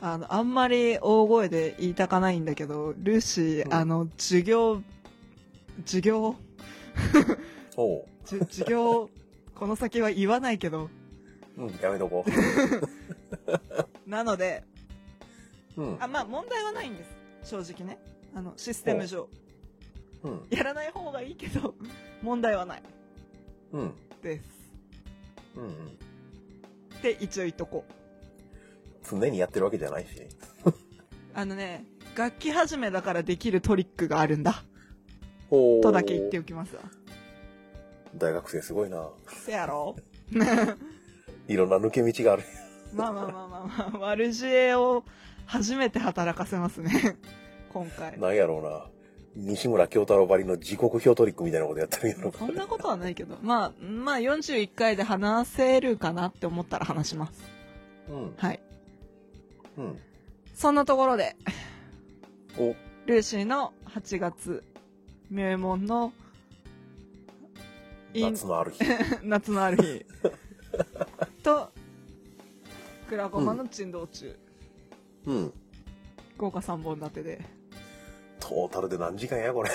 [0.01, 4.83] あの、あんまり大声で言いたかないんだけど、ルーシー、うんあの、授業
[5.85, 6.37] 授業、
[7.77, 9.11] お授業、
[9.55, 10.89] この先は言わないけど、
[11.57, 12.25] うん、やめとこ
[14.07, 14.65] なので、
[15.77, 15.83] う。
[15.83, 16.03] うん。
[16.03, 17.51] あ、まあ問題はないんです。
[17.51, 17.99] 正直ね。
[18.35, 19.29] あの、システム上。
[20.23, 20.47] うん。
[20.51, 21.75] やらない方がいいけど、
[22.23, 22.83] 問題はない。
[23.73, 23.95] うん。
[24.23, 24.43] です。
[25.57, 25.65] うん。
[25.65, 25.71] うん。
[25.73, 27.93] って一応言っとこう。
[29.09, 30.09] 常にやってるわけじゃないし。
[31.35, 31.85] あのね、
[32.17, 34.65] 楽器始めだからできるトリックがあるんだ。
[35.51, 36.83] おーとだけ言っておきますわ。
[38.17, 39.09] 大学生すごいな。
[39.29, 39.97] せやろ？
[41.49, 42.43] いろんな抜け道がある。
[42.93, 45.05] まあまあまあまあまあ、悪知恵を
[45.47, 47.17] 初めて働かせますね。
[47.73, 48.19] 今回。
[48.19, 48.87] なんやろうな。
[49.37, 57.41] 西村京太郎ばりの時刻表トリックみたいなことやってるんやろそんなことはないけど、まあ、まあ41回で話せるかなって思ったら話します。
[58.09, 58.35] うん。
[58.37, 58.61] はい。
[59.79, 59.99] うん。
[60.55, 61.37] そんなところで、
[62.59, 62.75] お、
[63.07, 64.65] ルーシーの8月、
[65.31, 66.13] 名門の、
[68.13, 68.85] 夏のある日。
[69.23, 70.05] 夏のある日
[71.45, 71.71] と、
[73.09, 74.37] クラゴマの珍道中、
[75.27, 75.53] うん。
[76.37, 77.60] 豪華3本立てで、
[78.51, 79.71] トータルで何時間や、これ。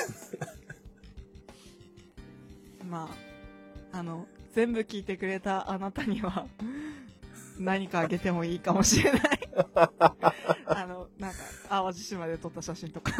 [2.84, 3.10] ま
[3.94, 6.46] あ、あの、全部聞いてくれたあなたには、
[7.58, 9.22] 何かあげてもいいかもしれない。
[10.66, 11.38] あの、なんか、
[11.70, 13.14] 淡路島で撮った写真とか。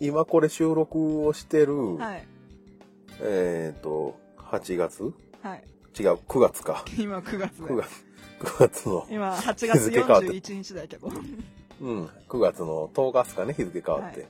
[0.00, 2.26] 今これ収録をしてる、はい。
[3.20, 5.14] えっ、と、8月？
[5.42, 5.62] はい。
[5.96, 6.84] 違う、9月か。
[6.98, 7.82] 今9月9で。
[7.82, 8.04] 月、
[8.40, 11.08] 9月の、今8日月付変わって41日だけど。
[11.80, 14.20] うん、9月の10日っすかね、日付変わって。
[14.20, 14.28] はい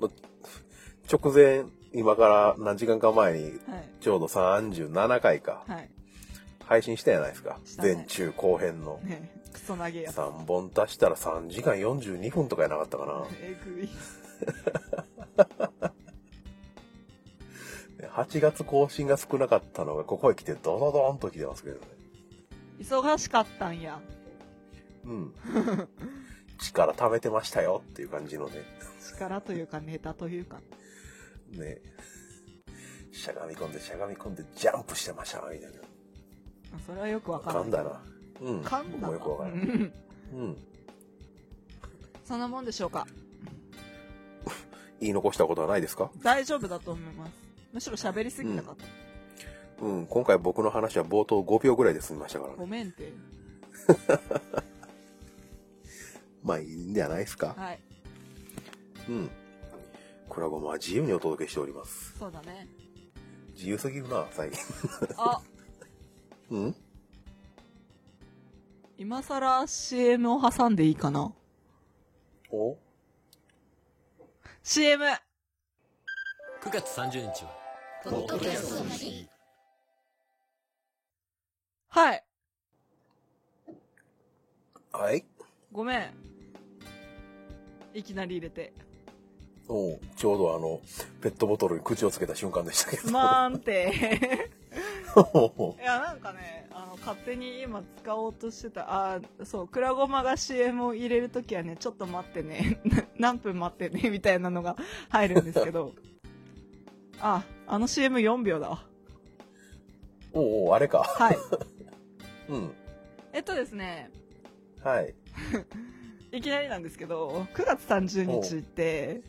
[0.00, 0.10] の
[1.10, 3.54] 直前、今から何時間か前に、はい。
[4.00, 5.90] ちょうど37回か、はい。
[6.64, 7.58] 配信したじゃないですか。
[7.80, 9.00] 前中後編の。
[9.02, 10.16] ねクソ投げやつ。
[10.16, 13.26] 3本足したら3時間42分とかやなかったかな。
[13.40, 13.88] えぐい。
[18.12, 21.86] 8月更新が少なかったのが、ここへ来てドドドーンと来てますけどね。
[22.80, 24.00] 忙しかったんや。
[25.04, 25.34] うん。
[26.58, 28.62] 力貯めてましたよっていう感じのね。
[29.00, 30.60] 力というかネタというか。
[31.52, 31.78] ね。
[33.12, 35.68] しゃがみ込んでしゃがみ込んでジャンプしてましたみたいな。
[36.72, 37.62] まあそれはよくわかんない。
[37.64, 38.02] 噛んだな。
[38.40, 38.60] うん。
[38.60, 39.60] 噛んだよくわからない。
[39.60, 39.92] うん
[40.34, 40.56] うん。
[42.24, 43.06] そんなもんでしょうか。
[45.00, 46.10] 言い残したことはないですか？
[46.22, 47.32] 大丈夫だと思います。
[47.72, 48.74] むしろ喋りすぎたか
[49.80, 49.86] と。
[49.86, 50.06] うん。
[50.06, 52.56] 今回僕の話は冒頭5秒ぐらいで済みましたからね。
[52.58, 53.12] ごめんって。
[56.48, 57.54] まあいいんじゃないですか。
[57.58, 57.78] はい。
[59.10, 59.30] うん。
[60.30, 62.16] クラゴマは自由にお届けしております。
[62.18, 62.66] そうだね。
[63.54, 64.58] 自由すぎるな、最近。
[65.18, 65.42] あ、
[66.50, 66.74] うん？
[68.96, 71.32] 今更 CM を挟んでいいかな？
[72.50, 72.78] お
[74.62, 75.04] ?CM!
[75.04, 77.50] 9月30日は
[78.04, 79.28] ポッドキャストの日
[81.88, 82.24] はい。
[84.92, 85.26] はい。
[85.72, 86.27] ごめん。
[87.94, 88.72] いきなり入れて。
[89.70, 90.80] おうちょうどあの、
[91.20, 93.02] ペットボトルに口をつけた瞬間でしたけど。
[93.02, 94.50] すまーんって。
[95.80, 102.80] いや、なんかね、あの、勝手に今使おうとしてた、あーそう、クラゴマが CM を入れるときはね、ちょっと待ってね、
[103.18, 104.76] 何分待ってね、みたいなのが
[105.08, 105.92] 入るんですけど、
[107.20, 108.84] あ、あの CM4 秒だわ。
[110.32, 111.00] おうおうあれか。
[111.00, 111.38] はい。
[112.48, 112.74] うん。
[113.32, 114.10] えっとですね、
[114.82, 115.14] はい。
[116.32, 119.22] いきなりなんですけど、9月30日って、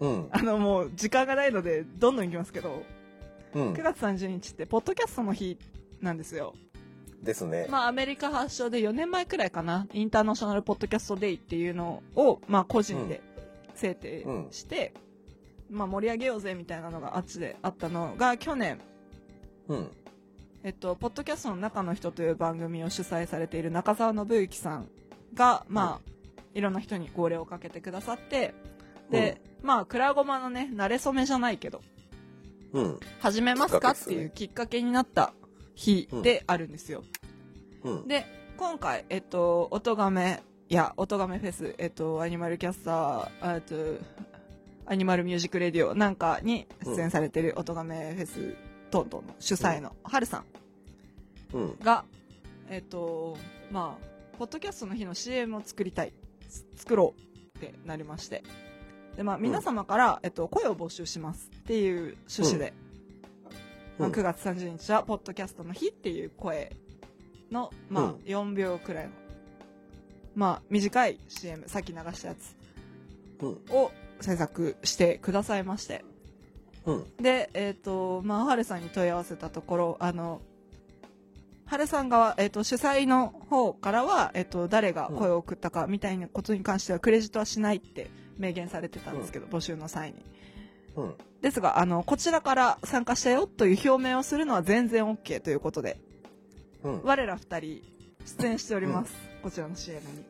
[0.00, 0.28] うん。
[0.30, 2.82] あのもう時間がないので、どんどんいきますけど、
[3.54, 3.82] うん9。
[3.82, 5.58] 月30日って、ポッドキャストの日
[6.00, 6.54] なんですよ。
[7.22, 7.66] ですね。
[7.70, 13.20] まあ、アメリカ発祥で4年前くらいかな、インターナショナルポッドキャストデイっていうのを、まあ、個人で
[13.74, 14.92] 制定して、
[15.70, 18.78] まあ、盛り上げようぜみたいなのがあっちであったのが、去年、
[19.68, 19.90] うん。
[20.62, 24.88] えっと、ポッドキャストの中の人という番組を主催されている中澤信之さん
[25.34, 26.15] が、まあ、
[26.56, 28.54] いろんな人に号令をかけてくださって、
[29.10, 31.82] で、まあ、クラゴマのね、慣れ初めじゃないけど、
[32.72, 33.00] うん。
[33.20, 35.34] 始めますかっていうきっかけになった
[35.74, 37.04] 日であるんですよ。
[37.84, 38.08] うん。
[38.08, 38.24] で、
[38.56, 43.74] 今回、えっと、音亀、いや、音亀フェス、えっと、アニマルキャスター、あと、
[44.86, 48.56] アニマルミュージックレディオなんかに出演されてる音亀フェス
[48.90, 50.44] トントンの主催のハルさん
[51.52, 51.78] うん。
[51.80, 52.04] が、
[52.70, 53.36] えっと、
[53.70, 56.25] まあ、ポッドキャストの日の CM を作りたい、つ
[56.76, 58.42] 作ろうってなりまして。
[59.16, 62.74] で、まあ、皆様から、えっと、声を募集しますっていう趣旨で、
[63.98, 66.76] まあ、うん9月30日は、ポッドキャストの日っていう声
[67.50, 69.10] の、まあうん、4秒くらいの、
[70.34, 72.56] まあ、短い CM、さっき流したやつ
[73.40, 73.48] うん。
[73.70, 76.04] を制作してくださいまして。
[76.84, 77.16] うん。
[77.16, 80.40] で、えっ、と、まあ、ハルさんに問い合わせたところ、あの、
[81.66, 90.24] ハルさん側、えっ、と、主催の方からは、えっ、と、誰が声を送ったかみたいなことに関してはクレジットはしないって明言されてたんですけど、募集の際に。
[90.94, 91.14] うん。
[91.42, 95.98] ですが、あの、こちらから参加したよという表明をするのは全然 OK ということで、
[96.84, 97.02] うん。
[97.02, 97.82] 我ら二人
[98.24, 99.12] 出演しております。
[99.42, 100.24] こちらの CM に。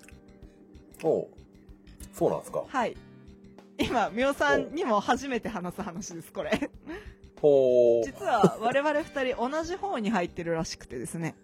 [1.03, 1.29] おう
[2.15, 2.65] そうなんですか。
[2.67, 2.97] はい。
[3.79, 6.71] 今、みおさんにも初めて話す話です、これ。
[7.41, 8.07] ほー。
[8.07, 11.35] 実は我々二人同じ方に入ってるらしくてですね。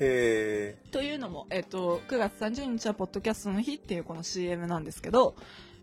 [0.00, 5.36] へというのも、えっと、9月30日はポッドキャストの日っていうこの CM なんですけど、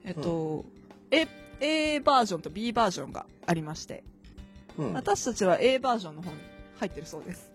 [0.03, 0.65] えっと、
[1.11, 1.27] A,
[1.61, 4.83] A バージョンと B バージョンがありまして、ー。
[4.83, 4.93] うん。
[4.93, 6.37] 私たちは A バージョンの方に
[6.79, 7.51] 入ってるそうです。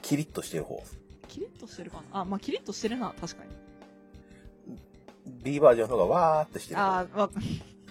[0.00, 0.82] キリッとしてる方。
[1.28, 2.20] キリッとしてるかな？
[2.20, 3.50] あ、まあ、キリッとしてるな、確かに。
[5.42, 6.98] B バージョンの方がわーってしてる方。
[7.00, 7.30] あーわ、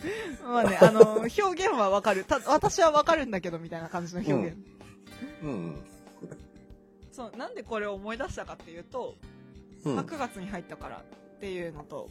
[0.44, 2.24] まあね、あの、表現はわかる。
[2.24, 4.58] た、私はわかるんだけど、みたいな感じの表現。
[5.44, 5.76] うん
[7.12, 9.16] そう、なんでこれを思い出したかっていうと、
[9.84, 9.96] うん。
[9.96, 11.04] まあ、9月に入ったから
[11.36, 12.10] っていうのと、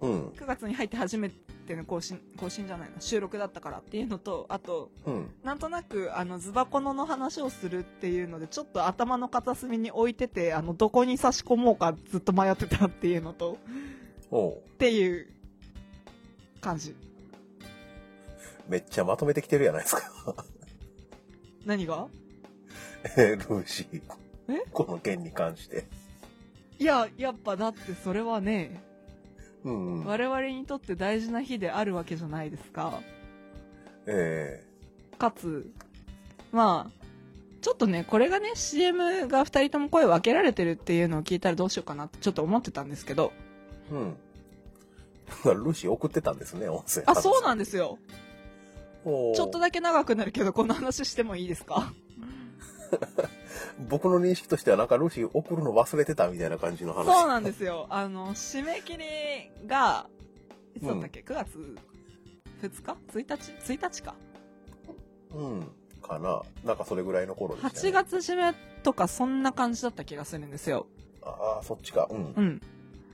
[0.00, 0.26] うん。
[0.30, 5.30] 9月に入って初めての更新、更新じゃないな、収録だったからっていうのと、あと、うん。
[5.44, 13.58] なんとなく、あの、ズバコノの話をするっていうので、ちょっと頭の片隅に置いてて、あの、どこに差し込もうかずっと迷ってたっていうのと、
[14.32, 15.33] っていう
[16.64, 16.96] 感じ。
[18.68, 20.02] めっちゃまとめてきてるやないですか。
[21.66, 22.08] 何が？
[23.16, 24.02] え ルーシー。
[24.48, 24.64] え？
[24.72, 25.84] この件に関して。
[26.78, 28.82] いや、やっぱだってそれはね、
[29.64, 30.04] うんうん。
[30.04, 33.00] 我々にとって大事な日であるわけじゃないですか。
[34.06, 34.64] え
[35.18, 35.70] かつ、
[36.52, 37.04] まあ、
[37.60, 43.32] ちょっとね、これがね、CM が二人とも声分けられてるっていうのを聞いたらどうしようかなってちょっと思ってたんですけど。
[43.90, 44.16] えうん。
[45.44, 47.02] ルーシー送ってたんですね、音声。
[47.06, 47.98] あ、そうなんですよ。
[49.04, 51.92] ちょっとだけ長くなるけど、この話してもいいですか？
[53.88, 57.06] 僕の認識としてはなんかルーシー送るの忘れてたみたいな感じの話。
[57.06, 57.86] そうなんですよ。
[57.90, 60.06] あの、締め切りが、
[60.74, 61.76] いつだったっけ、?9 月
[62.62, 64.14] 2日 ?1 日 ?1 日か？
[65.32, 65.68] うん。
[66.02, 66.42] かな。
[66.64, 67.88] なんかそれぐらいの頃でした、ね。
[67.90, 70.86] 8月締めとかそんな感じだった気がするんですよ。
[71.22, 72.06] ああ、そっちか。
[72.10, 72.32] うん。
[72.36, 72.60] うん。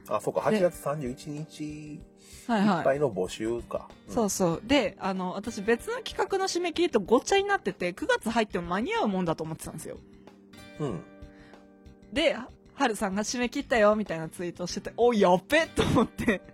[0.09, 0.41] あ、そうか。
[0.41, 2.01] 8月31日い
[2.47, 2.81] はいはい。
[2.81, 3.89] っぱいの募集か。
[4.09, 4.63] んそうそう。
[4.65, 9.99] で、あの、私別の企画の締め切りとごっちゃになってて、9月入っても間に合うもんだと思ってたんですよ。
[10.81, 11.01] うん。
[12.13, 16.41] で、ははるさんが締め切ったよ、みたいなツイートしてて、お、やっべと思って。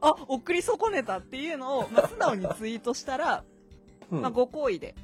[0.00, 3.44] あ、送り損ねたっていうのを、まあ、素直にツイートしたら、
[4.10, 4.20] うん。
[4.22, 4.94] まあ、ご好意で、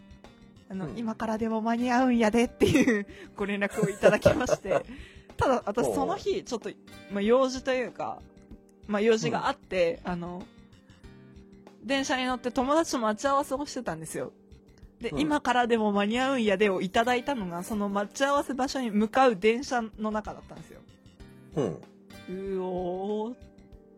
[0.68, 3.06] あの、うん今からでも間に合うんやでっていう
[3.36, 4.84] ご連絡をいただきまして、
[5.42, 6.70] ただ私その日、ちょっと、
[7.10, 8.20] まあ、用事というか、
[8.86, 10.42] まあ、用事があって、あの、
[11.84, 14.32] 電車に乗って友達と待ち合わせをしてたんですよ。
[15.00, 20.80] で、うん今からでも間に合うんやでをいただいたのが、その待ち合わせ場所に向かう電車の中だったんですよ。
[21.56, 22.56] うん。
[22.56, 23.36] うおーっ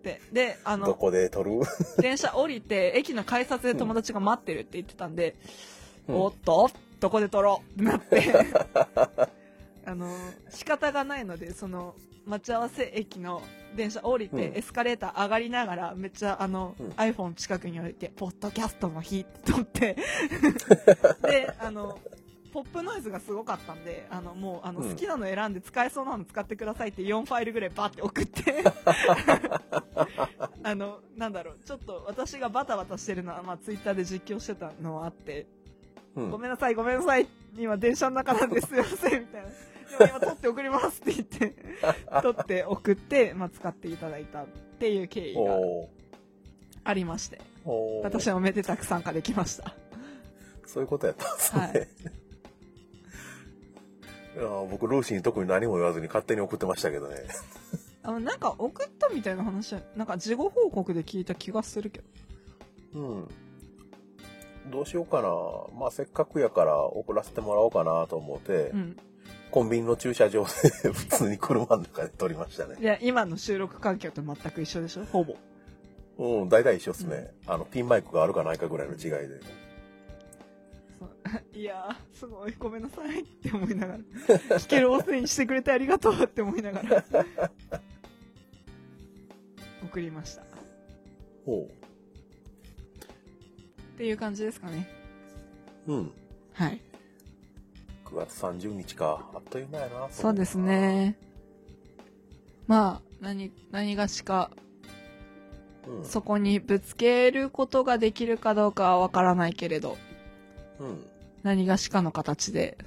[0.03, 0.23] て。
[0.33, 1.61] で、あの、どこで撮る？
[2.01, 5.37] 電車降りて、駅の改札で友達が待ってるって言ってたんで、
[6.09, 8.33] うんおっとどこで撮ろうってなって、
[9.87, 10.09] あの、
[10.51, 11.95] 仕方がないので、その、
[12.27, 13.43] 待ち合わせ駅の
[13.77, 14.57] 電車降りて、うん。
[14.57, 16.89] エスカレーター上がりながら、めっちゃ、あの、うん。
[16.91, 19.97] iPhone 近くに置いて、ポッドキャストの日って撮って、
[21.23, 21.99] で、あの、
[22.53, 24.91] ポップノイズがすごかったんで、あの、もう、あの、うん。
[24.91, 28.65] 好きなの選んで使えそうなの使ってくださいって4ファイルぐらいバーって送って、
[30.63, 35.47] あの、なんだろう、ちょっと私がバタバタしてるのは、まあ、ツイッターで実況してたのはあって、
[36.15, 36.31] うん。
[36.31, 37.27] ごめんなさい、ごめんなさい、
[37.59, 39.49] 今電車の中なんです、すいません、みたいな。
[39.99, 41.55] でも今撮って送りますって言って、
[42.23, 44.47] 撮って送って、まあ、使っていただいたっ
[44.79, 45.59] ていう経緯が
[46.85, 47.41] ありまして、
[48.03, 49.75] 私はめでたく参加できました。
[50.67, 51.61] そういうことやったんですね。
[51.61, 51.89] はい
[54.35, 57.25] いやー僕、ルーシーに特に何も言わずに勝手に送ってましたけどね。
[58.03, 62.03] あの、なんか送ったみたいな話は、なんか事後報告で聞いた気がするけ
[62.93, 63.01] ど。
[63.01, 63.29] うん。
[64.71, 65.29] どうしようかな。
[65.79, 68.97] まあ、せっかくやから送らせてもらおうかなと思って、うん。
[69.55, 70.45] コンビニの駐車場
[70.83, 72.83] で 普通に車の中で撮りましたねい。
[72.83, 75.05] や、今の収録環境と全く一緒でしょ？
[75.05, 75.37] ほぼ。
[76.19, 77.33] うん、大体一緒っすね。
[77.47, 79.41] あの、ピンマイクがあるかないかぐらいの違いで。
[81.55, 83.99] いやー、すごい、ごめんなさいって思いながら。
[84.59, 87.05] 聞ける音声にしてくれてありがとうって思いながら。
[89.85, 90.43] 送りました。
[90.43, 90.47] っ
[91.47, 91.71] ほ
[93.99, 94.89] ていう感じですかね。
[95.87, 95.93] う。
[95.93, 96.13] うん。
[96.55, 96.81] はい。
[98.15, 99.29] 9月30日か。
[99.35, 100.09] あっという間やな。
[100.11, 100.57] そうです。
[100.57, 101.19] ね。
[102.69, 104.51] まあ、何、何がしか、
[105.87, 109.99] うんそこにぶつけることができるかどうかはわからないけれど、
[110.79, 111.07] うん。
[111.43, 112.79] 何がしかの形で、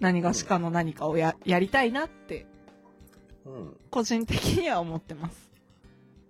[0.00, 2.44] 何がしかの何かをや、やりたいなって、
[3.46, 3.76] うん。
[3.90, 5.52] 個人的には思ってます。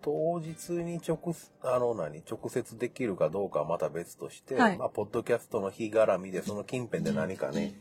[0.03, 7.73] 当日に直す、あの何、直接できるかどうかはまた別として、はいまあ、ポッドキャストの日絡みで、その近辺で何かね、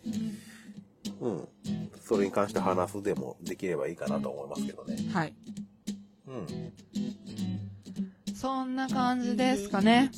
[1.20, 1.48] うん。
[2.04, 4.98] それに関して話すでもできればいいかなと思いますけどね。
[5.14, 5.34] はい。
[6.28, 6.74] うん。
[8.36, 10.12] そんな感じですかね。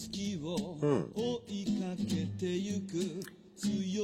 [0.81, 1.13] うん。
[3.63, 3.97] とい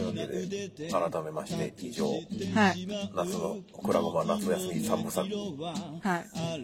[0.00, 2.26] うわけで、改めまして、以上、はい。
[3.14, 5.28] 夏のクラゴマ夏休み3部作。
[5.28, 5.34] は
[6.58, 6.62] い。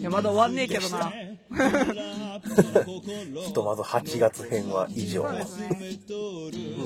[0.00, 1.10] いや、まだ終わんねえけどな。
[3.46, 5.68] ひとまず8月編は以上そうですね。
[5.70, 5.74] う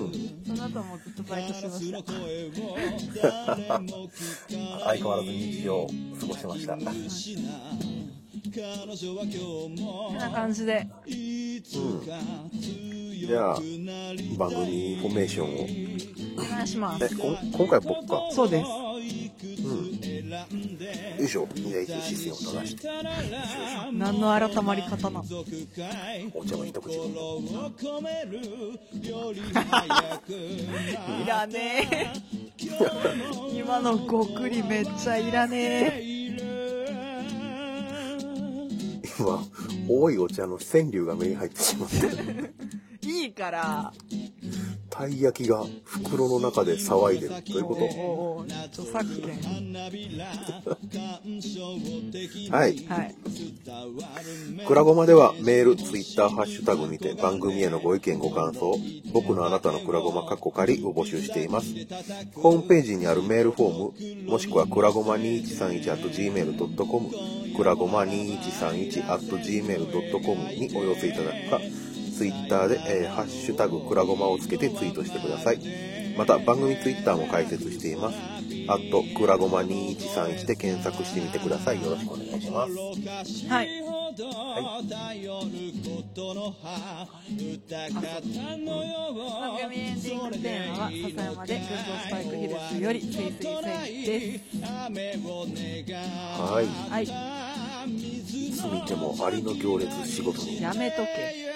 [0.06, 0.12] ん。
[0.46, 2.02] その後もずっとバイトしてました。
[4.84, 5.86] 相変わらず日常を
[6.20, 6.76] 過ごしてました。
[8.30, 10.86] こんな感じで。
[11.06, 11.62] うん。
[13.26, 13.54] じゃあ、
[14.38, 15.66] 番組フォメーションを。
[16.38, 17.08] お願いしますえ、。
[17.52, 18.28] 今回僕か？
[18.30, 18.66] そうです。
[19.64, 20.00] うん。
[21.18, 21.48] よいしょ。
[21.54, 22.88] じゃあ一応姿勢を正して。
[23.92, 25.24] 何の改まり方なの？
[26.34, 27.10] お茶も一口分。
[31.24, 32.12] いらねえ。
[33.54, 35.58] 今のごくりめっちゃいらね
[35.96, 36.19] え。
[39.24, 39.42] は、
[39.88, 41.96] 多いお茶の川柳が目に入ってしまって、
[43.06, 43.92] いいから。
[44.90, 47.42] たい焼きが袋の中で騒いでる。
[47.42, 47.84] というこお
[48.38, 49.38] お著作権。
[49.40, 49.48] と
[52.50, 52.84] はい。
[52.86, 53.14] はい。
[54.66, 58.78] くらごまではメール、ツイッター、ハッシュタグにて番組へのご意見ご感想、
[59.12, 61.68] 僕のあなたのくらごまかっこかりを募集しています。
[62.34, 67.10] ホームページにあるメールフォーム、もしくはくらごま 2131.gmail.com、
[67.56, 71.60] くらごま 2131.gmail.com にお寄せいただくか、
[72.20, 75.60] ツイッターで、えーハッシュタグくらごまをつけてツイートしてください。
[76.18, 78.18] また番組ツイッターも開設しています。
[78.68, 81.82] あと、くらごま2131で検索してみてください。
[81.82, 82.72] よろしくお願いします。
[83.48, 83.68] はい。
[83.80, 84.14] 番
[89.62, 91.74] 組エンディングテーマは笹山で群像
[92.04, 93.22] スパイクヒルズよりスイスイセ
[93.90, 94.60] イです。
[94.60, 94.90] は
[96.60, 96.66] い。
[96.90, 97.06] はい。
[98.60, 100.60] 住みてもありの行列仕事に。
[100.60, 101.49] やめとけ。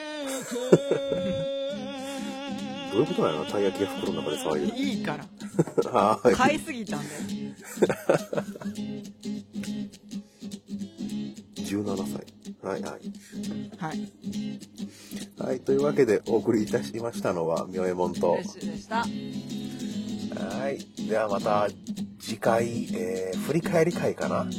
[2.93, 3.45] どういうことなの？
[3.47, 5.25] たい焼きが袋の中で騒いでいいから。
[5.25, 5.29] る。
[5.91, 6.33] はい。
[6.33, 7.21] 買いすぎたんだよ。
[11.57, 12.25] 17歳。
[12.63, 13.01] はいはい。
[13.79, 14.13] はい。
[15.39, 15.61] はい。
[15.61, 18.33] というわけでお送りいたしましたのは、みょえもんと。
[18.35, 18.97] 嬉しいでした。
[18.99, 20.79] はい。
[21.09, 21.69] ではまた
[22.21, 24.43] 次回、えー、振り返り会かな。
[24.43, 24.51] うん。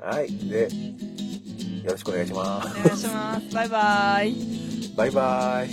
[0.00, 0.32] はい。
[0.48, 0.68] で、
[1.88, 3.54] よろしくお願いしまお願いします。
[3.54, 4.34] バイバイ。
[4.34, 4.94] す。
[4.94, 5.68] バイバイ。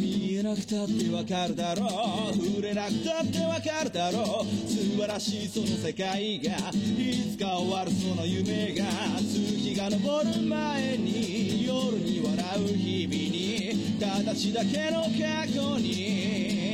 [0.00, 1.86] 見えなくたってわかるだろ
[2.32, 8.84] う触れなくたってわかるだろう素晴らしいその世界がいつか終わるその夢が
[9.20, 16.65] 月が昇る前に夜に笑う日々に形だけの過去に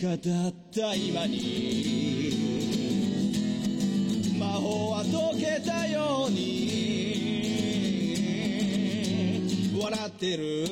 [0.00, 2.32] かだった今に。
[4.38, 6.40] 魔法は解けたように。
[9.78, 10.64] 笑ってる。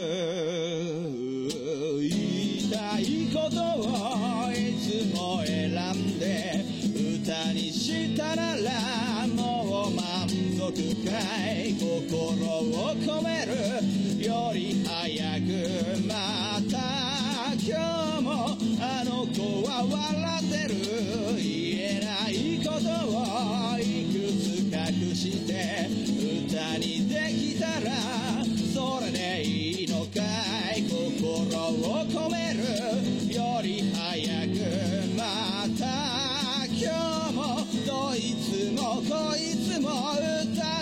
[2.01, 6.65] 言いたいことをいつも選んで。
[7.21, 10.73] 歌にしたならもう満足
[11.05, 11.11] か
[11.53, 11.75] い。
[11.75, 13.53] 心を込める。
[14.25, 15.47] より早く
[16.09, 16.15] ま
[16.71, 16.79] た
[17.53, 18.08] 今日。
[19.19, 19.91] の子は笑
[20.45, 20.75] ってる
[21.43, 21.43] 言
[21.75, 23.83] えないことをい
[24.15, 25.51] くつ隠して
[26.47, 27.91] 歌にできたら
[28.73, 30.23] それでいいのか
[30.77, 32.63] い心を込める
[33.35, 34.55] より早く
[35.17, 35.83] また
[36.67, 36.79] 今
[37.27, 40.78] 日もどいつもこいつも歌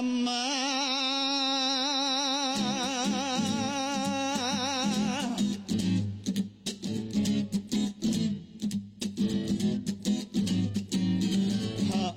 [0.00, 0.08] 半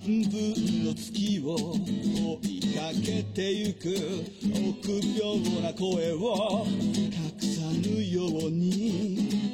[0.06, 0.40] 分
[0.86, 3.90] の月を追いかけてゆく
[4.48, 9.53] 臆病な声を隠さぬように。